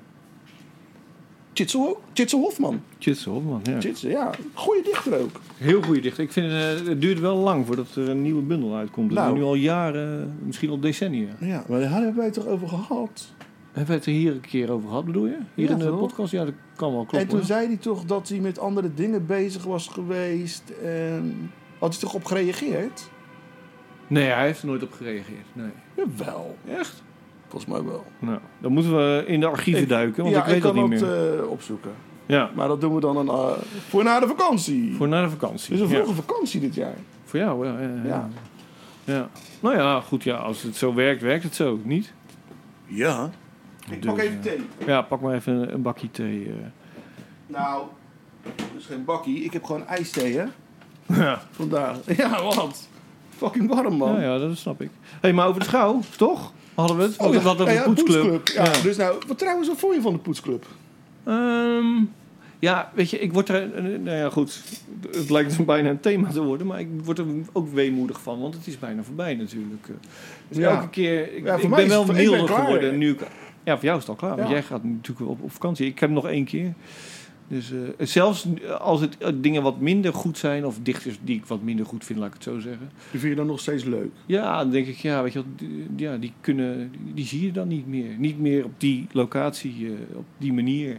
Chitsel 2.14 2.40
Hofman. 2.40 2.82
Tjitse 2.98 3.30
Hofman, 3.30 3.60
ja. 3.64 3.80
Chitsel, 3.82 4.10
ja. 4.10 4.32
Goeie 4.54 4.84
dichter 4.84 5.20
ook. 5.20 5.42
Heel 5.58 5.82
goede 5.82 6.02
dichter. 6.02 6.24
Ik 6.24 6.32
vind 6.32 6.52
eh, 6.52 6.88
het 6.88 7.02
duurt 7.02 7.20
wel 7.20 7.36
lang 7.38 7.66
voordat 7.66 7.96
er 7.96 8.10
een 8.10 8.22
nieuwe 8.22 8.42
bundel 8.42 8.76
uitkomt. 8.76 9.12
Nou. 9.12 9.32
is 9.34 9.38
nu 9.40 9.44
al 9.46 9.56
jaren, 9.56 10.38
misschien 10.44 10.70
al 10.70 10.80
decennia. 10.80 11.30
Ja, 11.40 11.64
maar 11.68 11.80
daar 11.80 11.90
hebben 11.90 12.16
wij 12.16 12.26
het 12.26 12.34
toch 12.34 12.48
over 12.48 12.68
gehad? 12.68 13.28
Hebben 13.72 13.92
we 13.94 13.98
het 14.00 14.06
er 14.06 14.12
hier 14.12 14.32
een 14.32 14.42
keer 14.42 14.72
over 14.72 14.88
gehad, 14.90 15.06
bedoel 15.06 15.26
je? 15.26 15.38
Hier 15.54 15.66
Ja, 15.68 15.72
in 15.74 15.80
de 15.80 15.92
podcast? 15.92 16.32
Ja, 16.32 16.46
dat 16.46 16.54
kan 16.76 16.90
wel 16.92 16.98
kloppen. 17.00 17.20
en 17.20 17.28
toen 17.28 17.38
hoor. 17.38 17.48
zei 17.48 17.68
hij 17.68 17.78
toch 17.78 18.04
dat 18.06 18.30
hij 18.30 18.40
met 18.40 18.60
andere 18.60 18.94
dingen 18.94 19.26
bezig 19.26 19.64
was 19.64 19.88
geweest. 19.88 20.64
En 20.84 21.52
had 21.80 21.92
hij 21.92 22.00
toch 22.02 22.14
op 22.14 22.26
gereageerd? 22.26 23.10
Nee, 24.08 24.28
hij 24.30 24.46
heeft 24.46 24.62
er 24.62 24.68
nooit 24.68 24.84
op 24.84 24.92
gereageerd. 24.92 25.46
Nee. 25.54 25.70
Jawel, 25.96 26.58
Echt? 26.68 27.04
Volgens 27.56 27.74
mij 27.74 27.92
wel. 27.92 28.06
Nou, 28.20 28.40
dan 28.60 28.72
moeten 28.72 28.96
we 28.96 29.24
in 29.28 29.40
de 29.40 29.46
archieven 29.48 29.82
Ik- 29.84 29.90
duiken, 29.90 30.24
want 30.24 30.36
ja, 30.36 30.42
ik 30.42 30.48
weet 30.52 30.62
dat 30.62 30.74
kan 30.74 30.90
niet 30.90 31.00
dat 31.00 31.10
meer. 31.10 31.40
eh, 31.40 31.50
opzoeken. 31.50 31.92
Ja, 32.26 32.50
Maar 32.56 32.68
dat 32.68 32.82
doen 32.82 32.96
we 32.96 33.00
dan 33.02 33.18
een, 33.18 33.28
eh, 33.28 33.52
voor 33.90 34.04
na 34.04 34.20
de 34.20 34.28
vakantie. 34.28 34.96
voor 34.96 35.08
na 35.08 35.22
de 35.22 35.30
vakantie. 35.30 35.70
Dus 35.72 35.80
een 35.80 35.88
ja. 35.88 35.94
vroege 36.04 36.14
vakantie 36.14 36.60
dit 36.60 36.76
jaar. 36.76 36.96
Voor 37.26 37.40
jou, 37.40 37.66
ja. 37.68 37.80
Ja, 37.80 37.88
ja. 37.88 38.04
Ja. 38.06 38.30
ja. 39.14 39.30
Nou 39.60 39.76
ja, 39.76 40.02
goed, 40.02 40.24
ja, 40.24 40.36
als 40.36 40.62
het 40.64 40.76
zo 40.76 40.94
werkt, 40.94 41.22
werkt 41.22 41.44
het 41.44 41.56
zo. 41.56 41.80
Niet? 41.84 42.14
Ja. 42.86 43.30
Ik 43.90 44.02
Dus, 44.02 44.12
pak 44.12 44.20
even 44.22 44.36
eh, 44.38 44.42
thee. 44.42 44.60
Ja, 44.86 45.02
pak 45.02 45.22
maar 45.22 45.34
even 45.34 45.54
een, 45.54 45.74
een 45.74 45.82
bakje 45.82 46.12
thee. 46.12 46.46
eh. 46.46 46.54
Nou, 47.48 47.84
dus 48.76 48.86
geen 48.86 49.06
bakkie. 49.06 49.44
Ik 49.44 49.54
heb 49.54 49.64
gewoon 49.64 49.88
ijsthee, 49.88 50.38
hè? 50.38 50.46
Ja. 51.24 51.42
Vandaag. 51.52 51.98
Ja, 52.18 52.44
wat? 52.44 52.88
Fucking 53.38 53.68
warm, 53.70 53.98
man. 53.98 54.14
ja, 54.14 54.22
ja, 54.22 54.38
dat 54.38 54.58
snap 54.58 54.82
ik. 54.82 54.90
Hé, 55.02 55.18
hey, 55.22 55.34
maar 55.34 55.48
over 55.48 55.60
de 55.60 55.66
schouw, 55.68 56.00
toch? 56.18 56.52
Hadden 56.74 56.98
we 56.98 57.04
het? 57.04 57.18
Oh, 57.18 57.34
ja. 57.34 57.40
Wat 57.42 57.62
over 57.62 57.74
de 57.74 57.82
poetsclub. 57.94 58.48
Ja. 58.48 58.72
Dus 58.84 58.98
nou, 58.98 59.16
wat 59.28 59.38
trouwens, 59.38 59.68
wat 59.68 59.78
vond 59.78 59.96
je 59.96 60.02
van 60.02 60.14
de 60.14 60.20
poetsclub? 60.20 60.66
Ehm, 61.24 61.86
ja, 62.60 62.92
weet 62.94 63.10
je, 63.10 63.20
ik 63.20 63.34
word 63.34 63.50
er... 63.50 63.74
eh, 63.74 63.84
Nou 63.84 64.18
ja, 64.18 64.30
goed. 64.30 64.62
Het 65.12 65.30
lijkt 65.30 65.58
dus 65.58 65.66
bijna 65.66 65.90
een 65.90 66.00
thema 66.00 66.30
te 66.32 66.44
worden. 66.44 66.68
Maar 66.68 66.80
ik 66.80 66.88
word 67.04 67.18
er 67.20 67.26
ook 67.54 67.74
weemoedig 67.74 68.22
van. 68.22 68.40
Want 68.40 68.54
het 68.54 68.68
is 68.68 68.80
bijna 68.80 69.04
voorbij 69.04 69.36
natuurlijk. 69.36 69.88
Dus 70.48 70.58
Ja. 70.58 70.70
elke 70.70 70.90
keer... 70.90 71.34
Ik, 71.36 71.46
Ja, 71.46 71.58
ben 71.70 71.88
wel 71.88 72.06
milder 72.06 72.48
geworden 72.48 72.98
nu. 72.98 73.18
Ja, 73.64 73.76
voor 73.76 73.86
jou 73.86 73.98
is 73.98 74.08
het 74.08 74.10
al 74.10 74.16
klaar. 74.28 74.38
Want 74.38 74.50
jij 74.50 74.64
gaat 74.64 74.84
natuurlijk 74.84 75.30
op, 75.30 75.42
op 75.44 75.52
vakantie. 75.52 75.86
Ik 75.88 76.00
heb 76.00 76.10
nog 76.10 76.28
één 76.28 76.46
keer. 76.46 76.74
Dus 77.48 77.72
eh, 77.72 78.06
zelfs 78.08 78.46
als 78.80 79.02
het 79.02 79.18
eh, 79.18 79.30
dingen 79.36 79.64
wat 79.64 79.80
minder 79.80 80.14
goed 80.14 80.38
zijn... 80.38 80.66
Of 80.66 80.78
dichters 80.84 81.20
die 81.24 81.36
ik 81.38 81.46
wat 81.46 81.62
minder 81.62 81.86
goed 81.86 82.06
vind, 82.06 82.20
laat 82.20 82.28
ik 82.28 82.34
het 82.34 82.44
zo 82.44 82.60
zeggen. 82.60 82.90
Die 83.12 83.20
vind 83.20 83.32
je 83.32 83.36
dan 83.36 83.46
nog 83.48 83.60
steeds 83.60 83.84
leuk? 83.84 84.10
Ja, 84.26 84.58
dan 84.58 84.70
denk 84.72 84.88
ik, 84.88 84.96
ja, 84.96 85.24
weet 85.24 85.34
je 85.34 85.40
wat, 85.40 85.48
die- 85.60 85.86
ja, 85.96 86.18
die 86.18 86.32
kunnen, 86.42 86.92
die, 87.14 87.26
zie 87.26 87.46
je 87.46 87.52
dan 87.52 87.68
niet 87.68 87.88
meer. 87.88 88.10
Niet 88.18 88.40
meer 88.40 88.66
op 88.66 88.72
die 88.78 89.08
locatie, 89.12 89.86
eh, 89.86 90.18
op 90.18 90.26
die 90.38 90.54
manier. 90.54 90.98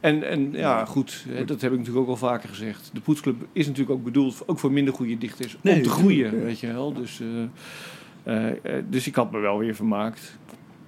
En, 0.00 0.28
en 0.28 0.52
ja, 0.52 0.84
goed, 0.84 1.24
hè, 1.28 1.44
dat 1.44 1.60
heb 1.60 1.72
ik 1.72 1.78
natuurlijk 1.78 2.04
ook 2.04 2.10
al 2.12 2.16
vaker 2.28 2.48
gezegd. 2.48 2.90
De 2.92 3.00
Poetsclub 3.00 3.36
is 3.52 3.66
natuurlijk 3.66 3.98
ook 3.98 4.04
bedoeld, 4.04 4.34
voor- 4.34 4.46
ook 4.46 4.58
voor 4.58 4.72
minder 4.72 4.94
goede 4.94 5.18
dichters, 5.18 5.56
Nee, 5.60 5.74
om 5.76 5.82
te 5.82 5.88
groeien, 5.88 6.44
weet 6.44 6.60
je 6.60 6.66
wel. 6.66 6.92
Dus, 6.92 7.20
eh, 7.20 8.46
eh, 8.46 8.48
eh, 8.78 8.84
dus 8.90 9.06
ik 9.06 9.14
had 9.14 9.32
me 9.32 9.38
wel 9.38 9.58
weer 9.58 9.74
vermaakt. 9.74 10.38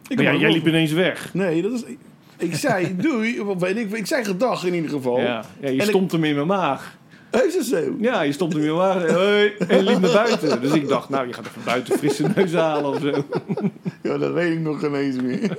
Ik 0.08 0.16
Maar 0.16 0.24
ja, 0.24 0.34
jij 0.40 0.52
liep 0.52 0.66
ineens 0.66 0.92
weg. 0.92 1.34
Nee, 1.34 1.62
dat 1.62 1.72
is... 1.72 1.84
Ik 2.40 2.54
zei 2.54 2.96
doei, 3.06 3.40
of 3.40 3.58
weet 3.60 3.76
ik, 3.76 3.92
ik 3.92 4.06
zei 4.06 4.24
gedag 4.24 4.64
in 4.64 4.74
ieder 4.74 4.90
geval. 4.90 5.20
Ja, 5.20 5.24
ja, 5.26 5.44
je 5.60 5.66
En 5.66 5.74
ik- 5.74 5.82
stond 5.82 6.12
hem 6.12 6.24
in 6.24 6.34
mijn 6.34 6.46
maag. 6.46 6.98
Het 7.30 7.52
zo? 7.64 7.96
Ja, 8.00 8.22
je 8.22 8.32
stond 8.32 8.52
hem 8.52 8.62
in 8.62 8.76
mijn 8.76 8.88
maag 8.88 9.02
en, 9.04 9.14
hoi, 9.14 9.52
en 9.68 9.82
liep 9.82 9.98
naar 10.00 10.12
buiten. 10.12 10.60
Dus 10.60 10.72
ik 10.72 10.88
dacht, 10.88 11.08
nou, 11.08 11.26
je 11.26 11.32
gaat 11.32 11.46
even 11.46 11.62
buiten 11.64 11.98
frisse 11.98 12.24
neus 12.36 12.52
halen 12.52 12.90
of 12.90 13.00
zo. 13.00 13.24
Ja, 14.02 14.18
dat 14.18 14.32
weet 14.32 14.52
ik 14.52 14.60
nog 14.60 14.80
geen 14.80 14.94
eens 14.94 15.16
meer. 15.16 15.56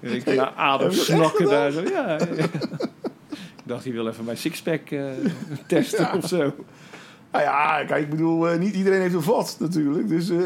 Ik 0.00 0.24
naar 0.24 0.52
adem 0.56 0.92
snakken 0.92 1.46
daar 1.46 1.70
zo. 1.70 1.80
Ja, 1.82 2.08
ja. 2.08 2.18
Ik 2.18 3.64
dacht, 3.64 3.84
hij 3.84 3.92
wil 3.92 4.08
even 4.08 4.24
mijn 4.24 4.36
sixpack 4.36 4.90
eh 4.90 5.04
testen 5.66 6.04
Ja. 6.04 6.14
of 6.16 6.26
zo. 6.28 6.38
Nou 7.32 7.44
ja, 7.44 7.84
kijk, 7.86 8.02
ik 8.04 8.10
bedoel, 8.10 8.48
eh, 8.48 8.58
niet 8.58 8.74
iedereen 8.74 9.00
heeft 9.00 9.14
een 9.14 9.22
vat 9.22 9.56
natuurlijk. 9.60 10.08
Dus 10.08 10.30
eh 10.30 10.38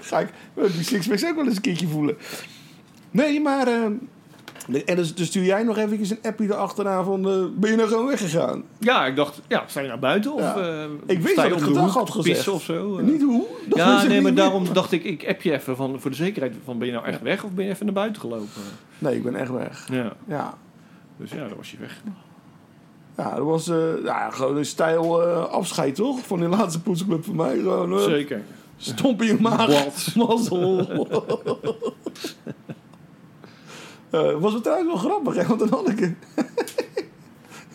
ga 0.00 0.18
ik 0.18 0.28
die 0.72 0.82
sixpacks 0.84 1.24
ook 1.26 1.34
wel 1.36 1.44
eens 1.44 1.56
een 1.56 1.60
keertje 1.62 1.88
voelen. 1.88 2.16
Nee, 3.10 3.40
maar... 3.40 3.66
eh, 3.66 3.84
en 4.86 4.96
dus, 4.96 5.14
dus 5.14 5.26
stuur 5.26 5.44
jij 5.44 5.62
nog 5.62 5.76
even 5.78 6.00
een 6.00 6.18
appje 6.22 6.44
erachteraan 6.44 7.04
van... 7.04 7.28
eh, 7.30 7.44
ben 7.56 7.70
je 7.70 7.76
nou 7.76 7.88
gewoon 7.88 8.06
weggegaan? 8.06 8.62
Ja, 8.78 9.06
ik 9.06 9.16
dacht, 9.16 9.40
ja, 9.46 9.64
sta 9.66 9.80
je 9.80 9.88
naar 9.88 9.98
buiten? 9.98 10.32
Of, 10.32 10.40
Ja. 10.40 10.56
eh, 10.56 10.84
Ik 11.06 11.20
wist 11.20 11.36
dat 11.36 11.44
ik 11.44 11.58
gedag 11.58 11.84
hoek 11.84 11.92
had 11.94 12.10
gezegd. 12.10 12.48
of 12.48 12.62
zo? 12.62 12.98
eh? 12.98 13.04
Niet 13.04 13.22
hoe? 13.22 13.44
Dat 13.68 13.78
ja, 13.78 14.02
nee, 14.02 14.08
maar 14.08 14.22
meer. 14.22 14.34
daarom 14.42 14.72
dacht 14.72 14.92
ik, 14.92 15.04
ik 15.04 15.28
app 15.28 15.42
je 15.42 15.52
even 15.52 15.76
van, 15.76 16.00
voor 16.00 16.10
de 16.10 16.16
zekerheid. 16.16 16.54
Van, 16.64 16.78
ben 16.78 16.86
je 16.86 16.92
nou 16.92 17.06
echt 17.06 17.22
weg 17.22 17.44
of 17.44 17.50
ben 17.50 17.64
je 17.64 17.70
even 17.70 17.84
naar 17.84 17.94
buiten 17.94 18.20
gelopen? 18.20 18.48
Nee, 18.98 19.16
ik 19.16 19.22
ben 19.22 19.34
echt 19.36 19.50
weg. 19.50 19.86
Ja, 19.90 20.12
Ja. 20.26 20.54
dus 21.16 21.30
ja, 21.30 21.48
dan 21.48 21.56
was 21.56 21.70
je 21.70 21.76
weg. 21.80 22.02
Ja, 23.16 23.34
dat 23.34 23.44
was 23.44 23.68
eh, 23.68 23.76
ja, 24.04 24.30
gewoon 24.30 24.56
een 24.56 24.66
stijl 24.66 25.22
eh, 25.26 25.44
afscheid, 25.44 25.94
toch? 25.94 26.18
Van 26.26 26.38
die 26.40 26.48
laatste 26.48 26.80
poetsclub 26.80 27.24
van 27.24 27.36
mij. 27.36 27.56
Gewoon, 27.58 27.92
eh, 27.92 28.04
Zeker. 28.04 28.42
Stomp 28.78 29.22
in 29.22 29.26
je 29.26 29.36
maag. 29.40 29.94
Mazzel. 30.16 30.88
Eh, 34.10 34.40
was 34.40 34.52
het 34.52 34.62
trouwens 34.62 34.88
wel 34.88 34.96
grappig, 35.10 35.34
hè? 35.36 35.46
Want 35.46 35.60
dan 35.60 35.68
had 35.68 35.88
ik... 35.88 36.12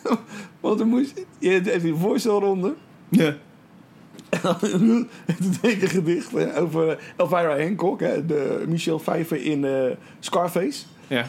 Want 0.62 0.78
dan 0.78 0.88
moest... 0.88 1.26
Je 1.40 1.50
hebt 1.50 1.82
die 1.82 1.94
voorstelronde. 1.96 2.74
Ja. 3.10 3.36
En 4.30 4.58
toen 4.60 5.10
deed 5.62 5.72
ik 5.72 5.82
een 5.82 5.88
gedicht 5.90 6.32
hè, 6.32 6.60
over 6.62 7.00
Elvira 7.18 7.60
Hancock, 7.60 8.00
hè, 8.00 8.26
de 8.26 8.64
Michelle 8.68 8.98
Pfeiffer 8.98 9.44
in 9.46 9.66
eh, 9.66 9.92
Scarface. 10.20 10.84
Ja. 11.08 11.26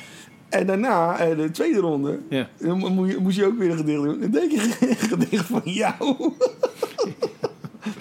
En 0.48 0.66
daarna, 0.66 1.18
eh, 1.18 1.36
de 1.36 1.50
tweede 1.50 1.78
ronde, 1.78 2.18
Ja. 2.28 2.48
dan 2.58 2.78
mo- 2.78 2.88
moest 2.90 3.12
je, 3.12 3.18
moest 3.18 3.36
je 3.36 3.46
ook 3.46 3.58
weer 3.58 3.70
een 3.70 3.76
gedicht 3.76 4.02
doen. 4.02 4.20
Dan 4.20 4.30
deed 4.30 4.52
ik 4.52 4.76
een 4.80 4.96
gedicht 4.96 5.46
van 5.46 5.60
jou. 5.64 6.32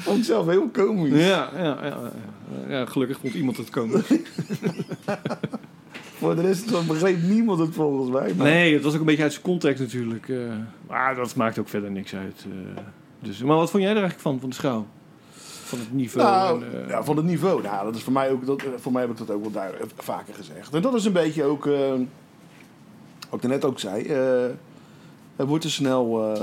Vond 0.05 0.17
ik 0.17 0.23
zelf 0.23 0.47
heel 0.47 0.69
komisch. 0.69 1.25
Ja, 1.27 1.49
ja, 1.55 1.63
ja, 1.63 1.83
ja. 1.83 2.11
ja, 2.67 2.85
gelukkig 2.85 3.19
vond 3.19 3.33
iemand 3.33 3.57
het 3.57 3.69
komen. 3.69 4.03
Voor 6.17 6.35
de 6.35 6.41
rest 6.41 6.87
begreep 6.87 7.21
niemand 7.21 7.59
het 7.59 7.73
volgens 7.73 8.09
mij. 8.11 8.33
Maar 8.33 8.45
Nee, 8.47 8.73
het 8.73 8.83
was 8.83 8.93
ook 8.93 8.99
een 8.99 9.05
beetje 9.05 9.23
uit 9.23 9.31
zijn 9.31 9.43
context 9.43 9.81
natuurlijk. 9.81 10.29
eh, 10.29 10.37
maar 10.87 11.15
dat 11.15 11.35
maakt 11.35 11.59
ook 11.59 11.69
verder 11.69 11.91
niks 11.91 12.15
uit. 12.15 12.45
eh. 12.75 12.83
dus, 13.19 13.43
maar 13.43 13.55
wat 13.55 13.69
vond 13.71 13.83
jij 13.83 13.91
er 13.91 13.97
eigenlijk 13.97 14.27
van, 14.27 14.39
van 14.39 14.49
de 14.49 14.55
schouw? 14.55 14.85
Van 15.63 15.79
het 15.79 15.93
niveau? 15.93 16.27
Nou, 16.29 16.63
en, 16.63 16.83
eh, 16.83 16.89
ja, 16.89 17.03
van 17.03 17.17
het 17.17 17.25
niveau. 17.25 17.61
Nou, 17.61 17.85
dat 17.85 17.95
is 17.95 18.01
voor 18.03 18.13
mij 18.13 18.31
ook. 18.31 18.45
Dat, 18.45 18.63
voor 18.75 18.91
mij 18.91 19.01
heb 19.01 19.11
ik 19.11 19.17
dat 19.17 19.31
ook 19.31 19.41
wel 19.41 19.51
duidelijk, 19.51 19.91
vaker 19.97 20.33
gezegd. 20.33 20.73
En 20.73 20.81
dat 20.81 20.93
is 20.93 21.05
een 21.05 21.13
beetje 21.13 21.43
ook. 21.43 21.65
wat 23.29 23.43
ik 23.43 23.49
net 23.49 23.65
ook 23.65 23.79
zei. 23.79 24.03
er 25.35 25.45
wordt 25.45 25.63
te 25.63 25.69
snel 25.71 26.37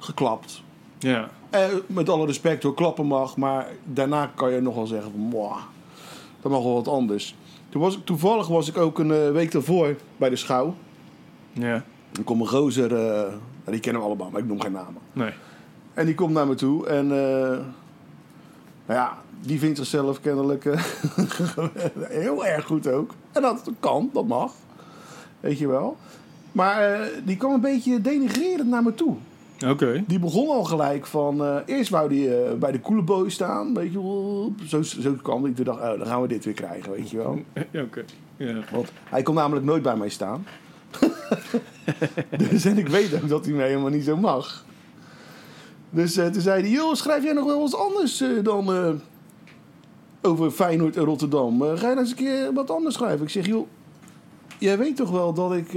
geklapt. 0.00 0.62
Ja. 0.98 1.30
Met 1.86 2.08
alle 2.08 2.26
respect 2.26 2.62
hoor, 2.62 2.74
klappen 2.74 3.06
mag. 3.06 3.36
Maar 3.36 3.68
daarna 3.84 4.30
kan 4.34 4.52
je 4.52 4.60
nog 4.60 4.74
wel 4.74 4.86
zeggen 4.86 5.10
van. 5.10 5.20
Mwah, 5.20 5.56
dat 6.40 6.52
mag 6.52 6.62
wel 6.62 6.74
wat 6.74 6.88
anders. 6.88 7.34
Toen 7.68 7.80
was 7.80 7.96
ik, 7.96 8.04
toevallig 8.04 8.46
was 8.48 8.68
ik 8.68 8.76
ook 8.76 8.98
een 8.98 9.12
eh, 9.12 9.30
week 9.30 9.52
daarvoor 9.52 9.96
bij 10.16 10.28
de 10.28 10.36
schouw. 10.36 10.74
Ja. 11.52 11.84
Dan 12.10 12.24
komt 12.24 12.40
een 12.40 12.48
gozer. 12.48 12.96
eh, 12.96 13.32
die 13.64 13.80
kennen 13.80 14.02
we 14.02 14.08
allemaal, 14.08 14.30
maar 14.30 14.40
ik 14.40 14.46
noem 14.46 14.60
geen 14.60 14.72
namen. 14.72 15.02
Nee. 15.12 15.30
En 15.94 16.06
die 16.06 16.14
komt 16.14 16.32
naar 16.32 16.46
me 16.46 16.54
toe 16.54 16.86
en 16.86 17.04
eh, 17.04 17.58
nou 18.86 19.00
ja, 19.00 19.18
die 19.40 19.58
vindt 19.58 19.78
zichzelf 19.78 20.20
kennelijk 20.20 20.64
heel 22.24 22.46
erg 22.46 22.64
goed 22.64 22.88
ook. 22.88 23.14
En 23.32 23.42
dat 23.42 23.70
kan, 23.80 24.10
dat 24.12 24.26
mag. 24.26 24.52
Weet 25.40 25.58
je 25.58 25.68
wel. 25.68 25.96
Maar 26.52 27.10
die 27.24 27.36
kwam 27.36 27.52
een 27.52 27.60
beetje 27.60 28.00
denigrerend 28.00 28.68
naar 28.68 28.82
me 28.82 28.94
toe. 28.94 29.16
Oké. 29.66 30.04
Die 30.06 30.18
begon 30.18 30.48
al 30.48 30.64
gelijk 30.64 31.06
van... 31.06 31.44
eh, 31.44 31.56
eerst 31.66 31.90
wou 31.90 32.08
die 32.08 32.36
eh, 32.36 32.54
bij 32.54 32.72
de 32.72 32.80
coole 32.80 33.02
boy 33.02 33.28
staan. 33.28 33.74
Weet 33.74 33.92
je 33.92 34.02
wel. 34.02 34.52
Zo, 34.66 34.82
zo 34.82 35.12
kwam 35.22 35.42
die. 35.42 35.52
Toen 35.52 35.64
dacht 35.64 35.80
oh, 35.80 35.98
dan 35.98 36.06
gaan 36.06 36.22
we 36.22 36.28
dit 36.28 36.44
weer 36.44 36.54
krijgen, 36.54 36.92
weet 36.92 37.10
je 37.10 37.16
wel. 37.16 37.40
Oké. 37.84 38.04
Want 38.72 38.92
hij 39.04 39.22
kon 39.22 39.34
namelijk 39.34 39.66
nooit 39.66 39.82
bij 39.82 39.96
mij 39.96 40.08
staan. 40.08 40.46
dus 42.50 42.64
en 42.64 42.78
ik 42.78 42.88
weet 42.88 43.14
ook 43.14 43.28
dat 43.28 43.44
hij 43.44 43.54
mij 43.54 43.68
helemaal 43.68 43.90
niet 43.90 44.04
zo 44.04 44.16
mag. 44.16 44.64
Dus 45.90 46.16
eh, 46.16 46.26
toen 46.26 46.42
zei 46.42 46.60
hij, 46.60 46.70
joh, 46.70 46.94
schrijf 46.94 47.24
jij 47.24 47.32
nog 47.32 47.44
wel 47.44 47.60
eens 47.60 47.76
anders 47.76 48.24
dan 48.42 49.00
over 50.22 50.50
Feyenoord 50.50 50.96
en 50.96 51.04
Rotterdam? 51.04 51.60
Ga 51.62 51.74
je 51.74 51.80
nou 51.80 51.98
eens 51.98 52.10
een 52.10 52.16
keer 52.16 52.52
wat 52.52 52.70
anders 52.70 52.94
schrijven? 52.94 53.22
Ik 53.22 53.30
zeg, 53.30 53.46
joh, 53.46 53.66
jij 54.58 54.78
weet 54.78 54.96
toch 54.96 55.10
wel 55.10 55.32
dat 55.32 55.52
ik... 55.52 55.72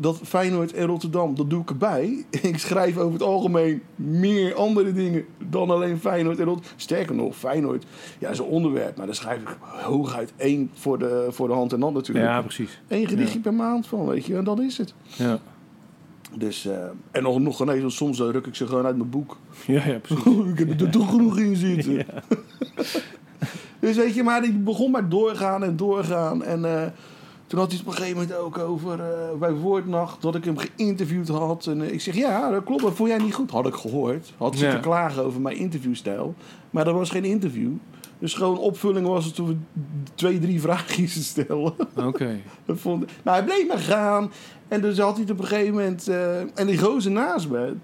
dat 0.00 0.20
Feyenoord 0.22 0.72
en 0.72 0.86
Rotterdam, 0.86 1.34
dat 1.34 1.50
doe 1.50 1.62
ik 1.62 1.68
erbij. 1.68 2.24
Ik 2.42 2.58
schrijf 2.58 2.96
over 2.96 3.12
het 3.12 3.22
algemeen 3.22 3.82
meer 3.94 4.54
andere 4.54 4.92
dingen 4.92 5.24
dan 5.48 5.70
alleen 5.70 5.98
Feyenoord 5.98 6.38
en 6.38 6.44
Rotterdam. 6.44 6.72
Sterker 6.76 7.14
nog, 7.14 7.36
Feyenoord, 7.36 7.86
ja, 8.18 8.28
is 8.28 8.38
een 8.38 8.44
onderwerp. 8.44 8.96
Maar 8.96 9.06
daar 9.06 9.14
schrijf 9.14 9.40
ik 9.40 9.56
hooguit 9.60 10.32
één 10.36 10.70
voor 10.72 10.98
de, 10.98 11.26
voor 11.30 11.48
de 11.48 11.54
hand 11.54 11.72
en 11.72 11.82
hand 11.82 11.94
natuurlijk. 11.94 12.26
ja, 12.26 12.42
precies. 12.42 12.80
Eén 12.88 13.08
gedichtje 13.08 13.40
per 13.40 13.54
maand 13.54 13.86
van, 13.86 14.06
weet 14.06 14.26
je, 14.26 14.36
en 14.36 14.44
dat 14.44 14.58
is 14.58 14.78
het. 14.78 14.94
Ja. 15.16 15.38
Dus, 16.36 16.66
eh, 16.66 16.84
en 17.10 17.22
nog, 17.22 17.38
nog 17.38 17.62
ineens, 17.62 17.96
soms 17.96 18.20
eh, 18.20 18.30
ruk 18.30 18.46
ik 18.46 18.54
ze 18.54 18.66
gewoon 18.66 18.86
uit 18.86 18.96
mijn 18.96 19.10
boek. 19.10 19.36
Ja, 19.66 19.86
ja, 19.86 19.98
precies. 19.98 20.24
ik 20.52 20.58
heb 20.58 20.80
er 20.80 20.90
toch 20.90 21.10
genoeg 21.10 21.38
in 21.38 21.56
zitten. 21.56 22.06
dus 23.78 23.96
weet 23.96 24.14
je, 24.14 24.22
maar 24.22 24.42
die 24.42 24.52
begon 24.52 24.90
maar 24.90 25.08
doorgaan 25.08 25.64
en 25.64 25.76
doorgaan. 25.76 26.44
En 26.44 26.64
eh, 26.64 26.86
toen 27.48 27.58
had 27.58 27.68
hij 27.68 27.78
het 27.78 27.86
op 27.86 27.92
een 27.92 27.98
gegeven 27.98 28.20
moment 28.20 28.36
ook 28.38 28.58
over 28.58 29.00
eh, 29.00 29.38
bij 29.38 29.52
Woordnacht 29.52 30.22
dat 30.22 30.34
ik 30.34 30.44
hem 30.44 30.56
geïnterviewd 30.58 31.28
had. 31.28 31.66
En 31.66 31.82
eh, 31.82 31.92
ik 31.92 32.00
zeg, 32.00 32.14
ja, 32.14 32.50
dat 32.50 32.64
klopt, 32.64 32.82
dat 32.82 32.94
vond 32.94 33.08
jij 33.08 33.18
niet 33.18 33.34
goed. 33.34 33.50
Had 33.50 33.66
ik 33.66 33.74
gehoord. 33.74 34.32
Had 34.36 34.52
zitten 34.56 34.76
Ja. 34.76 34.82
klagen 34.82 35.24
over 35.24 35.40
mijn 35.40 35.56
interviewstijl. 35.56 36.34
Maar 36.70 36.84
dat 36.84 36.94
was 36.94 37.10
geen 37.10 37.24
interview. 37.24 37.70
Dus 38.18 38.34
gewoon 38.34 38.58
opvulling 38.58 39.06
was 39.06 39.24
het 39.24 39.34
toen 39.34 39.46
we 39.46 39.56
twee, 40.14 40.38
drie 40.38 40.60
vraagjes 40.60 41.28
stelden. 41.28 41.74
Oké. 41.96 42.40
Dat 42.66 42.78
vond, 42.78 43.04
maar 43.24 43.34
hij 43.34 43.44
bleef 43.44 43.66
maar 43.68 43.78
gaan. 43.78 44.30
En 44.68 44.80
dus 44.80 44.98
had 44.98 45.12
hij 45.12 45.22
het 45.22 45.30
op 45.30 45.38
een 45.38 45.46
gegeven 45.46 45.74
moment... 45.74 46.08
eh, 46.08 46.38
en 46.40 46.66
die 46.66 46.78
gozer 46.78 47.10
naast 47.10 47.48
me, 47.48 47.74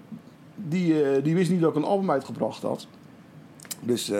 die, 0.55 1.21
die 1.21 1.35
wist 1.35 1.51
niet 1.51 1.61
dat 1.61 1.69
ik 1.69 1.75
een 1.75 1.83
album 1.83 2.11
uitgebracht 2.11 2.61
had. 2.61 2.87
Dus, 3.81 4.11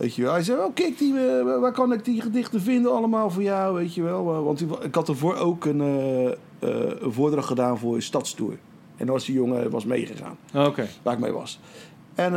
weet 0.00 0.14
je 0.14 0.22
wel. 0.22 0.32
Hij 0.32 0.42
zei, 0.42 0.58
oh 0.58 0.74
kijk, 0.74 0.98
die, 0.98 1.14
eh, 1.18 1.60
waar 1.60 1.72
kan 1.72 1.92
ik 1.92 2.04
die 2.04 2.20
gedichten 2.20 2.60
vinden 2.60 2.92
allemaal 2.92 3.30
voor 3.30 3.42
jou, 3.42 3.74
weet 3.74 3.94
je 3.94 4.02
wel. 4.02 4.34
Eh, 4.34 4.42
Want 4.42 4.60
ik 4.82 4.94
had 4.94 5.08
ervoor 5.08 5.36
ook 5.36 5.64
een, 5.64 5.80
eh, 5.80 6.70
een 7.00 7.12
voordracht 7.12 7.46
gedaan 7.46 7.78
voor 7.78 7.94
een 7.94 8.02
stadstour. 8.02 8.58
En 8.96 9.06
was 9.06 9.24
die 9.24 9.34
jongen 9.34 9.70
was 9.70 9.84
meegegaan, 9.84 10.36
Oké. 10.54 10.88
waar 11.02 11.14
ik 11.14 11.20
mee 11.20 11.32
was. 11.32 11.60
En 12.14 12.32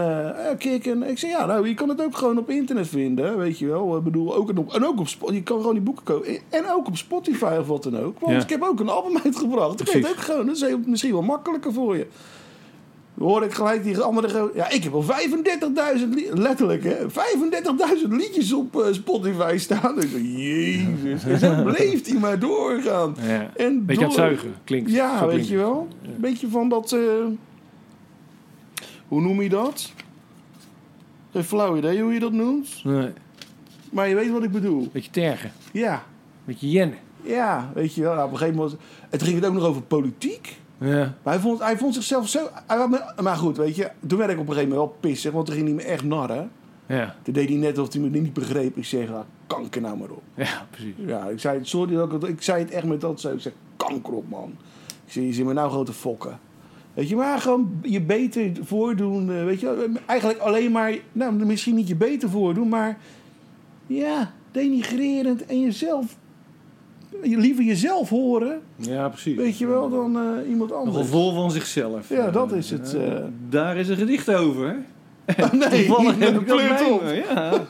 kijk, 0.57 0.85
en 0.85 1.03
ik 1.03 1.17
zei, 1.17 1.31
ja, 1.31 1.45
nou, 1.45 1.67
je 1.67 1.73
kan 1.73 1.89
het 1.89 2.01
ook 2.03 2.17
gewoon 2.17 2.37
op 2.37 2.49
internet 2.49 2.87
vinden, 2.87 3.37
weet 3.37 3.59
je 3.59 3.65
wel. 3.67 3.97
Ik 3.97 4.03
bedoel, 4.03 4.35
ook 4.35 4.49
op, 4.57 4.73
en 4.73 4.85
ook 4.85 4.99
op 4.99 5.31
je 5.31 5.43
kan 5.43 5.57
gewoon 5.57 5.73
die 5.73 5.81
boeken 5.83 6.03
kopen. 6.03 6.37
En 6.49 6.63
ook 6.71 6.87
op 6.87 6.97
Spotify 6.97 7.55
of 7.59 7.67
wat 7.67 7.83
dan 7.83 7.99
ook. 7.99 8.19
Want 8.19 8.33
Ja. 8.33 8.41
ik 8.41 8.49
heb 8.49 8.61
ook 8.63 8.79
een 8.79 8.89
album 8.89 9.17
uitgebracht. 9.25 9.79
Ik 9.79 9.85
Precies. 9.89 10.09
ook 10.09 10.17
gewoon, 10.17 10.45
dat 10.45 10.55
is 10.55 10.61
heel- 10.61 10.79
misschien 10.85 11.11
wel 11.11 11.21
makkelijker 11.21 11.73
voor 11.73 11.97
je. 11.97 12.07
Hoor 13.17 13.43
ik 13.43 13.53
gelijk 13.53 13.83
die 13.83 13.99
andere... 13.99 14.51
Ja, 14.55 14.69
ik 14.69 14.83
heb 14.83 14.93
al 14.93 15.03
35.000, 15.03 15.09
li- 16.09 16.29
letterlijk 16.33 16.83
hè, 16.83 16.95
35.000 17.09 18.07
liedjes 18.09 18.53
op 18.53 18.79
eh, 18.81 18.93
Spotify 18.93 19.55
staan. 19.57 19.95
Ik 20.01 20.11
dacht, 20.11 20.23
jezus. 20.25 21.23
En 21.31 21.39
zo 21.39 21.63
bleef 21.63 22.05
hij 22.09 22.19
maar 22.19 22.39
doorgaan. 22.39 23.15
Ja. 23.27 23.51
En 23.55 23.85
Beetje 23.85 24.03
aan 24.03 24.07
het 24.09 24.17
door- 24.17 24.25
zuigen, 24.25 24.53
klinkt. 24.63 24.91
Ja, 24.91 25.19
weet 25.19 25.29
klinkt 25.29 25.47
je 25.47 25.53
het. 25.55 25.63
wel. 25.63 25.87
Een 26.03 26.21
beetje 26.21 26.47
van 26.49 26.69
dat... 26.69 26.91
eh, 26.91 26.99
hoe 29.07 29.21
noem 29.21 29.41
je 29.41 29.49
dat? 29.49 29.93
Geen 31.31 31.43
flauw 31.43 31.77
idee 31.77 32.01
hoe 32.01 32.13
je 32.13 32.19
dat 32.19 32.31
noemt. 32.31 32.83
Nee. 32.83 33.09
Maar 33.91 34.09
je 34.09 34.15
weet 34.15 34.31
wat 34.31 34.43
ik 34.43 34.51
bedoel. 34.51 34.89
Beetje 34.93 35.11
tergen. 35.11 35.51
Ja, 35.71 36.03
Beetje 36.45 36.69
jennen. 36.69 36.97
ja, 37.21 37.71
weet 37.73 37.93
je 37.95 38.01
wel. 38.01 38.13
Nou, 38.13 38.25
op 38.25 38.31
een 38.31 38.37
gegeven 38.37 38.59
moment... 38.59 38.77
En 39.09 39.17
toen 39.17 39.27
ging 39.27 39.39
het 39.39 39.49
ook 39.49 39.53
nog 39.55 39.63
over 39.65 39.81
politiek. 39.81 40.55
Ja. 40.83 41.13
Maar 41.23 41.33
hij 41.33 41.39
vond, 41.39 41.59
hij 41.59 41.77
vond 41.77 41.93
zichzelf 41.93 42.27
zo... 42.29 42.49
me- 42.89 43.13
maar 43.21 43.35
goed, 43.35 43.57
weet 43.57 43.75
je. 43.75 43.89
Toen 44.07 44.17
werd 44.17 44.31
ik 44.31 44.39
op 44.39 44.47
een 44.47 44.53
gegeven 44.53 44.69
moment 44.75 44.89
wel 44.91 44.97
pissig. 44.99 45.31
Want 45.31 45.45
toen 45.45 45.55
ging 45.55 45.67
hij 45.67 45.75
me 45.75 45.83
echt 45.83 46.03
narren. 46.03 46.51
Ja. 46.85 47.15
Toen 47.21 47.33
deed 47.33 47.49
hij 47.49 47.57
net 47.57 47.77
alsof 47.77 47.93
hij 47.93 48.01
me 48.01 48.09
niet 48.19 48.33
begreep. 48.33 48.77
Ik 48.77 48.85
zeg, 48.85 49.09
ah, 49.11 49.19
kanker 49.47 49.81
nou 49.81 49.97
maar 49.97 50.09
op. 50.09 50.21
Ja, 50.35 50.67
precies. 50.69 50.93
Ja, 51.05 51.25
ik 51.27 51.39
zei, 51.39 51.59
sorry 51.61 51.95
dat 51.95 52.05
ik 52.05 52.21
het... 52.21 52.29
Ik 52.29 52.41
zei 52.41 52.59
het 52.63 52.71
echt 52.71 52.85
met 52.85 53.01
dat 53.01 53.21
zo. 53.21 53.33
Ik 53.33 53.39
zeg, 53.39 53.53
kanker 53.77 54.13
op, 54.13 54.29
man. 54.29 54.53
Ik 55.05 55.11
zeg, 55.11 55.23
je 55.23 55.33
zit 55.33 55.45
me 55.45 55.53
nou 55.53 55.69
grote 55.71 55.93
fokken. 55.93 56.39
Weet 56.93 57.09
je, 57.09 57.15
maar 57.15 57.39
gewoon 57.39 57.79
je 57.81 58.01
beter 58.01 58.51
voordoen. 58.61 59.31
eh, 59.31 59.43
Weet 59.45 59.59
je, 59.59 59.91
eigenlijk 60.05 60.39
alleen 60.39 60.71
maar... 60.71 60.93
Nou, 61.11 61.33
misschien 61.45 61.75
niet 61.75 61.87
je 61.87 61.95
beter 61.95 62.29
voordoen, 62.29 62.69
maar... 62.69 62.97
Ja, 63.87 64.31
denigrerend 64.51 65.45
en 65.45 65.61
jezelf... 65.61 66.17
Je 67.23 67.37
liever 67.37 67.63
jezelf 67.63 68.09
horen, 68.09 68.61
Ja, 68.75 69.09
precies. 69.09 69.35
weet 69.35 69.57
je 69.57 69.67
wel, 69.67 69.89
dan 69.89 70.17
eh, 70.17 70.49
iemand 70.49 70.71
anders. 70.71 71.07
vol 71.07 71.33
van 71.33 71.51
zichzelf. 71.51 72.09
Ja, 72.09 72.31
dat 72.31 72.51
is 72.51 72.69
het, 72.69 72.93
Eh, 72.93 73.13
daar 73.49 73.77
is 73.77 73.89
een 73.89 73.97
gedicht 73.97 74.33
over. 74.33 74.75
nee, 75.51 75.85
Toevallig 75.85 76.19
heb 76.19 76.39
ik 76.41 76.47
dat 76.47 76.91
op. 76.91 77.03
Ja. 77.29 77.65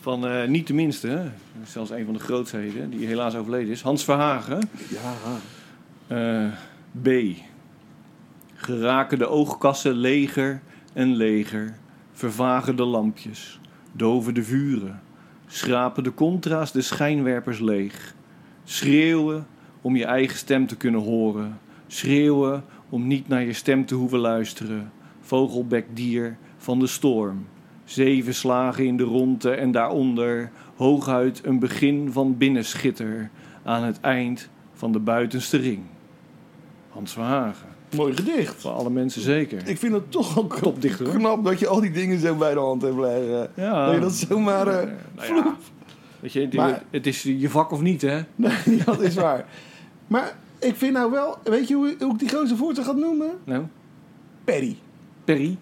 Van 0.00 0.26
eh, 0.26 0.48
niet 0.48 0.66
de 0.66 0.74
minste, 0.74 1.22
zelfs 1.64 1.90
een 1.90 2.04
van 2.04 2.14
de 2.14 2.20
grootheden, 2.20 2.90
die 2.90 3.06
helaas 3.06 3.34
overleden 3.34 3.70
is. 3.72 3.82
Hans 3.82 4.04
Verhagen. 4.04 4.60
Ja, 4.90 5.12
Eh, 6.06 6.52
B. 7.02 7.08
Geraken 8.54 9.18
de 9.18 9.26
oogkassen 9.26 9.92
leger 9.92 10.60
en 10.92 11.14
leger. 11.16 11.76
Vervagen 12.12 12.76
de 12.76 12.84
lampjes. 12.84 13.60
Doven 13.92 14.34
de 14.34 14.42
vuren. 14.42 15.00
Schrapen 15.46 16.02
de 16.04 16.14
contra's 16.14 16.72
de 16.72 16.82
schijnwerpers 16.82 17.58
leeg. 17.60 18.14
Schreeuwen 18.70 19.46
om 19.80 19.96
je 19.96 20.04
eigen 20.04 20.38
stem 20.38 20.66
te 20.66 20.76
kunnen 20.76 21.00
horen. 21.00 21.58
Schreeuwen 21.86 22.64
om 22.88 23.06
niet 23.06 23.28
naar 23.28 23.44
je 23.44 23.52
stem 23.52 23.86
te 23.86 23.94
hoeven 23.94 24.18
luisteren. 24.18 24.92
Vogelbekdier 25.20 26.36
van 26.56 26.78
de 26.78 26.86
storm. 26.86 27.46
Zeven 27.84 28.34
slagen 28.34 28.86
in 28.86 28.96
de 28.96 29.02
ronde 29.02 29.50
en 29.50 29.70
daaronder 29.70 30.50
hooguit 30.76 31.40
een 31.44 31.58
begin 31.58 32.12
van 32.12 32.36
binnenschitter 32.36 33.30
aan 33.64 33.82
het 33.82 34.00
eind 34.00 34.48
van 34.72 34.92
de 34.92 35.00
buitenste 35.00 35.56
ring. 35.56 35.82
Hans 36.88 37.12
Verhagen. 37.12 37.68
Mooi 37.96 38.14
gedicht. 38.14 38.54
Voor 38.54 38.70
alle 38.70 38.90
mensen 38.90 39.22
zeker. 39.22 39.68
Ik 39.68 39.78
vind 39.78 39.92
het 39.92 40.10
toch 40.10 40.38
ook 40.38 40.56
Topdichter, 40.56 41.06
knap 41.06 41.44
dat 41.44 41.58
je 41.58 41.66
al 41.66 41.80
die 41.80 41.90
dingen 41.90 42.18
zo 42.18 42.34
bij 42.34 42.54
de 42.54 42.60
hand 42.60 42.82
hebt 42.82 42.96
liggen. 42.96 43.50
Ja. 43.54 43.86
Dat 43.86 43.94
je 43.94 44.00
dat 44.00 44.14
zomaar... 44.14 44.64
nou 44.64 45.34
ja, 45.34 45.56
weet 46.20 46.32
je, 46.32 46.40
het, 46.40 46.52
Maar- 46.54 46.82
het 46.90 47.06
is 47.06 47.22
je 47.22 47.50
vak 47.50 47.70
of 47.70 47.80
niet, 47.80 48.02
hè? 48.02 48.20
nee, 48.34 48.56
dat 48.84 49.00
is 49.00 49.14
waar. 49.14 49.46
Maar 50.06 50.36
ik 50.58 50.76
vind 50.76 50.92
nou 50.92 51.10
wel... 51.10 51.38
Weet 51.44 51.68
je 51.68 51.74
hoe, 51.74 51.94
hoe 52.00 52.12
ik 52.12 52.18
die 52.18 52.28
gozer 52.30 52.56
voort 52.56 52.78
gaat 52.78 52.96
noemen? 52.96 53.30
Nou, 53.44 53.64
Perry. 54.44 54.76
Perry, 55.24 55.58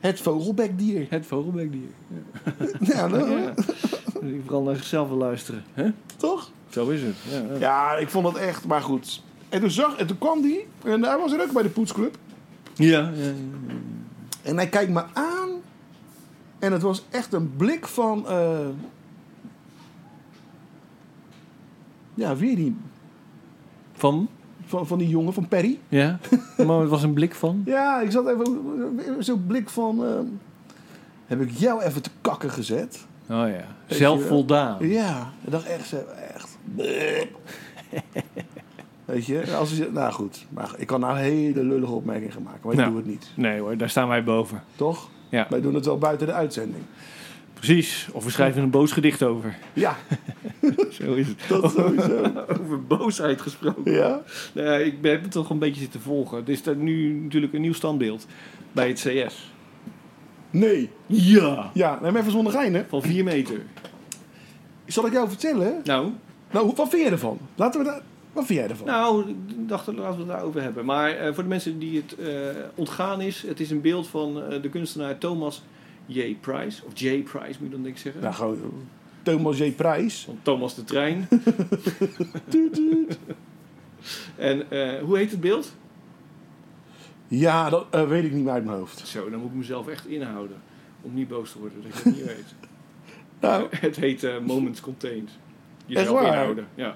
Het 0.00 0.20
vogelbekdier. 0.20 1.06
het 1.10 1.26
vogelbekdier. 1.26 1.88
Ja, 2.80 3.08
dat- 3.08 3.28
Ja. 3.28 3.54
Die 4.22 4.40
vooral 4.44 4.62
naar 4.62 4.76
zichzelf 4.76 5.08
wil 5.08 5.16
luisteren. 5.16 5.64
Hè? 5.72 5.90
toch? 6.16 6.50
Zo 6.68 6.88
is 6.88 7.02
het. 7.02 7.14
Ja, 7.30 7.38
ja. 7.38 7.58
Ja, 7.58 7.96
ik 7.96 8.08
vond 8.08 8.26
het 8.26 8.36
echt... 8.36 8.66
Maar 8.66 8.80
goed. 8.82 9.22
En 9.48 9.60
toen, 9.60 9.70
zag, 9.70 9.96
en 9.96 10.06
toen 10.06 10.18
kwam 10.18 10.40
die. 10.42 10.66
En 10.84 11.02
hij 11.04 11.18
was 11.18 11.32
er 11.32 11.42
ook 11.42 11.52
bij 11.52 11.62
de 11.62 11.68
poetsclub. 11.68 12.16
Ja, 12.74 12.98
ja, 13.00 13.08
ja. 13.24 13.32
En 14.42 14.56
hij 14.56 14.68
kijkt 14.68 14.90
me 14.90 15.02
aan. 15.12 15.48
En 16.58 16.72
het 16.72 16.82
was 16.82 17.04
echt 17.10 17.32
een 17.32 17.56
blik 17.56 17.86
van... 17.86 18.28
eh, 18.28 18.58
ja, 22.14 22.36
weer 22.36 22.56
die... 22.56 22.76
Van? 23.92 24.28
Van, 24.66 24.86
van 24.86 24.98
die 24.98 25.08
jongen, 25.08 25.32
van 25.32 25.48
Perry. 25.48 25.78
Ja, 25.88 26.18
maar 26.66 26.80
het 26.80 26.88
was 26.90 27.02
een 27.02 27.12
blik 27.12 27.34
van. 27.34 27.62
Ja, 27.66 28.00
ik 28.00 28.10
zat 28.10 28.26
even... 28.28 28.46
Zo'n 29.18 29.44
blik 29.46 29.68
van... 29.68 30.04
eh, 30.04 30.10
heb 31.26 31.40
ik 31.40 31.50
jou 31.50 31.82
even 31.82 32.02
te 32.02 32.10
kakken 32.20 32.50
gezet? 32.50 33.06
Oh 33.30 33.48
ja, 33.48 33.64
zelfvoldaan. 33.86 34.88
Ja, 34.88 35.32
ik 35.44 35.50
dacht 35.50 35.66
echt 35.66 35.88
zo... 35.88 35.96
Echt... 36.34 36.58
Weet 39.04 39.26
je, 39.26 39.54
als 39.56 39.76
je, 39.76 39.88
nou 39.92 40.12
goed. 40.12 40.46
Maar 40.50 40.70
ik 40.76 40.86
kan 40.86 41.00
nou 41.00 41.18
hele 41.18 41.64
lullige 41.64 41.92
opmerkingen 41.92 42.32
gaan 42.32 42.42
maken, 42.42 42.60
maar 42.62 42.72
ik 42.72 42.78
Nou. 42.78 42.90
doe 42.90 42.98
het 43.00 43.08
niet. 43.10 43.30
Nee 43.36 43.60
hoor, 43.60 43.76
daar 43.76 43.88
staan 43.90 44.08
wij 44.08 44.24
boven. 44.24 44.62
Toch? 44.76 45.08
Ja, 45.28 45.46
Wij 45.50 45.60
doen 45.60 45.74
het 45.74 45.84
wel 45.86 45.98
buiten 45.98 46.26
de 46.26 46.32
uitzending. 46.32 46.82
Precies. 47.66 48.06
Of 48.12 48.24
we 48.24 48.30
schrijven 48.30 48.62
een 48.62 48.70
boos 48.70 48.92
gedicht 48.92 49.22
over. 49.22 49.56
Ja, 49.72 49.96
Zo 51.00 51.14
is 51.14 51.26
het. 51.28 51.44
dat 51.48 51.72
sowieso. 51.72 52.22
Over 52.60 52.82
boosheid 52.86 53.40
gesproken. 53.40 53.92
Ja? 53.92 54.22
Nou 54.52 54.68
ja, 54.68 54.74
ik 54.74 54.94
heb 55.02 55.22
het 55.22 55.32
toch 55.32 55.50
een 55.50 55.58
beetje 55.58 55.80
zitten 55.80 56.00
volgen. 56.00 56.38
Er 56.38 56.48
is 56.48 56.66
er 56.66 56.76
nu 56.76 57.12
natuurlijk 57.12 57.52
een 57.52 57.60
nieuw 57.60 57.72
standbeeld 57.72 58.26
bij 58.72 58.88
het 58.88 58.98
CS. 58.98 59.52
Nee. 60.50 60.90
Ja. 61.06 61.70
Ja, 61.74 61.98
neem 62.02 62.16
even 62.16 62.30
zonder 62.30 62.52
gein, 62.52 62.74
hè. 62.74 62.84
Van 62.88 63.02
4 63.02 63.24
meter. 63.24 63.60
Zal 64.86 65.06
ik 65.06 65.12
jou 65.12 65.28
vertellen? 65.28 65.80
Nou, 65.84 66.10
Nou, 66.50 66.72
wat 66.76 66.88
vind 66.88 67.02
jij 67.02 67.10
ervan? 67.10 67.38
Laten 67.54 67.80
we 67.80 67.86
daar... 67.86 68.00
Wat 68.32 68.46
vind 68.46 68.58
jij 68.58 68.68
ervan? 68.68 68.86
nou, 68.86 69.28
ik 69.28 69.34
dacht 69.68 69.86
laten 69.86 70.12
we 70.12 70.18
het 70.18 70.26
daarover 70.26 70.62
hebben. 70.62 70.84
Maar 70.84 71.10
eh, 71.10 71.34
voor 71.34 71.42
de 71.42 71.48
mensen 71.48 71.78
die 71.78 71.96
het 72.06 72.18
eh, 72.18 72.28
ontgaan 72.74 73.20
is, 73.20 73.42
het 73.46 73.60
is 73.60 73.70
een 73.70 73.80
beeld 73.80 74.08
van 74.08 74.42
eh, 74.42 74.62
de 74.62 74.68
kunstenaar 74.68 75.18
Thomas 75.18 75.62
J. 76.06 76.36
Price. 76.40 76.84
Of 76.84 76.98
J. 76.98 77.22
Price 77.22 77.56
moet 77.58 77.68
je 77.68 77.68
dan 77.68 77.82
denk 77.82 77.94
ik 77.94 78.00
zeggen. 78.00 78.22
Nou, 78.22 78.34
gewoon... 78.34 78.86
Thomas 79.22 79.58
J. 79.58 79.70
Prijs. 79.70 80.24
Van 80.24 80.38
Thomas 80.42 80.74
de 80.74 80.84
Trein. 80.84 81.28
en 84.36 84.70
eh, 84.70 85.02
hoe 85.02 85.16
heet 85.16 85.30
het 85.30 85.40
beeld? 85.40 85.74
Ja, 87.28 87.70
dat 87.70 87.86
eh, 87.90 88.08
weet 88.08 88.24
ik 88.24 88.32
niet 88.32 88.44
meer 88.44 88.52
uit 88.52 88.64
mijn 88.64 88.76
hoofd. 88.76 89.06
Zo, 89.06 89.30
dan 89.30 89.40
moet 89.40 89.50
ik 89.50 89.56
mezelf 89.56 89.88
echt 89.88 90.06
inhouden. 90.06 90.56
Om 91.02 91.14
niet 91.14 91.28
boos 91.28 91.52
te 91.52 91.58
worden 91.58 91.82
dat 91.82 91.90
ik 91.90 92.04
het 92.04 92.14
niet 92.14 92.24
weet. 92.24 92.54
Nou, 93.40 93.66
Het 93.80 93.96
heet 93.96 94.24
eh, 94.24 94.38
Moments 94.38 94.80
Contained. 94.80 95.28
Echt 95.28 95.86
Jezelf 95.86 96.20
waar? 96.20 96.26
inhouden, 96.26 96.66
ja. 96.74 96.94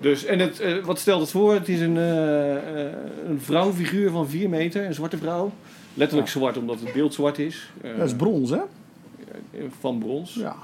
Dus, 0.00 0.24
en 0.24 0.38
het, 0.38 0.60
eh, 0.60 0.84
wat 0.84 0.98
stelt 0.98 1.20
het 1.20 1.30
voor? 1.30 1.54
Het 1.54 1.68
is 1.68 1.80
een, 1.80 1.96
eh, 1.96 2.86
eh, 2.86 2.92
een 3.28 3.40
vrouwfiguur 3.40 4.10
van 4.10 4.28
4 4.28 4.48
meter, 4.48 4.84
een 4.84 4.94
zwarte 4.94 5.18
vrouw. 5.18 5.52
Letterlijk 5.98 6.28
zwart, 6.28 6.56
omdat 6.56 6.80
het 6.80 6.92
beeld 6.92 7.14
zwart 7.14 7.38
is. 7.38 7.70
Eh, 7.80 7.96
dat 7.96 8.06
is 8.06 8.14
brons, 8.16 8.50
hè? 8.50 8.56
eh, 8.56 9.60
van 9.80 9.98
brons. 9.98 10.34
Ja. 10.34 10.56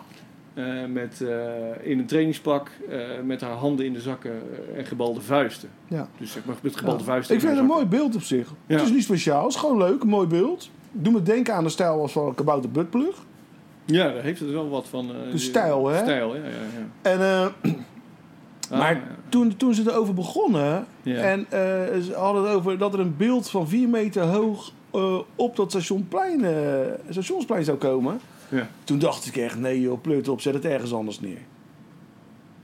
Eh, 0.55 0.65
met, 0.93 1.25
in 1.83 1.99
een 1.99 2.07
trainingspak, 2.07 2.71
met 3.25 3.41
haar 3.41 3.53
handen 3.53 3.87
in 3.87 3.93
de 3.93 4.01
zakken 4.01 4.43
en 4.77 4.85
gebalde 4.87 5.21
vuisten. 5.21 5.69
ja. 5.89 6.09
Dus 6.19 6.33
zeg 6.33 6.45
maar 6.45 6.57
met 6.63 6.77
gebalde 6.77 6.99
Ja. 6.99 7.05
vuisten 7.05 7.35
Ik 7.37 7.41
in 7.43 7.47
vind 7.47 7.59
het 7.61 7.69
een 7.69 7.75
mooi 7.75 7.87
beeld 7.87 8.15
op 8.15 8.23
zich. 8.23 8.53
Ja. 8.67 8.75
Het 8.77 8.85
is 8.85 8.91
niet 8.91 9.03
speciaal, 9.03 9.43
het 9.45 9.53
is 9.55 9.59
gewoon 9.61 9.79
leuk, 9.79 10.03
een 10.03 10.09
mooi 10.09 10.27
beeld. 10.27 10.71
Doe 10.93 11.13
me 11.13 11.23
denken 11.23 11.55
aan 11.55 11.65
de 11.65 11.71
stijl 11.71 12.01
als 12.01 12.13
van 12.13 12.35
Kabouter 12.35 12.71
Buttplug. 12.71 13.17
Ja, 13.85 14.13
daar 14.13 14.23
heeft 14.23 14.41
het 14.41 14.51
wel 14.51 14.69
wat 14.69 14.87
van. 14.89 15.07
De 15.07 15.39
stijl, 15.39 15.87
hè? 15.87 15.99
Stijl, 15.99 16.37
ja. 16.37 16.43
ja, 16.43 16.49
ja. 17.11 17.11
En, 17.11 17.53
Ah, 18.71 18.79
maar 18.79 19.03
toen, 19.29 19.57
toen 19.57 19.75
ze 19.75 19.83
erover 19.91 20.15
begonnen 20.15 20.87
en 21.05 21.47
ze 22.03 22.13
hadden 22.17 22.43
het 22.43 22.53
over 22.53 22.79
dat 22.79 22.95
er 22.95 23.01
een 23.01 23.17
beeld 23.17 23.51
van 23.51 23.69
4 23.69 23.89
meter 23.89 24.23
hoog 24.23 24.73
eh, 24.95 25.19
op 25.35 25.57
dat 25.57 25.71
stationplein, 25.71 26.45
eh, 26.45 26.93
stationsplein 27.09 27.65
zou 27.65 27.79
komen. 27.79 28.21
Ja. 28.49 28.69
Toen 28.85 28.99
dacht 28.99 29.27
ik 29.27 29.37
echt, 29.37 29.59
nee 29.59 29.81
joh, 29.81 30.01
pleurt 30.01 30.29
op, 30.29 30.41
zet 30.41 30.55
het 30.55 30.65
ergens 30.65 30.93
anders 30.93 31.21
neer. 31.21 31.39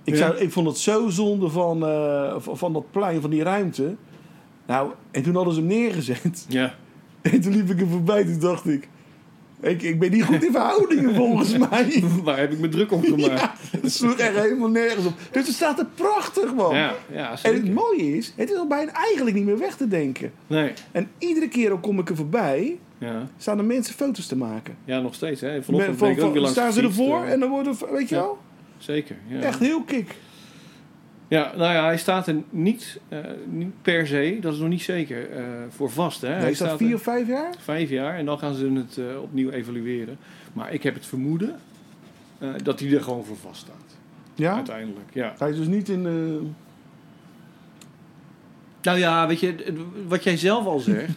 Ik, 0.05 0.13
Ja. 0.15 0.19
zou, 0.19 0.37
ik 0.37 0.53
vond 0.53 0.67
het 0.67 0.79
zo 0.79 1.09
zonde 1.09 1.49
van, 1.49 1.87
eh, 1.87 2.35
van, 2.39 2.59
van 2.59 2.73
dat 2.73 2.91
plein, 2.91 3.21
van 3.21 3.31
die 3.31 3.43
ruimte. 3.43 3.95
Nou, 4.67 4.91
en 5.11 5.23
toen 5.23 5.35
hadden 5.35 5.55
ze 5.55 5.61
hem 5.61 5.69
neergezet. 5.69 6.45
Ja. 6.49 6.75
En 7.21 7.41
toen 7.41 7.53
liep 7.53 7.71
ik 7.71 7.81
er 7.81 7.87
voorbij, 7.87 8.25
toen 8.25 8.39
dacht 8.39 8.67
ik... 8.69 8.89
Ik, 9.63 9.83
ik 9.83 9.99
ben 9.99 10.11
niet 10.11 10.25
goed 10.25 10.45
in 10.45 10.53
verhoudingen 10.53 11.15
volgens 11.15 11.57
mij. 11.71 12.03
Waar 12.23 12.39
heb 12.39 12.53
ik 12.53 12.59
me 12.59 12.69
druk 12.69 12.93
om 12.93 13.03
gemaakt? 13.03 13.41
Ja, 13.41 13.55
het 13.81 13.93
sloeg 13.93 14.17
echt 14.17 14.35
helemaal 14.39 14.69
nergens 14.69 15.07
op. 15.07 15.13
Dus 15.31 15.47
het 15.47 15.55
staat 15.57 15.79
er 15.79 15.87
prachtig, 15.95 16.55
man. 16.55 16.75
Ja, 16.75 16.95
ja, 17.13 17.35
En 17.43 17.55
het 17.55 17.75
mooie 17.75 18.17
is, 18.17 18.33
het 18.37 18.51
is 18.51 18.57
al 18.57 18.67
bijna 18.67 18.93
eigenlijk 18.93 19.37
niet 19.37 19.45
meer 19.45 19.59
weg 19.59 19.77
te 19.77 19.89
denken. 19.89 20.33
Nee. 20.47 20.73
En 20.93 21.09
iedere 21.19 21.49
keer 21.49 21.71
ook 21.73 21.83
kom 21.83 21.99
ik 21.99 22.09
er 22.09 22.17
voorbij, 22.17 22.79
Ja. 22.99 23.27
staan 23.39 23.59
er 23.59 23.65
mensen 23.65 23.95
foto's 23.95 24.27
te 24.27 24.37
maken. 24.37 24.77
ja, 24.85 25.01
nog 25.01 25.15
steeds. 25.15 25.41
Hè. 25.41 25.63
Vanochtend 25.63 25.99
van- 25.99 26.07
ben 26.09 26.17
ik 26.17 26.23
ook 26.23 26.25
van- 26.25 26.33
weer 26.33 26.43
langs 26.43 26.57
staan 26.59 26.73
ze 26.73 26.83
ervoor 26.83 27.25
en 27.25 27.41
dan 27.41 27.49
worden, 27.51 27.77
weet 27.93 28.09
je 28.09 28.15
wel, 28.15 28.39
Zeker, 28.79 29.17
ja. 29.29 29.41
echt 29.41 29.59
heel 29.59 29.83
kick. 29.83 30.15
Ja, 31.31 31.53
nou 31.57 31.73
ja, 31.73 31.85
hij 31.85 31.99
staat 31.99 32.27
er 32.27 32.37
niet, 32.51 33.01
eh, 33.09 33.19
niet 33.47 33.83
per 33.83 34.07
se, 34.07 34.39
dat 34.41 34.53
is 34.53 34.59
nog 34.59 34.69
niet 34.69 34.83
zeker, 34.83 35.31
eh, 35.31 35.45
voor 35.69 35.91
vast. 35.91 36.21
Hè. 36.21 36.29
Hij 36.29 36.41
hij 36.41 36.55
staat 36.55 36.77
vier 36.77 36.89
er 36.89 36.95
of 36.95 37.03
vijf 37.03 37.29
jaar? 37.29 37.55
vijf 37.59 37.91
jaar 37.91 38.17
en 38.17 38.25
dan 38.25 38.39
gaan 38.39 38.55
ze 38.55 38.71
het 38.73 38.99
eh, 38.99 39.23
opnieuw 39.23 39.51
evalueren. 39.51 40.19
Maar 40.53 40.73
ik 40.73 40.83
heb 40.83 40.95
het 40.95 41.07
vermoeden 41.07 41.55
dat 42.63 42.81
hij 42.81 42.93
er 42.93 43.03
gewoon 43.03 43.25
voor 43.25 43.37
vast 43.37 43.61
staat. 43.61 43.97
Ja? 44.35 44.55
Uiteindelijk, 44.55 45.09
ja. 45.13 45.35
Hij 45.39 45.51
is 45.51 45.57
dus 45.57 45.67
niet 45.67 45.89
in... 45.89 46.03
Nou 48.83 48.99
ja, 48.99 49.27
weet 49.27 49.41
je, 49.41 49.55
wat 50.07 50.25
jij 50.25 50.37
zelf 50.37 50.67
al 50.67 50.79
zegt. 50.79 51.13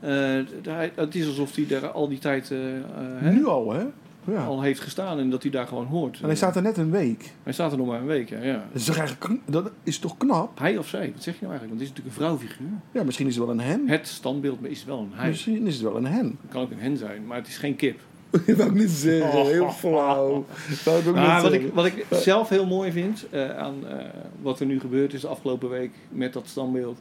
het 0.94 1.14
is 1.14 1.26
alsof 1.26 1.54
hij 1.54 1.66
daar 1.66 1.90
al 1.90 2.08
die 2.08 2.18
tijd 2.18 2.48
hè, 2.48 3.32
nu 3.32 3.46
al, 3.46 3.72
hè? 3.72 3.86
Ja. 4.26 4.44
al 4.44 4.62
heeft 4.62 4.80
gestaan 4.80 5.18
en 5.18 5.30
dat 5.30 5.42
hij 5.42 5.50
daar 5.50 5.66
gewoon 5.66 5.86
hoort. 5.86 6.18
En 6.20 6.26
hij 6.26 6.36
staat 6.36 6.56
er 6.56 6.62
net 6.62 6.76
een 6.76 6.90
week. 6.90 7.32
Hij 7.42 7.52
staat 7.52 7.72
er 7.72 7.78
nog 7.78 7.86
maar 7.86 8.00
een 8.00 8.06
week, 8.06 8.28
ja. 8.28 8.42
ja. 8.42 8.52
Dat 8.52 8.80
is, 8.80 8.84
toch 8.84 8.96
eigenlijk, 8.96 9.40
dat 9.44 9.70
is 9.82 9.98
toch 9.98 10.16
knap? 10.16 10.58
Hij 10.58 10.78
of 10.78 10.88
zij, 10.88 11.12
wat 11.14 11.22
zeg 11.22 11.34
je 11.38 11.46
nou 11.46 11.52
eigenlijk? 11.52 11.68
Want 11.68 11.80
het 11.80 11.80
is 11.80 11.88
natuurlijk 11.88 12.06
een 12.16 12.22
vrouwfiguur. 12.22 12.78
Ja, 12.92 13.02
misschien 13.04 13.26
is 13.26 13.36
het 13.36 13.44
wel 13.44 13.54
een 13.54 13.60
hen. 13.60 13.88
Het 13.88 14.06
standbeeld 14.08 14.58
is 14.64 14.84
wel 14.84 14.98
een 14.98 15.10
hij. 15.14 15.28
Misschien 15.28 15.66
is 15.66 15.74
het 15.74 15.82
wel 15.82 15.96
een 15.96 16.06
hen. 16.06 16.26
Het 16.42 16.50
kan 16.50 16.62
ook 16.62 16.70
een 16.70 16.78
hen 16.78 16.96
zijn, 16.96 17.26
maar 17.26 17.36
het 17.36 17.46
is 17.46 17.56
geen 17.58 17.76
kip. 17.76 18.00
Dat 18.46 18.56
wou 18.56 18.68
ik 18.70 18.74
niet 18.74 18.90
zeggen. 18.90 19.46
Heel 19.46 19.70
flauw. 19.70 20.44
Dat 20.84 20.98
ik 20.98 21.14
Nou, 21.14 21.42
wat, 21.42 21.52
ik, 21.52 21.74
wat 21.74 21.86
ik 21.86 22.06
zelf 22.10 22.48
heel 22.48 22.66
mooi 22.66 22.92
vind 22.92 23.26
eh, 23.30 23.56
aan 23.56 23.74
eh, 23.88 24.04
wat 24.42 24.60
er 24.60 24.66
nu 24.66 24.80
gebeurd 24.80 25.12
is 25.14 25.20
de 25.20 25.26
afgelopen 25.28 25.68
week 25.68 25.90
met 26.08 26.32
dat 26.32 26.46
standbeeld, 26.48 26.98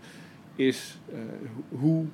is 0.55 0.97
eh, 1.11 1.17
ho- 1.55 1.77
hoe 1.79 2.05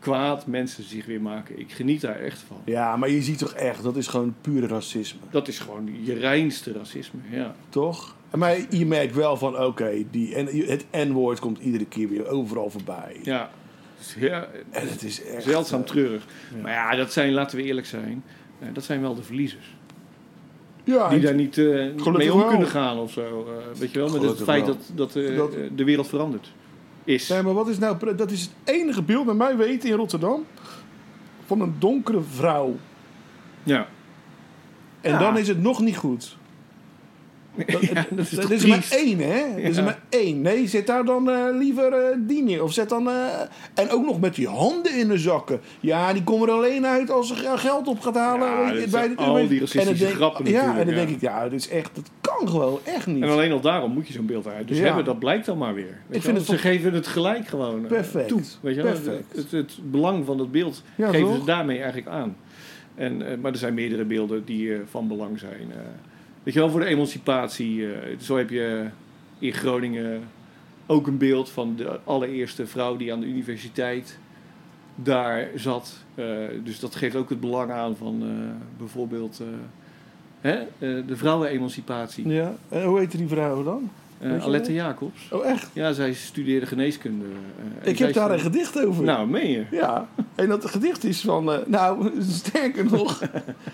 kwaad 0.00 0.46
mensen 0.46 0.84
zich 0.84 1.06
weer 1.06 1.20
maken. 1.20 1.58
Ik 1.58 1.72
geniet 1.72 2.00
daar 2.00 2.18
echt 2.20 2.38
van. 2.46 2.56
Ja, 2.64 2.96
maar 2.96 3.10
je 3.10 3.22
ziet 3.22 3.38
toch 3.38 3.52
echt, 3.52 3.82
dat 3.82 3.96
is 3.96 4.06
gewoon 4.06 4.34
pure 4.40 4.66
racisme. 4.66 5.20
Dat 5.30 5.48
is 5.48 5.58
gewoon 5.58 5.88
je 6.02 6.14
reinste 6.14 6.72
racisme, 6.72 7.20
ja. 7.30 7.54
Toch? 7.68 8.16
Maar 8.36 8.56
je 8.70 8.86
merkt 8.86 9.14
wel 9.14 9.36
van, 9.36 9.58
oké, 9.64 10.04
die 10.10 10.34
en 10.34 10.46
het 10.66 10.84
N-woord 10.90 11.38
komt 11.38 11.58
iedere 11.58 11.84
keer 11.86 12.08
weer 12.08 12.26
overal 12.26 12.70
voorbij. 12.70 13.16
Ja, 13.22 13.50
is 14.00 14.14
heel- 14.14 14.30
En 14.70 14.88
het 14.88 15.02
is 15.02 15.24
echt... 15.24 15.42
zeldzaam 15.42 15.80
eh, 15.80 15.86
treurig. 15.86 16.24
Maar 16.62 16.72
ja, 16.72 16.96
dat 16.96 17.12
zijn, 17.12 17.32
laten 17.32 17.56
we 17.56 17.62
eerlijk 17.62 17.86
zijn, 17.86 18.24
eh, 18.58 18.68
dat 18.72 18.84
zijn 18.84 19.00
wel 19.00 19.14
de 19.14 19.22
verliezers. 19.22 19.74
Ja, 20.84 21.08
Die 21.08 21.20
daar 21.20 21.34
niet 21.34 21.58
eh, 21.58 21.64
mee 22.12 22.32
om 22.32 22.38
wel. 22.40 22.48
kunnen 22.48 22.66
gaan 22.68 22.98
of 22.98 23.12
zo. 23.12 23.46
weet 23.78 23.92
je 23.92 23.98
wel, 23.98 24.10
met 24.10 24.22
het 24.22 24.42
feit 24.42 24.66
wel. 24.66 24.76
dat, 24.94 25.12
dat, 25.14 25.36
Dat- 25.36 25.52
de 25.76 25.84
wereld 25.84 26.08
verandert. 26.08 26.52
Is. 27.10 27.28
Nee, 27.28 27.42
maar 27.42 27.54
wat 27.54 27.68
is 27.68 27.78
nou... 27.78 28.14
Dat 28.16 28.30
is 28.30 28.40
het 28.40 28.50
enige 28.64 29.02
beeld, 29.02 29.26
naar 29.26 29.36
mij 29.36 29.56
weten, 29.56 29.88
in 29.88 29.96
Rotterdam... 29.96 30.46
van 31.46 31.60
een 31.60 31.74
donkere 31.78 32.20
vrouw. 32.34 32.76
Ja. 33.62 33.86
En 35.00 35.12
Ja. 35.12 35.18
dan 35.18 35.38
is 35.38 35.48
het 35.48 35.62
nog 35.62 35.80
niet 35.80 35.96
goed. 35.96 36.36
Dat, 37.66 37.80
Ja, 37.92 38.06
dat 38.10 38.18
is 38.30 38.36
er 38.36 38.52
is 38.52 38.62
er 38.62 38.68
maar 38.68 38.86
één, 38.90 39.18
hè? 39.18 39.40
Er 39.56 39.58
is 39.62 39.76
er 39.76 39.84
maar 39.84 39.98
één. 40.08 40.40
Nee, 40.42 40.66
zet 40.68 40.86
daar 40.86 41.04
dan 41.04 41.30
eh, 41.30 41.44
liever 41.58 41.92
eh 41.92 42.16
die 42.18 42.42
neer. 42.42 42.62
Of 42.62 42.72
zet 42.72 42.88
dan... 42.88 43.08
eh, 43.08 43.14
en 43.74 43.90
ook 43.90 44.04
nog 44.04 44.20
met 44.20 44.34
die 44.34 44.48
handen 44.48 44.98
in 44.98 45.08
de 45.08 45.18
zakken. 45.18 45.60
Ja, 45.80 46.12
die 46.12 46.24
komen 46.24 46.48
er 46.48 46.54
alleen 46.54 46.86
uit 46.86 47.10
als 47.10 47.28
ze 47.28 47.34
ge- 47.34 47.58
geld 47.58 47.86
op 47.88 48.00
gaat 48.00 48.14
halen. 48.14 48.48
Ja, 48.48 48.80
dat 48.80 48.90
bij 48.90 49.12
al 49.16 49.34
die 49.34 49.60
racistische 49.60 49.78
En 49.80 49.86
dan 49.86 49.96
denk- 49.96 50.12
grappen 50.12 50.46
Ja, 50.50 50.78
en 50.78 50.86
dan 50.86 50.94
denk 50.94 51.08
ik, 51.08 51.20
ja, 51.20 51.48
dit 51.48 51.60
is 51.60 51.68
echt... 51.68 51.90
Dat 51.94 52.10
kan 52.20 52.48
gewoon 52.48 52.78
echt 52.84 53.06
niet. 53.06 53.22
En 53.22 53.28
alleen 53.28 53.52
al 53.52 53.60
daarom 53.60 53.92
moet 53.92 54.06
je 54.06 54.12
zo'n 54.12 54.26
beeld 54.26 54.46
uit. 54.46 54.68
Dus 54.68 54.78
hebben, 54.78 55.04
dat 55.04 55.18
blijkt 55.18 55.46
dan 55.46 55.58
maar 55.58 55.74
weer. 55.74 55.98
Weet 56.06 56.16
je 56.16 56.20
vind 56.22 56.36
het 56.36 56.46
Ze 56.46 56.58
geven 56.58 56.92
het 56.94 57.06
gelijk 57.06 57.46
gewoon 57.48 57.82
eh, 57.82 57.88
Perfect. 57.88 58.28
toe. 58.28 58.40
Weet 58.60 58.74
je? 58.74 58.82
Perfect. 58.82 59.24
Het, 59.34 59.36
het, 59.42 59.50
het 59.50 59.78
belang 59.90 60.24
van 60.26 60.36
dat 60.38 60.52
beeld 60.52 60.82
geven 60.98 61.20
toch? 61.20 61.36
ze 61.38 61.44
daarmee 61.44 61.76
eigenlijk 61.76 62.08
aan. 62.08 62.36
En, 62.94 63.26
eh, 63.30 63.36
maar 63.40 63.52
er 63.52 63.58
zijn 63.58 63.74
meerdere 63.74 64.04
beelden 64.04 64.44
die 64.44 64.72
eh, 64.74 64.78
van 64.90 65.08
belang 65.08 65.38
zijn. 65.38 65.72
Weet 66.42 66.54
je 66.54 66.60
wel, 66.60 66.70
voor 66.70 66.80
de 66.80 66.86
emancipatie. 66.86 67.92
eh, 67.92 68.18
zo 68.18 68.36
heb 68.36 68.50
je 68.50 68.86
in 69.38 69.52
Groningen 69.52 70.22
ook 70.86 71.06
een 71.06 71.18
beeld 71.18 71.50
van 71.50 71.76
de 71.76 72.00
allereerste 72.04 72.66
vrouw 72.66 72.96
die 72.96 73.12
aan 73.12 73.20
de 73.20 73.26
universiteit 73.26 74.18
daar 74.94 75.48
zat. 75.54 75.96
Eh, 76.14 76.24
dus 76.64 76.80
dat 76.80 76.94
geeft 76.94 77.16
ook 77.16 77.28
het 77.28 77.40
belang 77.40 77.70
aan 77.70 77.96
van 77.96 78.22
eh, 78.22 78.28
bijvoorbeeld 78.78 79.42
hè, 80.40 80.58
de 80.78 81.16
vrouwenemancipatie. 81.16 82.28
Ja, 82.28 82.54
en 82.68 82.84
hoe 82.84 82.98
heette 82.98 83.16
die 83.16 83.28
vrouw 83.28 83.62
dan? 83.62 83.90
Alette? 84.40 84.72
Jacobs. 84.72 85.28
Oh, 85.32 85.46
echt? 85.46 85.70
Ja, 85.72 85.92
zij 85.92 86.12
studeerde 86.12 86.66
geneeskunde. 86.66 87.24
en 87.82 87.90
Ik 87.90 87.98
heb 87.98 88.12
daar 88.12 88.30
een 88.30 88.40
gedicht 88.40 88.84
over. 88.84 89.04
Nou, 89.04 89.28
meen 89.28 89.50
je? 89.50 89.64
Ja, 89.70 90.08
en 90.34 90.48
dat 90.48 90.66
gedicht 90.66 91.04
is 91.04 91.20
van... 91.20 91.62
nou, 91.66 92.10
sterker 92.22 92.84
nog... 92.84 93.22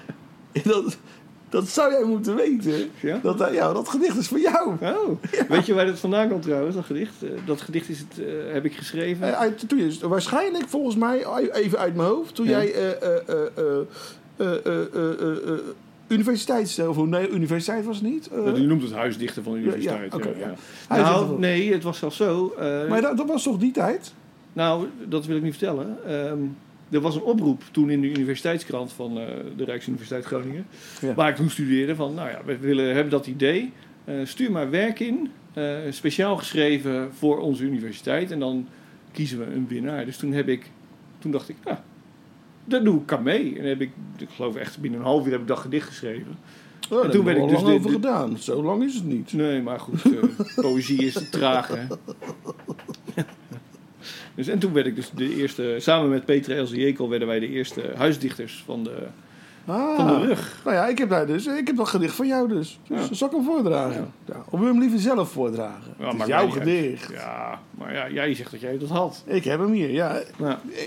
dat, 0.64 0.98
dat 1.48 1.68
zou 1.68 1.92
jij 1.92 2.04
moeten 2.04 2.36
weten. 2.36 2.90
Ja? 3.00 3.20
Dat, 3.22 3.38
dat 3.38 3.88
gedicht 3.88 4.16
is 4.16 4.28
voor 4.28 4.40
jou. 4.40 4.74
Oh. 4.82 5.22
Weet 5.48 5.66
je 5.66 5.74
waar 5.74 5.86
dat 5.86 5.98
vandaan 5.98 6.28
komt 6.28 6.42
trouwens, 6.42 6.74
dat 6.74 6.84
gedicht? 6.84 7.22
Eh, 7.22 7.30
dat 7.46 7.60
gedicht 7.60 7.88
is 7.88 7.98
het, 7.98 8.26
eh, 8.26 8.52
heb 8.52 8.64
ik 8.64 8.74
geschreven. 8.74 9.38
Eh, 9.38 9.46
toen 9.66 10.08
waarschijnlijk 10.08 10.68
volgens 10.68 10.96
mij, 10.96 11.50
even 11.52 11.78
uit 11.78 11.94
mijn 11.94 12.08
hoofd, 12.08 12.34
toen 12.34 12.46
jij 12.46 12.74
universiteit, 16.08 16.88
of 16.88 17.04
nee, 17.04 17.30
universiteit 17.30 17.84
was 17.84 17.96
het 17.96 18.04
niet. 18.04 18.28
Uh, 18.32 18.58
u 18.58 18.66
noemt 18.66 18.82
het 18.82 18.92
huisdichter 18.92 19.42
van 19.42 19.52
de 19.52 19.58
universiteit. 19.58 20.12
Ja, 20.12 20.96
ja, 20.96 21.02
nou, 21.02 21.38
nee, 21.38 21.72
het 21.72 21.82
was 21.82 21.98
zelfs 21.98 22.16
zo. 22.16 22.54
Maar 22.88 23.00
dat, 23.00 23.16
dat, 23.16 23.26
was 23.26 23.42
toch 23.42 23.58
die 23.58 23.72
tijd? 23.72 24.12
Nou, 24.52 24.86
dat 25.08 25.26
wil 25.26 25.36
ik 25.36 25.42
niet 25.42 25.56
vertellen. 25.56 25.96
Ehm, 26.06 26.38
er 26.90 27.00
was 27.00 27.14
een 27.14 27.22
oproep 27.22 27.62
toen 27.70 27.90
in 27.90 28.00
de 28.00 28.08
universiteitskrant 28.08 28.92
van 28.92 29.18
eh, 29.18 29.26
de 29.56 29.64
Rijksuniversiteit 29.64 30.24
Groningen. 30.24 30.66
Ja. 31.00 31.14
Waar 31.14 31.28
ik 31.28 31.36
toen 31.36 31.50
studeerde 31.50 31.94
van, 31.94 32.14
nou 32.14 32.28
ja, 32.28 32.40
we 32.44 32.58
willen, 32.58 32.94
hebben 32.94 33.10
dat 33.10 33.26
idee. 33.26 33.72
Eh, 34.04 34.14
stuur 34.24 34.50
maar 34.50 34.70
werk 34.70 35.00
in, 35.00 35.30
eh, 35.52 35.76
speciaal 35.90 36.36
geschreven 36.36 37.14
voor 37.14 37.38
onze 37.38 37.64
universiteit. 37.64 38.30
En 38.30 38.38
dan 38.38 38.68
kiezen 39.12 39.38
we 39.38 39.44
een 39.44 39.68
winnaar. 39.68 40.04
Dus 40.04 40.16
toen 40.16 40.32
heb 40.32 40.48
ik, 40.48 40.70
toen 41.18 41.30
dacht 41.30 41.48
ik, 41.48 41.56
nou, 41.64 41.76
dat 42.64 42.84
doe 42.84 43.00
ik 43.00 43.06
kan 43.06 43.22
mee. 43.22 43.58
En 43.58 43.64
heb 43.64 43.80
ik, 43.80 43.90
ik 44.18 44.28
geloof 44.28 44.56
echt 44.56 44.78
binnen 44.78 45.00
een 45.00 45.06
half 45.06 45.26
uur 45.26 45.32
heb 45.32 45.40
ik 45.40 45.46
dat 45.46 45.58
gedicht 45.58 45.86
geschreven. 45.86 46.38
Oh, 46.90 47.02
daar 47.02 47.10
toen 47.10 47.24
werd 47.24 47.38
ik 47.38 47.48
dus 47.48 47.62
lang 47.62 47.74
over 47.74 47.90
gedaan. 47.90 48.38
Zo 48.38 48.62
lang 48.62 48.84
is 48.84 48.94
het 48.94 49.04
niet. 49.04 49.32
Nee, 49.32 49.62
maar 49.62 49.80
goed, 49.80 50.02
poëzie 50.54 51.04
is 51.04 51.12
te 51.12 51.28
traag. 51.28 51.68
Hè? 51.68 51.86
dus, 54.34 54.48
en 54.48 54.58
toen 54.58 54.72
werd 54.72 54.86
ik 54.86 54.94
dus 54.96 55.10
de 55.14 55.36
eerste, 55.36 55.74
samen 55.78 56.08
met 56.10 56.24
Peter 56.24 56.56
Else 56.56 56.76
Jekel 56.76 57.08
werden 57.08 57.28
wij 57.28 57.38
de 57.40 57.48
eerste 57.48 57.82
huisdichters 57.96 58.62
van 58.66 58.82
de, 58.84 58.96
Ah. 59.66 59.96
van 59.96 60.06
de 60.06 60.26
rug. 60.26 60.60
Nou 60.64 60.76
ja, 60.76 60.86
ik 60.86 60.98
heb 60.98 61.08
daar 61.08 61.26
dus, 61.26 61.46
ik 61.46 61.66
heb 61.66 61.76
dat 61.76 61.88
gedicht 61.88 62.14
van 62.14 62.26
jou 62.26 62.48
dus. 62.48 62.78
Dus 62.88 63.08
Ja. 63.08 63.14
zal 63.14 63.28
ik 63.28 63.34
hem 63.34 63.44
voordragen? 63.44 64.12
Ja. 64.24 64.34
Of 64.44 64.50
wil 64.50 64.60
je 64.60 64.66
hem 64.66 64.80
liever 64.80 64.98
zelf 64.98 65.30
voordragen? 65.30 65.94
Ja, 65.98 66.08
het 66.12 66.20
is 66.20 66.26
jouw 66.26 66.44
uit. 66.44 66.52
gedicht. 66.52 67.10
Ja, 67.12 67.60
maar 67.70 67.92
ja, 67.94 68.10
jij 68.10 68.34
zegt 68.34 68.50
dat 68.50 68.60
jij 68.60 68.78
dat 68.78 68.88
had. 68.88 69.22
Ik 69.26 69.44
heb 69.44 69.58
hem 69.60 69.72
hier, 69.72 69.90
ja. 69.90 70.20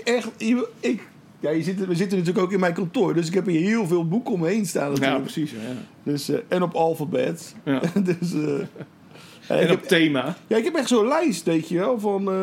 Echt, 0.04 0.28
ik... 0.80 1.08
Ja, 1.40 1.50
je 1.50 1.62
zit, 1.62 1.86
we 1.86 1.94
zitten 1.94 2.18
natuurlijk 2.18 2.44
ook 2.46 2.52
in 2.52 2.60
mijn 2.60 2.72
kantoor, 2.74 3.14
dus 3.14 3.26
ik 3.28 3.34
heb 3.34 3.46
hier 3.46 3.60
heel 3.60 3.86
veel 3.86 4.08
boeken 4.08 4.32
om 4.32 4.40
me 4.40 4.48
heen 4.48 4.66
staan 4.66 4.84
ja, 4.84 4.90
natuurlijk. 4.90 5.22
precies. 5.22 5.50
Ja. 5.50 5.58
dus, 6.02 6.28
eh, 6.28 6.38
en 6.48 6.62
op 6.62 6.74
alfabet. 6.74 7.54
Ja. 7.64 7.80
dus, 8.18 8.32
eh, 8.34 8.58
ja, 9.48 9.54
En 9.56 9.66
heb, 9.66 9.70
op 9.70 9.82
thema. 9.82 10.36
ja, 10.46 10.56
ik 10.56 10.64
heb 10.64 10.74
echt 10.74 10.88
zo'n 10.88 11.08
lijst, 11.08 11.44
weet 11.44 11.68
je 11.68 11.78
wel, 11.78 12.00
van... 12.00 12.28
eh 12.30 12.34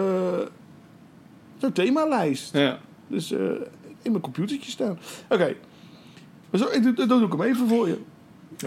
zo'n 1.58 1.72
themalijst. 1.72 2.54
Ja. 2.54 2.80
Dus 3.08 3.32
eh, 3.32 3.40
in 4.02 4.12
mijn 4.12 4.22
computertje 4.22 4.72
staan. 4.72 5.00
Oké. 5.30 5.56
Ik 6.52 6.84
doe- 6.84 6.94
Dan 6.94 7.08
doe 7.08 7.26
ik 7.26 7.32
hem 7.32 7.42
even 7.42 7.68
voor 7.68 7.88
je. 7.88 7.98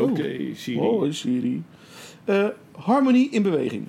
Oké, 0.01 0.55
Siri. 0.55 0.79
Oh, 0.79 1.13
Siri. 1.13 1.63
Eh, 2.25 2.47
harmonie 2.73 3.31
in 3.31 3.43
beweging. 3.43 3.87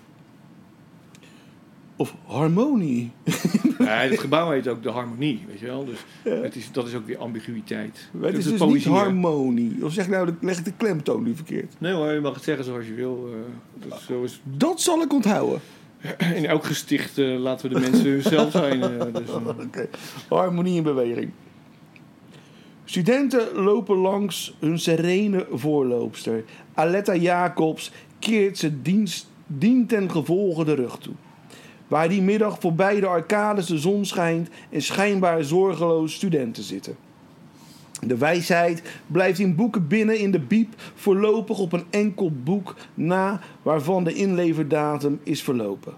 Of 1.95 2.15
harmonie. 2.25 3.11
Ja, 3.81 3.87
het 3.97 4.19
gebouw 4.19 4.51
heet 4.51 4.67
ook 4.67 4.83
de 4.83 4.89
harmonie, 4.89 5.43
weet 5.47 5.59
je 5.59 5.65
wel. 5.65 5.85
Dus 5.85 5.97
het 6.23 6.55
is, 6.55 6.71
dat 6.71 6.87
is 6.87 6.93
ook 6.95 7.05
weer 7.05 7.17
ambiguïteit. 7.17 8.09
Het 8.21 8.37
is 8.37 8.43
dus 8.43 8.51
niet 8.53 8.57
poëzie, 8.69 8.91
harmonie. 8.91 9.85
Of 9.85 9.93
zeg 9.93 10.05
ik 10.05 10.11
nou, 10.11 10.25
de- 10.25 10.33
leg 10.41 10.57
ik 10.57 10.65
de 10.65 10.73
klemtoon 10.77 11.23
nu 11.23 11.35
verkeerd. 11.35 11.75
Nee 11.77 11.93
hoor, 11.93 12.11
je 12.11 12.19
mag 12.19 12.33
het 12.33 12.43
zeggen 12.43 12.65
zoals 12.65 12.85
je 12.87 12.93
wil. 12.93 13.29
eh, 13.31 13.87
dat 13.89 14.01
zo 14.01 14.23
is 14.23 14.41
Dat 14.43 14.81
zal 14.81 15.01
ik 15.01 15.13
onthouden. 15.13 15.59
In 16.35 16.45
elk 16.45 16.65
gesticht 16.65 17.17
eh, 17.17 17.39
laten 17.39 17.69
we 17.69 17.75
de 17.75 17.89
mensen 17.89 18.21
zelf 18.21 18.51
zijn. 18.51 18.83
eh, 18.83 19.13
dus, 19.13 19.29
eh. 19.71 19.83
Harmonie 20.29 20.75
in 20.75 20.83
beweging. 20.83 21.31
Studenten 22.85 23.53
lopen 23.55 23.95
langs 23.95 24.53
hun 24.59 24.79
serene 24.79 25.47
voorloopster. 25.51 26.43
Aletta 26.73 27.15
Jacobs 27.15 27.91
keert 28.19 28.57
ze 28.57 28.81
dienst, 28.81 29.29
dien 29.47 29.87
ten 29.87 30.11
gevolge 30.11 30.65
de 30.65 30.73
rug 30.73 30.97
toe. 30.97 31.13
Waar 31.87 32.09
die 32.09 32.21
middag 32.21 32.59
voorbij 32.59 32.99
de 32.99 33.07
arcades 33.07 33.65
de 33.65 33.77
zon 33.77 34.05
schijnt 34.05 34.49
en 34.69 34.81
schijnbaar 34.81 35.43
zorgeloos 35.43 36.13
studenten 36.13 36.63
zitten. 36.63 36.95
De 38.05 38.17
wijsheid 38.17 38.81
blijft 39.07 39.39
in 39.39 39.55
boeken 39.55 39.87
binnen 39.87 40.19
in 40.19 40.31
de 40.31 40.39
biep 40.39 40.73
voorlopig 40.95 41.59
op 41.59 41.73
een 41.73 41.85
enkel 41.89 42.31
boek 42.43 42.75
na 42.93 43.39
waarvan 43.61 44.03
de 44.03 44.13
inleverdatum 44.13 45.19
is 45.23 45.43
verlopen. 45.43 45.93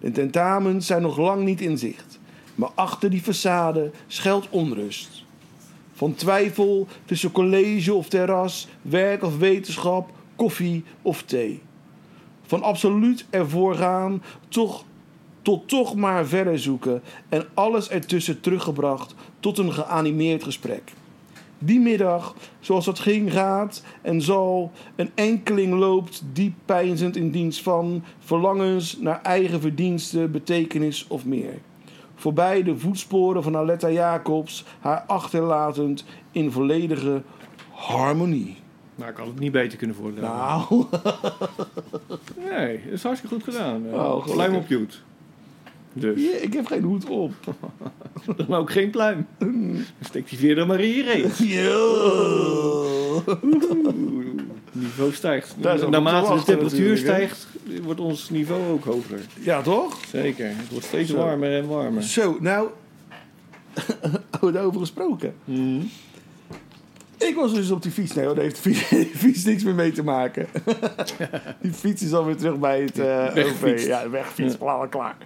De 0.00 0.10
tentamens 0.10 0.86
zijn 0.86 1.02
nog 1.02 1.18
lang 1.18 1.44
niet 1.44 1.60
in 1.60 1.78
zicht, 1.78 2.18
maar 2.54 2.70
achter 2.74 3.10
die 3.10 3.22
façade 3.22 3.90
schuilt 4.06 4.48
onrust. 4.50 5.24
Van 5.92 6.14
twijfel 6.14 6.86
tussen 7.04 7.32
college 7.32 7.94
of 7.94 8.08
terras, 8.08 8.68
werk 8.82 9.22
of 9.22 9.38
wetenschap, 9.38 10.10
koffie 10.36 10.84
of 11.02 11.22
thee. 11.22 11.62
Van 12.46 12.62
absoluut 12.62 13.26
ervoor 13.30 13.74
gaan 13.74 14.22
toch, 14.48 14.84
tot 15.42 15.68
toch 15.68 15.94
maar 15.94 16.26
verder 16.26 16.58
zoeken 16.58 17.02
en 17.28 17.46
alles 17.54 17.88
ertussen 17.88 18.40
teruggebracht 18.40 19.14
tot 19.40 19.58
een 19.58 19.72
geanimeerd 19.72 20.44
gesprek. 20.44 20.92
Die 21.64 21.80
middag, 21.80 22.34
zoals 22.60 22.84
dat 22.84 22.98
ging, 22.98 23.32
gaat 23.32 23.82
en 24.02 24.22
zal, 24.22 24.70
een 24.96 25.10
enkeling 25.14 25.74
loopt 25.74 26.22
diep 26.32 26.54
peinzend 26.64 27.16
in 27.16 27.30
dienst 27.30 27.62
van 27.62 28.04
verlangens 28.18 28.98
naar 28.98 29.22
eigen 29.22 29.60
verdiensten, 29.60 30.30
betekenis 30.30 31.06
of 31.08 31.24
meer. 31.24 31.58
Voorbij 32.14 32.62
de 32.62 32.76
voetsporen 32.78 33.42
van 33.42 33.56
Aletta 33.56 33.90
Jacobs, 33.90 34.64
haar 34.80 35.04
achterlatend 35.06 36.04
in 36.32 36.50
volledige 36.50 37.22
harmonie. 37.70 38.56
maar 38.94 39.08
ik 39.08 39.16
had 39.16 39.26
het 39.26 39.38
niet 39.38 39.52
beter 39.52 39.78
kunnen 39.78 39.96
voordragen. 39.96 40.76
Nou, 40.76 40.86
Nee, 42.50 42.80
dat 42.84 42.92
is 42.92 43.02
hartstikke 43.02 43.34
goed 43.34 43.44
gedaan. 43.44 43.82
Oh, 43.92 44.26
pluim 44.26 44.54
op 44.54 44.68
Joet. 44.68 45.02
Dus, 45.96 46.22
ja, 46.22 46.36
ik 46.40 46.52
heb 46.52 46.66
geen 46.66 46.82
hoed 46.82 47.08
op. 47.08 47.32
dan 48.36 48.54
ook 48.54 48.70
geen 48.70 48.90
pluim. 48.90 49.26
Dan 49.38 49.76
steekt 50.00 50.30
die 50.30 50.38
veer 50.38 50.54
dan 50.54 50.66
maar. 50.66 50.80
Oeh, 50.80 51.24
niveau 54.72 55.12
stijgt. 55.12 55.56
Naarmate 55.60 56.28
te 56.28 56.34
de 56.34 56.44
temperatuur 56.44 56.96
stijgt, 56.96 57.46
wordt 57.82 58.00
ons 58.00 58.30
niveau 58.30 58.70
ook 58.72 58.84
hoger. 58.84 59.20
Ja, 59.40 59.62
toch? 59.62 59.98
Zeker. 60.08 60.46
Het 60.48 60.70
wordt 60.70 60.86
steeds 60.86 61.10
Zo. 61.10 61.16
warmer 61.16 61.56
en 61.56 61.66
warmer. 61.66 62.02
Zo, 62.02 62.36
nou, 62.40 62.68
over 64.40 64.80
gesproken. 64.80 65.34
Mhm. 65.44 65.80
Ik 67.28 67.34
was 67.34 67.54
dus 67.54 67.70
op 67.70 67.82
die 67.82 67.92
fiets. 67.92 68.14
Nee, 68.14 68.24
hoor, 68.24 68.34
daar 68.34 68.44
heeft 68.44 68.62
de 68.64 68.70
fiets, 68.74 68.82
fiets 69.22 69.44
niks 69.44 69.62
meer 69.64 69.74
mee 69.74 69.92
te 69.92 70.02
maken. 70.04 70.46
die 71.62 71.72
fiets 71.72 72.02
is 72.02 72.12
alweer 72.12 72.36
terug 72.36 72.58
bij 72.58 72.80
het 72.80 72.98
eh 72.98 73.32
Weggefietst. 73.32 73.84
OV. 73.84 73.88
Ja, 73.88 74.10
weggefietst, 74.10 74.58
klaar, 74.58 74.88
klaar. 74.88 75.16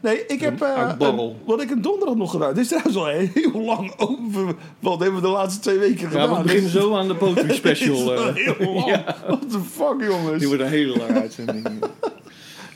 Nee, 0.00 0.26
ik 0.26 0.40
heb... 0.40 0.60
eh, 0.62 0.92
een- 0.98 1.32
wat 1.44 1.62
ik 1.62 1.70
een 1.70 1.82
donderdag 1.82 2.16
nog 2.16 2.30
gedaan. 2.30 2.54
Dit 2.54 2.62
is 2.62 2.68
trouwens 2.68 2.96
al 2.96 3.06
heel 3.06 3.60
lang 3.64 3.92
over. 3.96 4.54
Wat 4.80 5.00
hebben 5.00 5.20
we 5.20 5.26
de 5.26 5.32
laatste 5.32 5.60
twee 5.60 5.78
weken 5.78 6.08
gedaan? 6.10 6.30
Ja, 6.30 6.36
we 6.36 6.42
beginnen 6.42 6.70
zo 6.70 6.94
aan 6.96 7.08
de 7.08 7.14
poetry 7.22 7.54
special. 7.54 8.16
al 8.16 8.26
eh. 8.28 8.34
heel 8.34 8.72
lang. 8.74 8.86
Ja. 8.86 9.16
What 9.26 9.50
the 9.50 9.60
fuck, 9.72 10.08
jongens? 10.10 10.38
Die 10.38 10.48
wordt 10.48 10.62
een 10.62 10.68
hele 10.68 10.96
lange 10.98 11.20
uitzending. 11.20 11.66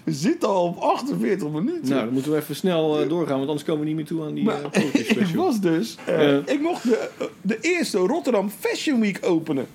We 0.07 0.13
zitten 0.13 0.49
al 0.49 0.65
op 0.67 0.77
48 0.79 1.49
minuten. 1.49 1.89
nou, 1.89 2.05
dan 2.05 2.13
moeten 2.13 2.33
we 2.33 2.39
even 2.39 2.57
snel 2.57 3.01
eh, 3.03 3.09
doorgaan, 3.09 3.37
want 3.37 3.49
anders 3.49 3.65
komen 3.67 3.81
we 3.81 3.87
niet 3.87 3.97
meer 3.97 4.05
toe 4.05 4.23
aan 4.25 4.35
die 4.35 4.45
Maar 4.45 4.61
ik 4.93 5.07
special. 5.11 5.45
was 5.45 5.61
dus... 5.61 5.97
eh. 6.07 6.37
Ik 6.37 6.61
mocht 6.61 6.83
de, 6.83 7.11
de 7.41 7.59
eerste 7.61 7.99
Rotterdam 7.99 8.51
Fashion 8.59 9.01
Week 9.01 9.19
openen. 9.23 9.67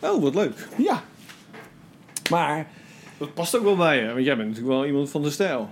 Oh, 0.00 0.22
wat 0.22 0.34
leuk. 0.34 0.68
Ja. 0.76 1.02
Maar... 2.30 2.66
Dat 3.18 3.34
past 3.34 3.56
ook 3.56 3.62
wel 3.62 3.76
bij 3.76 4.00
je, 4.00 4.12
want 4.12 4.24
jij 4.24 4.36
bent 4.36 4.48
natuurlijk 4.48 4.74
wel 4.76 4.86
iemand 4.86 5.10
van 5.10 5.22
de 5.22 5.30
stijl. 5.30 5.68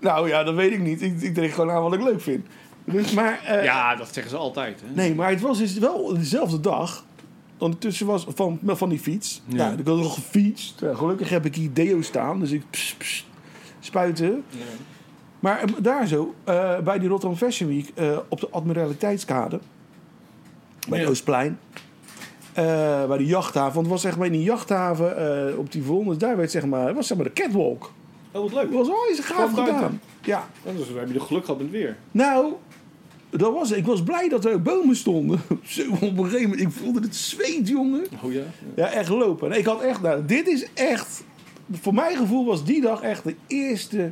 Nou 0.00 0.28
ja, 0.28 0.44
dat 0.44 0.54
weet 0.54 0.72
ik 0.72 0.80
niet. 0.80 1.02
Ik, 1.02 1.20
ik 1.20 1.34
trek 1.34 1.50
gewoon 1.50 1.70
aan 1.70 1.82
wat 1.82 1.92
ik 1.94 2.02
leuk 2.02 2.20
vind. 2.20 2.46
Dus, 2.84 3.12
maar, 3.12 3.62
Ja, 3.62 3.96
dat 3.96 4.08
zeggen 4.14 4.30
ze 4.32 4.38
altijd. 4.38 4.80
Hè? 4.80 4.94
Nee, 4.94 5.14
maar 5.14 5.30
het 5.30 5.40
was 5.40 5.58
dus 5.58 5.78
wel 5.78 6.14
dezelfde 6.14 6.60
dag. 6.60 7.04
Ondertussen 7.58 8.06
was 8.06 8.26
van, 8.34 8.58
van 8.64 8.88
die 8.88 8.98
fiets. 8.98 9.42
Ja. 9.46 9.56
Ja. 9.66 9.70
ik 9.78 9.86
had 9.86 9.96
nog 9.96 10.14
gefietst. 10.14 10.80
Ja, 10.80 10.94
gelukkig 10.94 11.28
heb 11.28 11.44
ik 11.44 11.54
hier 11.54 11.72
deo 11.72 12.02
staan, 12.02 12.40
dus 12.40 12.50
ik 12.50 12.62
pss, 12.70 12.94
pss, 12.94 13.26
spuiten. 13.80 14.44
Maar 15.40 15.60
eh, 15.62 15.68
daar 15.78 16.06
zo, 16.06 16.34
eh, 16.44 16.78
bij 16.78 16.98
die 16.98 17.08
Rotterdam 17.08 17.38
Fashion 17.38 17.68
Week, 17.70 17.90
eh, 17.94 18.18
op 18.28 18.40
de 18.40 18.48
Admiraliteitskade, 18.50 19.58
bij 20.88 20.98
Ja. 20.98 21.04
het 21.04 21.12
Oostplein, 21.12 21.58
bij 23.08 23.16
de 23.18 23.26
jachthaven. 23.26 23.72
Want 23.74 23.86
het 23.86 23.94
was 23.94 24.00
zeg 24.02 24.16
maar 24.16 24.26
in 24.26 24.32
die 24.32 24.42
jachthaven 24.42 25.58
op 25.58 25.72
die 25.72 25.82
Vonnis, 25.82 26.18
daar 26.18 26.36
werd 26.36 26.50
zeg 26.50 26.66
maar, 26.66 26.94
was 26.94 27.06
zeg 27.06 27.16
maar 27.16 27.26
de 27.26 27.32
catwalk. 27.32 27.92
Oh, 28.32 28.42
wat 28.42 28.52
leuk. 28.52 28.62
Dat 28.62 28.72
was 28.72 28.86
wel 28.88 29.06
eens 29.08 29.20
gaaf 29.20 29.50
gedaan. 29.54 30.00
Ja, 30.22 30.48
Ja, 30.64 30.72
dus 30.72 30.88
we 30.90 30.96
hebben 30.98 31.12
de 31.14 31.20
geluk 31.20 31.44
gehad 31.44 31.60
met 31.60 31.70
weer. 31.70 31.96
nou, 32.10 32.52
dat 33.30 33.52
was, 33.52 33.70
ik 33.70 33.86
was 33.86 34.02
blij 34.02 34.28
dat 34.28 34.44
er 34.44 34.62
bomen 34.62 34.96
stonden. 34.96 35.40
Zo 35.64 35.82
op 35.90 36.00
een 36.18 36.24
gegeven 36.24 36.42
moment, 36.42 36.60
ik 36.60 36.70
voelde 36.70 37.00
het 37.00 37.16
zweet, 37.16 37.68
jongen. 37.68 38.04
Oh 38.22 38.32
ja? 38.32 38.42
Ja, 38.76 38.86
echt 38.90 39.08
lopen. 39.08 39.52
En 39.52 39.58
ik 39.58 39.64
had 39.64 39.80
echt, 39.82 40.02
nou, 40.02 40.24
dit 40.26 40.46
is 40.46 40.66
echt, 40.74 41.24
voor 41.72 41.94
mijn 41.94 42.16
gevoel 42.16 42.44
was 42.46 42.64
die 42.64 42.80
dag 42.80 43.00
echt 43.02 43.24
de 43.24 43.34
eerste 43.46 44.10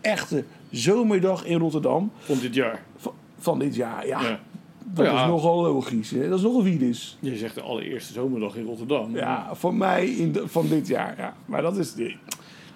echte 0.00 0.44
zomerdag 0.70 1.44
in 1.44 1.58
Rotterdam 1.58 2.10
Vond 2.18 2.40
dit 2.40 2.54
jaar. 2.54 2.82
van, 2.96 3.12
van 3.38 3.58
dit 3.58 3.74
jaar. 3.74 4.06
Ja, 4.06 4.20
Ja. 4.22 4.40
dat 4.84 5.06
Ja. 5.06 5.22
is 5.22 5.26
nogal 5.28 5.62
logisch. 5.62 6.10
Hè? 6.10 6.28
Dat 6.28 6.38
is 6.38 6.44
nogal 6.44 6.62
virus. 6.62 7.16
Je 7.20 7.36
zegt 7.36 7.54
de 7.54 7.60
allereerste 7.60 8.12
zomerdag 8.12 8.56
in 8.56 8.64
Rotterdam. 8.64 9.16
Ja, 9.16 9.48
voor 9.54 9.74
mij 9.74 10.06
in 10.06 10.32
de, 10.32 10.48
van 10.48 10.68
dit 10.68 10.86
jaar. 10.86 11.14
Ja. 11.18 11.34
Maar 11.46 11.62
dat 11.62 11.76
is 11.76 11.94
die. 11.94 12.16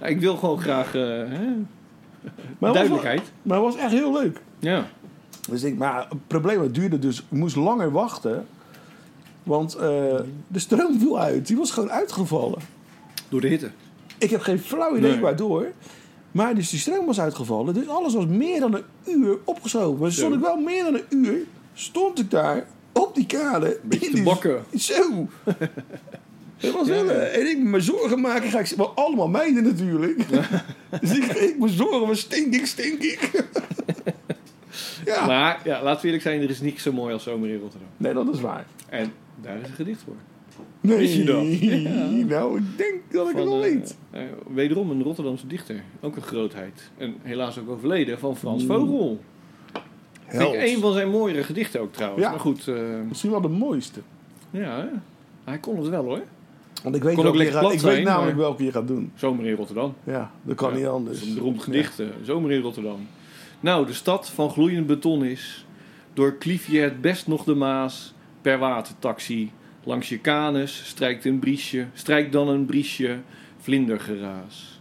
Ja, 0.00 0.06
ik 0.06 0.20
wil 0.20 0.36
gewoon 0.36 0.58
graag 0.60 0.94
eh, 0.94 1.02
hè, 1.02 1.46
Maar 2.22 2.54
was 2.58 2.72
duidelijkheid. 2.72 3.22
Maar 3.42 3.56
het 3.62 3.66
was 3.74 3.76
echt 3.82 3.92
heel 3.92 4.12
leuk. 4.12 4.40
Ja. 4.58 4.86
Dus 5.48 5.62
ik, 5.62 5.76
maar 5.76 6.06
het 6.08 6.26
probleem 6.26 6.60
het 6.60 6.74
duurde 6.74 6.98
dus, 6.98 7.18
ik 7.18 7.38
moest 7.38 7.56
langer 7.56 7.90
wachten. 7.92 8.46
Want 9.42 9.74
eh, 9.74 9.80
de 10.48 10.58
stroom 10.58 10.98
viel 11.00 11.18
uit. 11.18 11.46
Die 11.46 11.56
was 11.56 11.70
gewoon 11.70 11.90
uitgevallen. 11.90 12.58
Door 13.28 13.40
de 13.40 13.48
hitte. 13.48 13.70
Ik 14.18 14.30
heb 14.30 14.40
geen 14.40 14.58
flauw 14.58 14.96
idee 14.96 15.10
Nee. 15.10 15.20
waardoor. 15.20 15.72
Maar 16.32 16.54
dus 16.54 16.70
die 16.70 16.78
stroom 16.78 17.06
was 17.06 17.20
uitgevallen. 17.20 17.74
Dus 17.74 17.88
alles 17.88 18.14
was 18.14 18.26
meer 18.26 18.60
dan 18.60 18.74
een 18.74 18.84
uur 19.06 19.38
opgeschoven. 19.44 20.00
Maar 20.00 20.12
stond 20.12 20.34
ik 20.34 20.40
wel 20.40 20.56
meer 20.56 20.84
dan 20.84 20.94
een 20.94 21.04
uur. 21.24 21.38
Stond 21.74 22.18
ik 22.18 22.30
daar 22.30 22.66
op 22.92 23.14
die 23.14 23.26
kade. 23.26 23.78
Beetje 23.82 24.06
in 24.08 24.14
die- 24.14 24.22
bakken. 24.24 24.64
Zo. 24.74 25.02
Dat 26.60 26.72
was 26.72 26.86
Ja. 26.88 26.94
eh, 27.04 27.40
En 27.40 27.46
ik 27.50 27.58
me 27.58 27.80
zorgen 27.80 28.20
maken. 28.20 28.50
Ga 28.50 28.58
ik, 28.58 28.76
maar 28.76 28.86
allemaal 28.86 29.28
meiden 29.28 29.62
natuurlijk. 29.64 30.28
dus 31.00 31.16
ik, 31.16 31.24
ik 31.24 31.58
me 31.58 31.68
zorgen. 31.68 32.06
Wat 32.06 32.16
stink 32.16 32.54
ik, 32.54 32.66
stink 32.66 33.02
ik. 33.02 33.44
Ja. 35.06 35.26
Maar 35.26 35.60
ja, 35.64 35.82
laten 35.82 36.00
we 36.00 36.06
eerlijk 36.06 36.22
zijn, 36.22 36.42
er 36.42 36.50
is 36.50 36.60
niks 36.60 36.82
zo 36.82 36.92
mooi 36.92 37.12
als 37.12 37.22
zomer 37.22 37.48
in 37.48 37.60
Rotterdam. 37.60 37.88
Nee, 37.96 38.12
dat 38.14 38.34
is 38.34 38.40
waar. 38.40 38.66
En 38.88 39.12
daar 39.42 39.56
is 39.60 39.68
een 39.68 39.74
gedicht 39.74 40.02
voor. 40.04 40.14
Nee. 40.80 40.98
Wist 40.98 41.14
je 41.14 41.24
dat? 41.24 41.42
Ja. 41.60 42.34
Nou, 42.36 42.58
ik 42.58 42.64
denk 42.76 42.94
dat 43.10 43.28
ik 43.30 43.36
het 43.36 43.44
Van, 43.44 43.52
wel 43.58 43.64
eh, 43.64 43.72
weet. 43.72 43.96
eh, 44.10 44.20
wederom 44.54 44.90
een 44.90 45.02
Rotterdamse 45.02 45.46
dichter. 45.46 45.82
Ook 46.00 46.16
een 46.16 46.22
grootheid. 46.22 46.90
En 46.98 47.14
helaas 47.22 47.58
ook 47.58 47.68
overleden, 47.70 48.18
van 48.18 48.36
Frans 48.36 48.64
Vogel. 48.64 49.20
Vind 50.26 50.42
Held. 50.42 50.54
ik 50.54 50.60
een 50.62 50.80
van 50.80 50.92
zijn 50.92 51.08
mooiere 51.10 51.42
gedichten 51.42 51.80
ook 51.80 51.92
trouwens. 51.92 52.22
Ja. 52.22 52.30
Maar 52.30 52.40
goed, 52.40 52.68
eh, 52.68 52.74
Misschien 53.08 53.30
wel 53.30 53.40
de 53.40 53.48
mooiste. 53.48 54.00
ja, 54.50 54.88
hij 55.44 55.58
kon 55.58 55.76
het 55.76 55.88
wel 55.88 56.04
hoor. 56.04 56.20
Want 56.82 56.94
ik 56.96 57.02
weet, 57.02 57.16
ook 57.16 57.22
welke 57.22 57.38
je 57.38 57.44
lekker 57.44 57.60
gaat, 57.60 57.68
plat 57.68 57.82
ik 57.82 57.96
weet 57.96 58.04
namelijk 58.04 58.36
welke 58.36 58.64
je 58.64 58.72
gaat 58.72 58.86
doen. 58.88 59.12
Zomer 59.14 59.46
in 59.46 59.54
Rotterdam. 59.56 59.94
Ja, 60.04 60.30
dat 60.42 60.56
kan 60.56 60.70
Ja, 60.70 60.76
niet 60.76 60.86
anders. 60.86 61.22
Een 61.26 61.34
beroemd 61.34 61.62
gedicht, 61.62 62.00
eh, 62.00 62.06
Zomer 62.22 62.52
in 62.52 62.60
Rotterdam. 62.60 63.06
Nou, 63.60 63.86
de 63.86 63.92
stad 63.92 64.30
van 64.30 64.50
gloeiend 64.50 64.86
beton 64.86 65.24
is. 65.24 65.66
Door 66.12 66.36
klief 66.36 66.66
je 66.66 66.80
het 66.80 67.00
best 67.00 67.26
nog 67.26 67.44
de 67.44 67.54
Maas. 67.54 68.14
Per 68.40 68.58
watertaxi. 68.58 69.52
Langs 69.84 70.08
je 70.08 70.18
kanus 70.18 70.86
strijkt 70.86 71.24
een 71.24 71.38
briesje. 71.38 71.86
Strijkt 71.92 72.32
dan 72.32 72.48
een 72.48 72.64
briesje. 72.64 73.18
Vlindergeraas. 73.58 74.80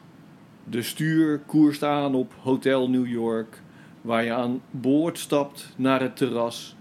De 0.64 0.82
stuur 0.82 1.40
koerst 1.46 1.84
aan 1.84 2.16
op 2.16 2.34
Hotel 2.42 2.90
New 2.90 3.08
York. 3.08 3.62
Waar 4.02 4.24
je 4.24 4.34
aan 4.34 4.62
boord 4.72 5.20
stapt 5.20 5.74
naar 5.76 6.02
het 6.02 6.18
terras. 6.18 6.76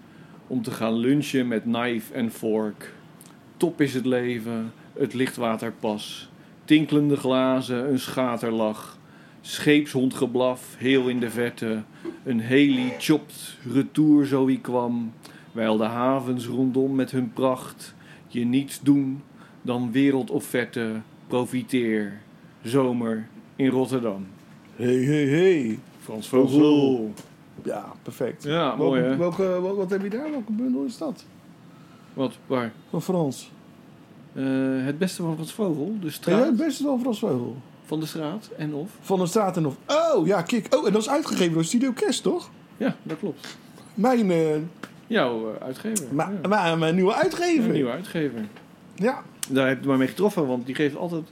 Om 0.47 0.63
te 0.63 0.71
gaan 0.71 0.95
lunchen 0.95 1.49
met 1.49 1.63
knife 1.63 2.15
en 2.15 2.31
fork. 2.31 2.93
Top 3.57 3.81
is 3.81 3.95
het 3.95 4.07
leven, 4.07 4.73
het 4.93 5.15
lichtwaterpas. 5.15 6.29
Tinkelende 6.65 7.17
glazen, 7.17 7.89
een 7.89 7.99
schaterlach. 7.99 8.94
Scheepshondgeblaf, 9.47 10.75
heel 10.79 11.09
in 11.09 11.21
de 11.21 11.31
verte. 11.31 11.83
Een 12.25 12.41
heli 12.41 12.93
chopt, 12.99 13.57
retour 13.73 14.27
zo 14.27 14.49
ie 14.49 14.61
kwam. 14.61 15.13
Wijl 15.53 15.77
de 15.77 15.85
havens 15.85 16.47
rondom 16.47 16.95
met 16.95 17.11
hun 17.11 17.33
pracht 17.33 17.95
je 18.29 18.45
niets 18.45 18.81
doen 18.81 19.23
dan 19.63 19.93
wereldofferte. 19.93 20.91
Profiteer, 21.27 22.21
zomer 22.63 23.29
in 23.57 23.69
Rotterdam. 23.69 24.27
Hey, 24.77 24.95
hey, 24.97 25.25
hey. 25.27 25.79
Frans 26.01 26.29
Vogel. 26.29 27.13
Ja, 27.65 27.93
perfect. 28.03 28.43
Ja, 28.43 28.77
mooi 28.77 29.01
welke, 29.01 29.13
hè? 29.13 29.17
welke, 29.19 29.43
wel- 29.63 29.77
wat 29.77 29.91
heb 29.91 30.03
je 30.03 30.11
daar? 30.11 30.31
Welke 30.31 30.53
bundel 30.53 30.85
is 30.85 30.99
dat? 30.99 31.25
Wat, 32.15 32.39
waar? 32.47 32.73
Van 32.91 33.03
Frans. 33.03 33.51
Eh, 34.33 34.45
het 34.85 34.99
beste 34.99 35.23
van 35.23 35.35
Frans 35.35 35.53
Vogel, 35.53 35.97
de 36.01 36.11
straat 36.11 36.45
het 36.47 36.57
beste 36.57 36.83
wel 36.85 36.99
Frans 36.99 37.19
Vogel? 37.19 37.57
Van 37.85 38.01
de 38.01 38.07
straat 38.07 38.51
en 38.59 38.75
of. 38.75 38.91
Van 39.01 39.19
de 39.19 39.27
straat 39.27 39.57
en 39.57 39.67
of... 39.67 39.77
Oh, 39.87 40.27
ja, 40.27 40.43
kijk. 40.43 40.75
Oh, 40.75 40.87
en 40.87 40.93
dat 40.93 41.03
is 41.03 41.09
uitgegeven 41.09 41.53
door 41.53 41.65
Studio 41.65 41.93
Kerst, 41.93 42.23
toch? 42.23 42.51
Ja, 42.77 42.97
dat 43.03 43.19
klopt. 43.19 43.57
Mijn, 43.95 44.31
eh, 44.31 44.47
Jouw 45.07 45.55
eh, 45.55 45.63
uitgever. 45.67 46.07
ma- 46.15 46.33
ja. 46.43 46.49
ma- 46.49 46.75
mijn 46.77 46.95
nieuwe 46.95 47.15
uitgever. 47.15 47.65
Een 47.65 47.73
nieuwe 47.73 47.91
uitgever. 47.91 48.45
Ja. 48.95 49.23
Daar 49.49 49.69
heb 49.69 49.81
je 49.83 49.89
maar 49.89 49.99
mee 49.99 50.09
getroffen, 50.09 50.47
want 50.47 50.67
die 50.67 50.75
geeft 50.75 50.97
altijd 50.97 51.25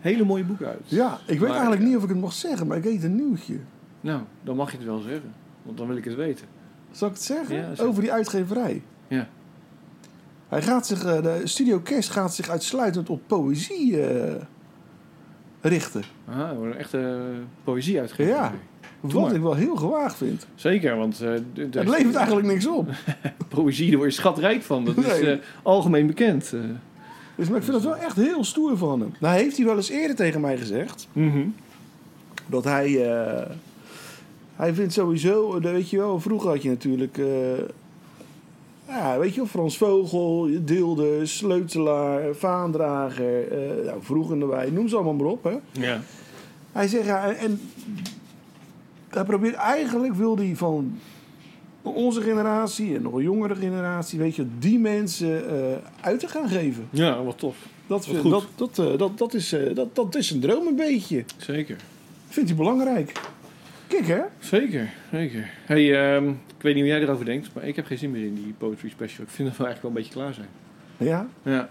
hele 0.00 0.24
mooie 0.24 0.44
boeken 0.44 0.66
uit. 0.66 0.82
ja, 0.84 1.18
ik 1.26 1.38
weet 1.38 1.40
Maar- 1.40 1.50
eigenlijk 1.50 1.82
niet 1.82 1.96
of 1.96 2.02
ik 2.02 2.08
het 2.08 2.20
mag 2.20 2.32
zeggen, 2.32 2.66
maar 2.66 2.76
ik 2.76 2.82
weet 2.84 3.02
een 3.02 3.16
nieuwtje. 3.16 3.56
Nou, 4.00 4.20
dan 4.42 4.56
mag 4.56 4.70
je 4.70 4.76
het 4.76 4.86
wel 4.86 5.00
zeggen. 5.00 5.32
Want 5.62 5.78
dan 5.78 5.86
wil 5.86 5.96
ik 5.96 6.04
het 6.04 6.14
weten. 6.14 6.46
Zal 6.90 7.08
ik 7.08 7.14
het 7.14 7.22
zeggen? 7.22 7.56
Ja, 7.56 7.74
zeg. 7.74 7.86
Over 7.86 8.02
die 8.02 8.12
uitgeverij. 8.12 8.82
Ja. 9.08 9.28
Hij 10.48 10.62
gaat 10.62 10.86
zich, 10.86 11.04
eh, 11.04 11.22
de 11.22 11.40
Studio 11.44 11.80
Kerst 11.80 12.10
gaat 12.10 12.34
zich 12.34 12.48
uitsluitend 12.48 13.10
op 13.10 13.20
poëzie 13.26 14.02
eh, 14.06 14.34
richten. 15.60 16.02
Aha, 16.28 16.50
een 16.50 16.76
echte 16.76 17.22
poëzie 17.64 18.00
uitgever. 18.00 18.32
Ja. 18.32 18.52
Doe 19.00 19.12
Wat 19.12 19.22
maar. 19.22 19.34
ik 19.34 19.40
wel 19.40 19.54
heel 19.54 19.76
gewaagd 19.76 20.16
vind. 20.16 20.46
Zeker, 20.54 20.96
want 20.96 21.20
eh, 21.20 21.30
Het 21.54 21.88
levert 21.88 22.14
eigenlijk 22.14 22.46
niks 22.46 22.66
op. 22.66 22.88
poëzie, 23.48 23.88
daar 23.90 23.98
word 23.98 24.14
je 24.14 24.20
schatrijk 24.20 24.62
van. 24.62 24.84
Dat 24.84 24.96
is 24.96 25.20
eh, 25.20 25.36
algemeen 25.62 26.06
bekend. 26.06 26.52
eh. 26.52 26.60
Dus, 27.34 27.48
maar 27.48 27.58
ik 27.58 27.62
vind 27.64 27.76
het 27.76 27.84
wel 27.84 27.96
echt 27.96 28.16
heel 28.16 28.44
stoer 28.44 28.76
van 28.76 29.00
hem. 29.00 29.14
Nou 29.20 29.36
heeft 29.36 29.56
hij 29.56 29.66
wel 29.66 29.76
eens 29.76 29.88
eerder 29.90 30.16
tegen 30.16 30.40
mij 30.40 30.58
gezegd... 30.58 31.08
Mhm. 31.12 31.46
dat 32.46 32.64
hij... 32.64 33.12
eh, 33.12 33.50
hij 34.56 34.74
vindt 34.74 34.92
sowieso... 34.92 35.56
eh, 35.56 35.62
weet 35.62 35.90
je 35.90 35.96
wel, 35.96 36.20
vroeger 36.20 36.48
had 36.50 36.62
je 36.62 36.68
natuurlijk... 36.68 37.18
ja, 38.90 39.18
weet 39.18 39.30
je 39.34 39.36
wel, 39.40 39.46
Frans 39.48 39.76
Vogel, 39.76 40.48
Dilde, 40.64 41.26
Sleutelaar, 41.26 42.34
Vaandrager... 42.34 43.52
eh 43.52 43.84
nou, 43.86 43.98
vroeger 44.02 44.40
erbij, 44.40 44.70
noem 44.70 44.88
ze 44.88 44.94
allemaal 44.94 45.14
maar 45.14 45.26
op, 45.26 45.44
hè. 45.44 45.56
Ja. 45.70 46.00
Hij 46.72 46.88
zegt, 46.88 47.04
ja, 47.04 47.32
en 47.32 47.60
hij 49.08 49.24
probeert 49.24 49.54
eigenlijk, 49.54 50.14
wil 50.14 50.36
hij 50.36 50.52
van 50.56 50.98
onze 51.82 52.20
generatie 52.20 52.94
en 52.96 53.02
nog 53.02 53.12
een 53.14 53.22
jongere 53.22 53.54
generatie, 53.54 54.18
weet 54.18 54.36
je, 54.36 54.46
die 54.58 54.78
mensen 54.78 55.48
eh, 55.50 55.76
uit 56.00 56.20
te 56.20 56.28
gaan 56.28 56.48
geven. 56.48 56.88
ja, 56.90 57.22
wat 57.22 57.38
tof. 57.38 57.56
Dat, 57.86 58.06
Wat 58.06 58.16
vind- 58.16 58.20
goed. 58.20 58.30
dat, 58.30 58.46
dat, 58.54 58.78
eh, 58.92 58.98
dat, 58.98 59.18
dat, 59.18 59.34
is, 59.34 59.54
dat, 59.74 59.94
dat 59.94 60.14
is 60.14 60.30
een 60.30 60.40
droom 60.40 60.66
een 60.66 60.76
beetje. 60.76 61.24
Zeker. 61.36 61.76
Vindt 62.28 62.48
hij 62.48 62.58
belangrijk. 62.58 63.12
Kijk 63.86 64.06
hè? 64.06 64.20
Zeker, 64.38 64.92
zeker. 65.12 65.50
Hey, 65.64 66.14
ehm, 66.14 66.32
ik 66.60 66.66
weet 66.66 66.74
niet 66.74 66.84
hoe 66.84 66.92
jij 66.92 67.02
erover 67.02 67.24
denkt, 67.24 67.48
maar 67.54 67.64
ik 67.64 67.76
heb 67.76 67.86
geen 67.86 67.98
zin 67.98 68.10
meer 68.10 68.24
in 68.24 68.34
die 68.34 68.54
poetry 68.58 68.88
special. 68.88 69.24
Ik 69.24 69.30
vind 69.30 69.48
dat 69.48 69.56
we 69.58 69.64
eigenlijk 69.64 69.82
wel 69.82 69.90
een 69.90 69.96
beetje 69.96 70.12
klaar 70.12 70.34
zijn. 70.34 70.48
Ja. 70.96 71.26
Ja. 71.42 71.68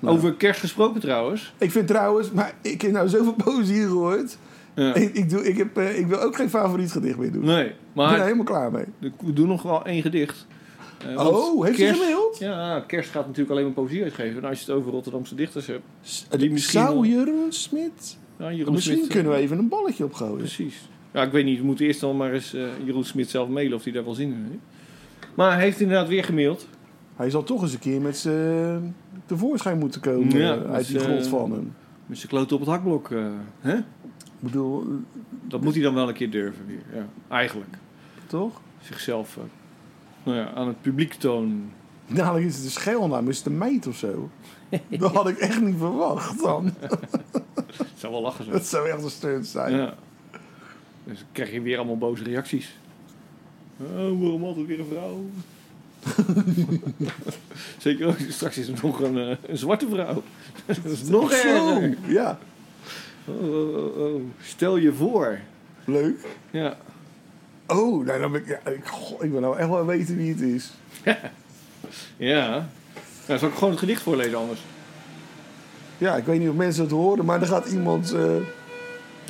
Nou. 0.00 0.16
Over 0.16 0.34
kerst 0.34 0.60
gesproken 0.60 1.00
trouwens. 1.00 1.52
Ik 1.58 1.70
vind 1.70 1.86
trouwens, 1.86 2.30
maar 2.30 2.52
ik 2.62 2.82
heb 2.82 2.90
nou 2.92 3.08
zoveel 3.08 3.34
poëzie 3.34 3.82
gehoord. 3.82 4.36
Ja. 4.74 4.94
Ik, 4.94 5.14
ik, 5.14 5.30
doe, 5.30 5.48
ik, 5.48 5.56
heb, 5.56 5.76
eh, 5.76 5.98
ik 5.98 6.06
wil 6.06 6.20
ook 6.20 6.36
geen 6.36 6.50
favoriet 6.50 6.92
gedicht 6.92 7.16
meer 7.18 7.32
doen. 7.32 7.44
Nee, 7.44 7.64
Ik 7.66 7.74
ben 7.92 8.04
er 8.04 8.10
maar 8.10 8.22
helemaal 8.22 8.44
klaar 8.44 8.70
mee. 8.72 8.84
we 9.20 9.32
doen 9.32 9.48
nog 9.48 9.62
wel 9.62 9.84
één 9.84 10.02
gedicht. 10.02 10.46
Eh, 11.08 11.26
Oh, 11.26 11.64
heeft 11.64 11.78
hij 11.78 11.86
kerst- 11.86 12.00
gemaild? 12.00 12.38
Ja, 12.38 12.80
kerst 12.86 13.10
gaat 13.10 13.24
natuurlijk 13.26 13.50
alleen 13.50 13.64
maar 13.64 13.72
poëzie 13.84 14.02
uitgeven. 14.02 14.42
En 14.42 14.48
als 14.48 14.58
je 14.60 14.64
het 14.66 14.74
over 14.74 14.90
Rotterdamse 14.92 15.34
dichters 15.34 15.66
hebt. 15.66 15.82
S- 16.02 16.26
Die 16.30 16.50
misschien 16.50 16.80
Zou 16.80 17.06
Jeroen 17.08 17.52
Smit... 17.52 18.16
Ja, 18.38 18.52
Jeroen 18.52 18.72
Misschien 18.72 18.94
Smit, 18.96 19.08
eh, 19.08 19.14
kunnen 19.14 19.32
we 19.32 19.38
even 19.38 19.58
een 19.58 19.68
balletje 19.68 20.04
opgooien. 20.04 20.36
Precies. 20.36 20.88
Ja, 21.12 21.22
ik 21.22 21.32
weet 21.32 21.44
niet. 21.44 21.58
We 21.58 21.64
moeten 21.64 21.86
eerst 21.86 22.00
dan 22.00 22.16
maar 22.16 22.32
eens 22.32 22.54
eh, 22.54 22.62
Jeroen 22.84 23.04
Smit 23.04 23.30
zelf 23.30 23.48
mailen 23.48 23.76
of 23.76 23.84
hij 23.84 23.92
daar 23.92 24.04
wel 24.04 24.14
zin 24.14 24.32
in 24.32 24.46
heeft. 24.50 24.62
Maar 25.34 25.52
hij 25.52 25.60
heeft 25.62 25.80
inderdaad 25.80 26.08
weer 26.08 26.24
gemaild. 26.24 26.66
Hij 27.16 27.30
zal 27.30 27.42
toch 27.42 27.62
eens 27.62 27.72
een 27.72 27.78
keer 27.78 28.00
met 28.00 28.16
z'n 28.16 28.94
tevoorschijn 29.26 29.78
moeten 29.78 30.00
komen 30.00 30.38
Ja, 30.38 30.52
eh, 30.54 30.60
met 30.60 30.70
uit 30.70 30.86
die 30.86 30.98
grot 30.98 31.26
van 31.26 31.52
hem. 31.52 31.74
Met 32.06 32.16
zijn 32.18 32.28
kloten 32.28 32.54
op 32.56 32.60
het 32.62 32.70
hakblok. 32.70 33.10
eh, 33.10 33.24
hè? 33.60 33.76
Ik 33.76 33.82
bedoel, 34.38 34.80
eh, 34.82 34.88
Dat 35.48 35.60
moet 35.60 35.74
hij 35.74 35.82
dan 35.82 35.94
wel 35.94 36.08
een 36.08 36.14
keer 36.14 36.30
durven 36.30 36.66
weer. 36.66 36.82
Ja, 37.00 37.06
eigenlijk. 37.36 37.74
toch? 38.26 38.60
Zichzelf 38.82 39.36
eh, 39.36 39.42
nou 40.22 40.36
ja, 40.38 40.52
aan 40.54 40.66
het 40.66 40.80
publiek 40.80 41.12
tonen. 41.14 41.70
Dadelijk 42.06 42.46
is 42.46 42.56
het 42.56 42.64
een 42.64 42.70
schelnaam, 42.70 43.28
is 43.28 43.36
het 43.38 43.46
een 43.46 43.58
meid 43.58 43.86
of 43.86 43.96
zo. 43.96 44.30
Dat 44.98 45.14
had 45.14 45.28
ik 45.28 45.38
echt 45.38 45.60
niet 45.60 45.74
verwacht 45.78 46.42
dan. 46.42 46.64
Het 47.66 47.78
zou 47.96 48.12
wel 48.12 48.22
lachen 48.22 48.44
zo. 48.44 48.50
Dat 48.50 48.66
zou 48.66 48.88
echt 48.88 49.02
een 49.02 49.10
stunt 49.10 49.46
zijn. 49.46 49.76
Ja. 49.76 49.94
Dus 51.04 51.18
dan 51.18 51.26
krijg 51.32 51.52
je 51.52 51.60
weer 51.60 51.76
allemaal 51.76 51.98
boze 51.98 52.24
reacties. 52.24 52.78
Oh, 53.76 54.20
waarom 54.20 54.44
altijd 54.44 54.66
weer 54.66 54.80
een 54.80 54.86
vrouw? 54.90 55.24
Zeker 57.78 58.06
ook, 58.06 58.16
straks 58.28 58.58
is 58.58 58.68
er 58.68 58.78
nog 58.82 59.00
een, 59.00 59.18
eh, 59.18 59.36
een 59.46 59.56
zwarte 59.58 59.88
vrouw. 59.88 60.22
Dat 60.66 60.84
is 60.84 61.02
nog 61.02 61.32
Zo, 61.32 61.48
erger. 61.48 61.96
ja. 62.06 62.38
Oh, 63.24 63.42
oh, 63.42 63.74
oh, 63.74 64.14
oh. 64.14 64.22
Stel 64.40 64.76
je 64.76 64.92
voor. 64.92 65.38
Leuk. 65.84 66.26
Ja. 66.50 66.76
Oh, 67.66 68.04
nou, 68.06 68.20
dan 68.20 68.32
ben 68.32 68.40
ik, 68.40 68.48
ja, 68.48 68.70
ik, 68.70 68.84
goh, 68.86 69.24
ik 69.24 69.30
wil 69.30 69.40
nou 69.40 69.58
echt 69.58 69.68
wel 69.68 69.86
weten 69.86 70.16
wie 70.16 70.30
het 70.32 70.40
is. 70.40 70.70
Ja. 72.16 72.68
Nou, 73.26 73.38
zal 73.38 73.48
ik 73.48 73.54
gewoon 73.54 73.70
het 73.70 73.78
gedicht 73.78 74.02
voorlezen 74.02 74.38
anders? 74.38 74.60
Ja, 75.98 76.16
ik 76.16 76.24
weet 76.24 76.38
niet 76.40 76.48
of 76.48 76.54
mensen 76.54 76.82
het 76.82 76.92
horen, 76.92 77.24
maar 77.24 77.40
er 77.40 77.46
gaat 77.46 77.66
iemand... 77.66 78.12
eh 78.12 78.36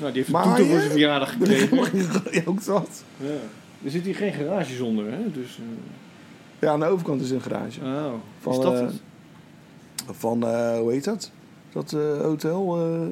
Nou, 0.00 0.12
die 0.12 0.22
heeft 0.22 0.26
een 0.26 0.32
Maar 0.32 0.56
voor 0.56 0.64
je- 0.66 0.78
zijn 0.78 0.90
verjaardag 0.90 1.32
gekregen. 1.32 1.76
ja, 2.32 2.42
ook 2.44 2.64
dat. 2.64 3.04
Ja. 3.16 3.26
Er 3.84 3.90
zit 3.90 4.04
hier 4.04 4.14
geen 4.14 4.32
garage 4.32 4.74
zonder, 4.74 5.12
hè? 5.12 5.30
Dus, 5.32 5.58
eh, 5.58 5.64
Ja, 6.58 6.70
aan 6.70 6.80
de 6.80 6.86
overkant 6.86 7.20
is 7.20 7.30
een 7.30 7.40
garage. 7.42 7.80
oh. 7.80 8.12
Van, 8.40 8.52
is 8.52 8.58
dat 8.58 8.80
eh? 8.80 8.88
Van, 10.10 10.46
eh, 10.46 10.78
hoe 10.78 10.92
heet 10.92 11.04
dat? 11.04 11.30
Dat 11.72 11.92
eh, 11.92 12.20
hotel? 12.20 12.76
eh, 12.76 13.06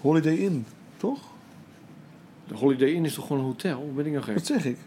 Holiday 0.00 0.34
Inn, 0.36 0.66
toch? 0.96 1.18
De 2.48 2.54
Holiday 2.54 2.88
Inn 2.88 3.04
is 3.04 3.14
toch 3.14 3.26
gewoon 3.26 3.42
een 3.42 3.48
hotel? 3.48 3.92
Ben 3.94 4.06
ik 4.06 4.12
nog 4.12 4.24
gek? 4.24 4.34
Wat 4.34 4.46
zeg 4.46 4.64
ik? 4.64 4.78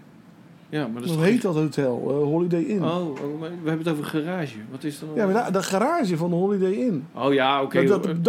Ja, 0.72 0.88
maar 0.88 1.02
dat 1.02 1.10
is 1.10 1.16
Hoe 1.16 1.26
heet 1.26 1.42
dat 1.42 1.56
hotel? 1.56 2.04
Eh, 2.08 2.14
Holiday 2.14 2.64
Inn. 2.64 2.84
Oh, 2.84 3.10
oh, 3.10 3.40
we 3.40 3.48
hebben 3.70 3.78
het 3.78 3.90
over 3.90 4.06
garage. 4.06 4.56
Wat 4.70 4.84
is 4.84 5.00
dan? 5.00 5.10
Ja, 5.16 5.28
maar 5.28 5.52
de 5.52 5.64
garage 5.64 6.18
van 6.18 6.30
de 6.30 6.36
Holiday 6.36 6.72
Inn. 6.72 7.08
Oh 7.14 7.34
ja, 7.34 7.62
oké. 7.62 7.82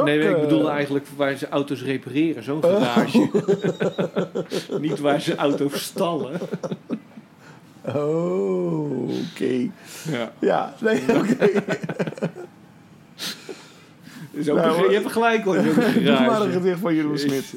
Nee, 0.04 0.18
ik 0.18 0.34
eh, 0.34 0.40
bedoelde 0.40 0.68
eigenlijk 0.68 1.06
waar 1.16 1.36
ze 1.36 1.48
auto's 1.48 1.82
repareren. 1.82 2.42
Zo'n 2.42 2.62
garage. 2.62 3.30
Niet 4.80 4.98
waar 4.98 5.20
ze 5.20 5.34
auto's 5.36 5.82
stallen. 5.82 6.40
Oh, 7.80 9.08
oké. 9.08 9.70
Ja. 10.10 10.32
Ja, 10.38 10.74
nee, 10.80 11.00
oké. 11.20 11.62
Is 14.30 14.46
Nou, 14.46 14.90
je 14.90 14.94
hebt 14.94 15.12
gelijk 15.12 15.44
hoor. 15.44 15.62
Doe 16.04 16.20
maar 16.26 16.40
een 16.40 16.52
gedicht 16.52 16.78
van 16.80 16.94
Jeroen 16.94 17.18
Smit. 17.18 17.54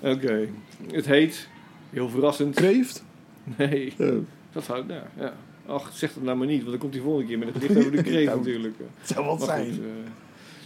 Oké. 0.00 0.48
Het 0.92 1.06
heet, 1.06 1.48
heel 1.90 2.08
verrassend. 2.08 2.54
Kreeft? 2.54 3.04
Nee, 3.58 3.92
dat 4.52 4.66
houdt, 4.66 4.90
ja, 4.90 5.06
ja. 5.18 5.34
Ach, 5.66 5.90
zeg 5.94 6.12
dat 6.12 6.22
nou 6.22 6.36
maar 6.36 6.46
niet, 6.46 6.58
want 6.58 6.70
dan 6.70 6.78
komt 6.78 6.94
hij 6.94 7.02
volgende 7.02 7.28
keer 7.28 7.38
met 7.38 7.48
een 7.48 7.54
gedicht 7.54 7.78
over 7.78 8.04
de 8.04 8.10
Nou, 8.24 8.38
natuurlijk. 8.38 8.74
het 8.98 9.08
zou 9.08 9.26
wat 9.26 9.42
zijn. 9.42 9.64
goed, 9.64 9.80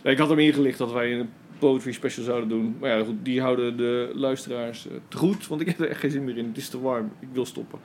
eh, 0.03 0.12
ik 0.12 0.18
had 0.18 0.29
hem 0.29 0.39
ingelicht 0.39 0.79
dat 0.79 0.93
wij 0.93 1.18
een 1.18 1.29
poetry 1.59 1.93
special 1.93 2.24
zouden 2.24 2.49
doen. 2.49 2.76
Maar 2.81 2.91
ja, 2.91 3.05
goed, 3.05 3.16
die 3.22 3.41
houden 3.41 3.76
de 3.76 4.12
luisteraars 4.14 4.89
eh, 4.89 4.95
te 5.09 5.16
goed, 5.16 5.47
want 5.47 5.61
ik 5.61 5.66
heb 5.66 5.81
er 5.81 5.89
echt 5.89 6.01
geen 6.01 6.11
zin 6.11 6.24
meer 6.24 6.37
in. 6.37 6.47
Het 6.47 6.57
is 6.57 6.68
te 6.68 6.81
warm, 6.81 7.11
ik 7.20 7.29
wil 7.33 7.47
stoppen. 7.47 7.79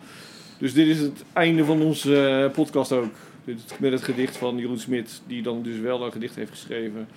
Dus 0.58 0.74
dit 0.74 0.88
is 0.88 1.00
het 1.00 1.24
einde 1.34 1.66
van 1.66 1.82
onze 1.82 2.28
eh, 2.28 2.52
podcast 2.52 2.92
ook. 2.92 3.14
Met 3.80 3.92
het 3.92 4.02
gedicht 4.02 4.38
van 4.38 4.58
Jeroen 4.58 4.80
Smit, 4.80 5.22
die 5.28 5.42
dan 5.42 5.64
dus 5.64 5.80
wel 5.80 6.06
een 6.06 6.12
gedicht 6.12 6.36
heeft 6.36 6.52
geschreven. 6.52 7.08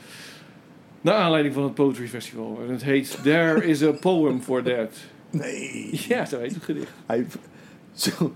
Naar 1.00 1.14
aanleiding 1.14 1.54
van 1.54 1.62
het 1.62 1.74
Poetry 1.74 2.08
Festival. 2.08 2.60
En 2.66 2.72
het 2.72 2.84
heet 2.84 3.18
There 3.22 3.64
is 3.64 3.82
a 3.82 3.90
Poem 3.90 4.42
for 4.42 4.62
That. 4.62 4.96
Nee. 5.30 6.00
Ja, 6.08 6.24
zo 6.24 6.38
heet 6.38 6.54
het 6.54 6.62
gedicht. 6.62 6.90
Hij, 7.06 7.26
zo, 7.96 8.32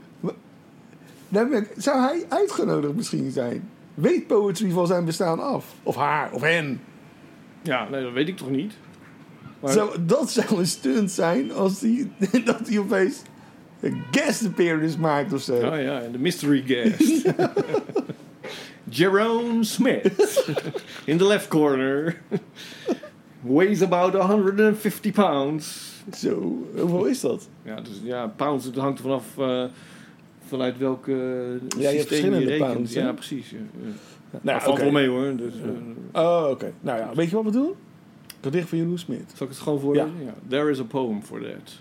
zou 1.77 2.01
hij 2.01 2.25
uitgenodigd 2.29 2.95
misschien 2.95 3.31
zijn? 3.31 3.69
Weet 3.95 4.27
poetry 4.27 4.71
van 4.71 4.87
zijn 4.87 5.05
bestaan 5.05 5.41
af? 5.41 5.65
Of 5.83 5.97
haar, 5.97 6.33
of 6.33 6.43
hen? 6.43 6.81
Ja, 7.63 7.89
nee, 7.89 8.03
dat 8.03 8.13
weet 8.13 8.29
ik 8.29 8.37
toch 8.37 8.51
niet. 8.51 8.73
Maar, 9.61 9.73
Zou, 9.73 10.05
dat 10.05 10.31
zou 10.31 10.59
een 10.59 10.67
stunt 10.67 11.11
zijn 11.11 11.53
als 11.53 11.79
die, 11.79 12.11
dat 12.45 12.69
hij 12.69 12.79
opeens 12.79 13.23
een 13.81 14.03
guest 14.11 14.47
appearance 14.47 14.99
maakt 14.99 15.33
of 15.33 15.43
zo. 15.43 15.55
Oh 15.55 15.83
ja, 15.83 16.01
en 16.01 16.13
de 16.13 16.19
mystery 16.19 16.63
guest. 16.67 17.23
Jerome 18.85 19.65
Smith. 19.65 20.45
In 21.05 21.19
the 21.19 21.27
left 21.27 21.49
corner. 21.49 22.21
Weighs 23.41 23.83
about 23.83 24.15
150 24.15 25.13
pounds. 25.13 25.90
Zo, 26.25 26.67
hoeveel 26.77 27.05
is 27.05 27.21
dat? 27.21 27.49
Ja, 27.63 27.81
dus 27.81 28.01
ja, 28.03 28.27
pounds, 28.37 28.65
het 28.65 28.77
hangt 28.77 28.99
er 28.99 29.05
vanaf 29.05 29.25
uh, 29.39 29.65
vanuit 30.47 30.79
welke 30.79 31.13
Ja, 31.13 31.79
je 31.79 31.85
hebt 31.85 31.97
je 32.01 32.07
verschillende 32.07 32.47
rekent. 32.47 32.73
pounds, 32.73 32.93
ja, 32.93 33.13
precies. 33.13 33.51
Ja, 33.51 33.57
ja. 33.57 33.89
Nou, 34.31 34.43
Nou, 34.43 34.61
valt 34.61 34.79
wel 34.79 34.91
mee 34.91 35.09
hoor. 35.09 35.37
Dus, 35.37 35.53
eh, 36.13 36.23
Oh, 36.23 36.47
oké. 36.51 36.73
Nou 36.81 36.99
ja, 36.99 37.11
weet 37.15 37.31
je 37.31 37.37
wat 37.37 37.45
we 37.45 37.51
doen? 37.51 37.73
Gedicht 38.43 38.69
van 38.69 38.79
Jeroen 38.79 38.99
Smit. 38.99 39.33
Zal 39.35 39.47
ik 39.47 39.53
het 39.53 39.63
gewoon 39.63 39.81
voorlezen? 39.81 40.13
Ja. 40.25 40.35
There 40.49 40.71
is 40.71 40.81
a 40.81 40.85
poem 40.85 41.23
for 41.23 41.41
that. 41.41 41.73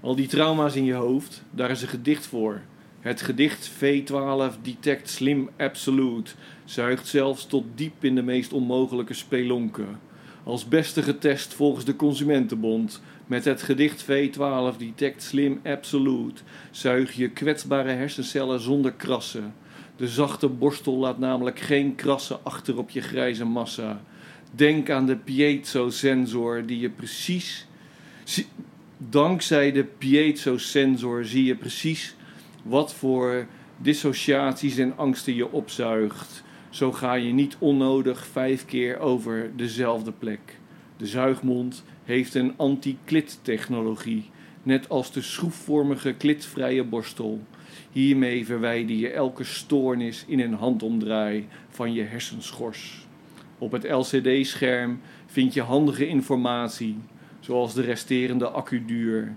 Al 0.00 0.16
die 0.16 0.26
trauma's 0.26 0.74
in 0.76 0.84
je 0.84 0.94
hoofd, 0.94 1.42
daar 1.50 1.70
is 1.70 1.82
een 1.82 1.88
gedicht 1.88 2.26
voor. 2.26 2.60
Het 3.00 3.20
gedicht 3.22 3.70
V12 3.70 4.60
Detect 4.62 5.10
Slim 5.10 5.48
Absolute 5.56 6.30
zuigt 6.64 7.06
zelfs 7.06 7.46
tot 7.46 7.64
diep 7.74 8.04
in 8.04 8.14
de 8.14 8.22
meest 8.22 8.52
onmogelijke 8.52 9.14
spelonken. 9.14 9.86
Als 10.44 10.68
beste 10.68 11.02
getest 11.02 11.54
volgens 11.54 11.84
de 11.84 11.96
Consumentenbond. 11.96 13.02
Met 13.32 13.44
het 13.44 13.62
gedicht 13.62 14.04
V12 14.04 14.76
Detect 14.78 15.22
Slim 15.22 15.60
Absolute 15.64 16.42
zuig 16.70 17.12
je 17.12 17.28
kwetsbare 17.28 17.90
hersencellen 17.90 18.60
zonder 18.60 18.92
krassen. 18.92 19.54
De 19.96 20.08
zachte 20.08 20.48
borstel 20.48 20.96
laat 20.96 21.18
namelijk 21.18 21.58
geen 21.58 21.94
krassen 21.94 22.38
achter 22.42 22.78
op 22.78 22.90
je 22.90 23.00
grijze 23.00 23.44
massa. 23.44 24.02
Denk 24.50 24.90
aan 24.90 25.06
de 25.06 25.16
piezo-sensor 25.16 26.66
die 26.66 26.78
je 26.78 26.90
precies. 26.90 27.66
Dankzij 28.96 29.72
de 29.72 29.84
piezo-sensor 29.84 31.24
zie 31.24 31.44
je 31.44 31.54
precies 31.54 32.14
wat 32.62 32.94
voor 32.94 33.46
dissociaties 33.76 34.78
en 34.78 34.96
angsten 34.96 35.34
je 35.34 35.52
opzuigt. 35.52 36.42
Zo 36.70 36.92
ga 36.92 37.14
je 37.14 37.32
niet 37.32 37.56
onnodig 37.58 38.26
vijf 38.26 38.64
keer 38.64 38.98
over 38.98 39.50
dezelfde 39.56 40.12
plek. 40.12 40.58
De 40.96 41.06
zuigmond 41.06 41.84
heeft 42.12 42.34
een 42.34 42.54
anti-klit-technologie, 42.56 44.30
net 44.62 44.88
als 44.88 45.12
de 45.12 45.22
schroefvormige 45.22 46.12
klitvrije 46.12 46.84
borstel. 46.84 47.40
Hiermee 47.92 48.46
verwijder 48.46 48.96
je 48.96 49.10
elke 49.10 49.44
stoornis 49.44 50.24
in 50.26 50.40
een 50.40 50.54
handomdraai 50.54 51.46
van 51.68 51.92
je 51.92 52.02
hersenschors. 52.02 53.06
Op 53.58 53.72
het 53.72 53.90
LCD-scherm 53.90 55.00
vind 55.26 55.54
je 55.54 55.62
handige 55.62 56.06
informatie, 56.06 56.96
zoals 57.40 57.74
de 57.74 57.82
resterende 57.82 58.48
accuduur. 58.48 59.36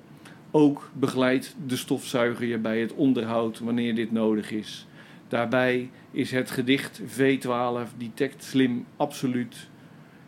Ook 0.52 0.90
begeleidt 0.94 1.56
de 1.68 1.76
stofzuiger 1.76 2.46
je 2.46 2.58
bij 2.58 2.80
het 2.80 2.94
onderhoud 2.94 3.60
wanneer 3.60 3.96
dit 3.96 4.12
nodig 4.12 4.52
is. 4.52 4.88
Daarbij 5.28 5.90
is 6.12 6.32
het 6.32 6.52
gedicht 6.52 7.02
V12 7.02 7.98
Detect 7.98 8.44
Slim 8.44 8.86
absoluut 8.96 9.70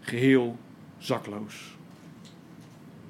geheel 0.02 0.58
zakloos. 0.98 1.77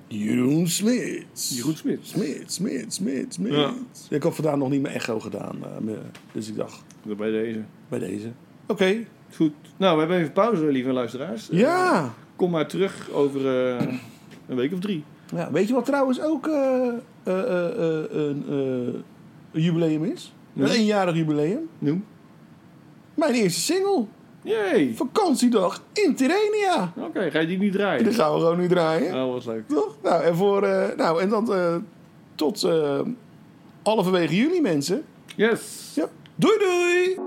Jeroen 0.07 0.67
Smit. 0.67 1.25
Jeroen 1.33 1.75
Smit. 1.75 1.99
Smit, 2.01 2.43
Smit, 2.53 2.93
Smit, 2.93 3.33
Smit. 3.33 3.53
Ja. 3.53 3.73
Ik 4.09 4.23
had 4.23 4.35
vandaag 4.35 4.55
nog 4.55 4.69
niet 4.69 4.81
mijn 4.81 4.93
echo 4.95 5.19
gedaan. 5.19 5.55
eh, 5.87 5.93
dus 6.31 6.47
ik 6.47 6.55
dacht, 6.55 6.83
Bij 7.17 7.31
deze. 7.31 7.61
bij 7.89 7.99
deze. 7.99 8.31
Oké. 8.67 9.05
Goed. 9.35 9.53
Nou, 9.77 9.93
we 9.93 9.99
hebben 9.99 10.17
even 10.17 10.31
pauze, 10.31 10.65
lieve 10.65 10.91
luisteraars. 10.91 11.49
Eh, 11.49 11.59
Ja. 11.59 12.13
Kom 12.35 12.51
maar 12.51 12.67
terug 12.67 13.09
over 13.11 13.47
eh, 13.77 13.87
een 14.47 14.55
week 14.55 14.73
of 14.73 14.79
drie. 14.79 15.03
ja. 15.35 15.51
Weet 15.51 15.67
je 15.67 15.73
wat 15.73 15.85
trouwens 15.85 16.21
ook 16.21 16.47
een, 17.23 19.03
jubileum 19.51 20.03
is? 20.03 20.33
Een 20.55 20.67
eenjarig 20.67 21.15
jubileum. 21.15 21.69
Noem. 21.79 22.05
Mijn 23.15 23.33
eerste 23.33 23.59
single. 23.61 24.05
Jee. 24.47 24.93
Vakantiedag 24.95 25.81
in 25.93 26.15
Tirrenia. 26.15 26.93
Oké, 26.97 27.31
ga 27.31 27.39
je 27.39 27.47
die 27.47 27.57
niet 27.57 27.71
Die 27.71 27.79
draaien? 27.81 28.13
gaan 28.13 28.33
we 28.33 28.39
gewoon 28.39 28.57
nu 28.57 28.67
draaien. 28.67 29.23
Oh, 29.23 29.31
was 29.33 29.45
leuk. 29.45 29.67
Toch? 29.67 29.95
Nou, 30.03 30.23
en, 30.23 30.35
voor, 30.35 30.63
eh, 30.63 30.97
nou, 30.97 31.21
en 31.21 31.29
dan 31.29 31.53
eh, 31.53 31.75
tot 32.35 32.63
eh 32.63 32.99
halverwege 33.83 34.35
juli, 34.35 34.61
mensen. 34.61 35.03
Yes. 35.35 35.91
Ja. 35.95 36.07
Doei 36.35 36.57
doei! 36.59 37.19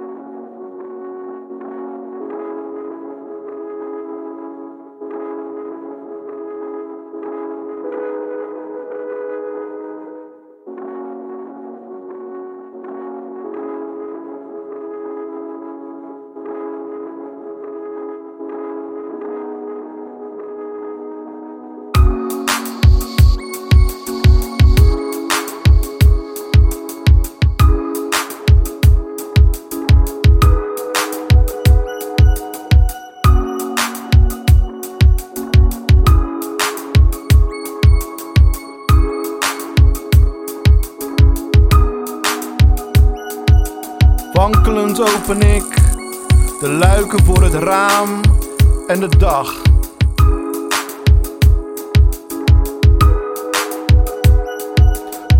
Dag. 49.21 49.55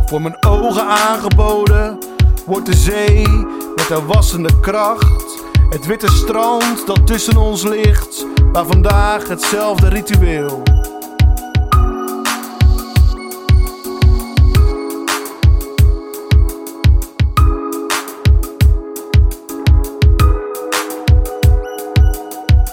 Voor 0.07 0.23
mijn 0.23 0.45
ogen 0.47 0.87
aangeboden 0.87 1.99
wordt 2.47 2.67
de 2.67 2.77
zee 2.77 3.29
met 3.75 3.89
haar 3.89 4.07
wassende 4.07 4.61
kracht. 4.61 5.39
Het 5.69 5.87
witte 5.87 6.09
strand 6.09 6.87
dat 6.87 7.07
tussen 7.07 7.37
ons 7.37 7.63
ligt, 7.63 8.27
maar 8.53 8.67
vandaag 8.67 9.29
hetzelfde 9.29 9.89
ritueel. 9.89 10.63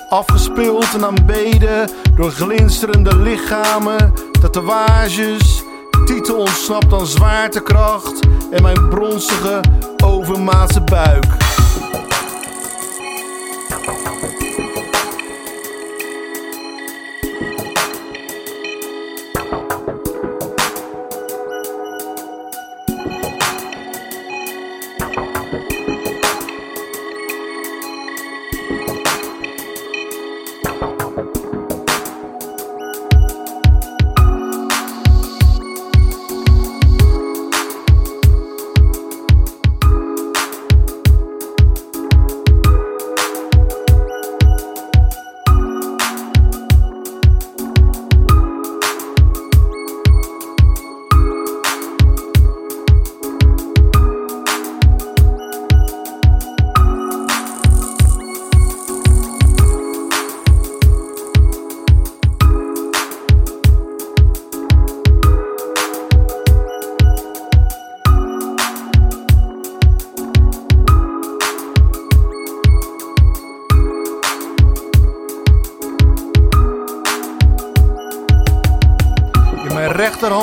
Afgespeeld 0.09 0.93
en 0.93 1.05
aanbeden 1.05 1.89
door 2.15 2.31
glinsterende 2.31 3.15
lichamen, 3.15 4.13
tatoeages. 4.41 5.63
Titel 6.05 6.35
ontsnapt 6.35 6.93
aan 6.93 7.07
zwaartekracht 7.07 8.19
en 8.51 8.61
mijn 8.61 8.89
bronzige, 8.89 9.61
overmaatse 10.03 10.81
buik. 10.81 11.46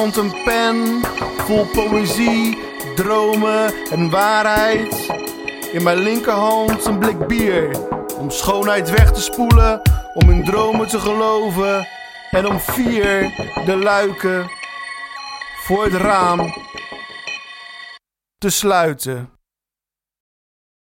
Rechterhand 0.05 0.17
een 0.17 0.43
pen, 0.45 1.01
vol 1.37 1.67
poëzie, 1.67 2.59
dromen 2.95 3.75
en 3.91 4.11
waarheid. 4.11 5.07
In 5.73 5.83
mijn 5.83 5.99
linkerhand 5.99 6.85
een 6.85 6.99
blik 6.99 7.27
bier, 7.27 7.77
om 8.19 8.31
schoonheid 8.31 8.91
weg 8.91 9.13
te 9.13 9.21
spoelen, 9.21 9.83
om 10.15 10.31
in 10.31 10.45
dromen 10.45 10.89
te 10.89 10.99
geloven. 10.99 11.87
En 12.31 12.47
om 12.47 12.61
vier 12.61 13.33
de 13.65 13.77
luiken 13.77 14.51
voor 15.65 15.85
het 15.85 15.95
raam 15.95 16.55
te 18.39 18.51
sluiten. 18.51 19.34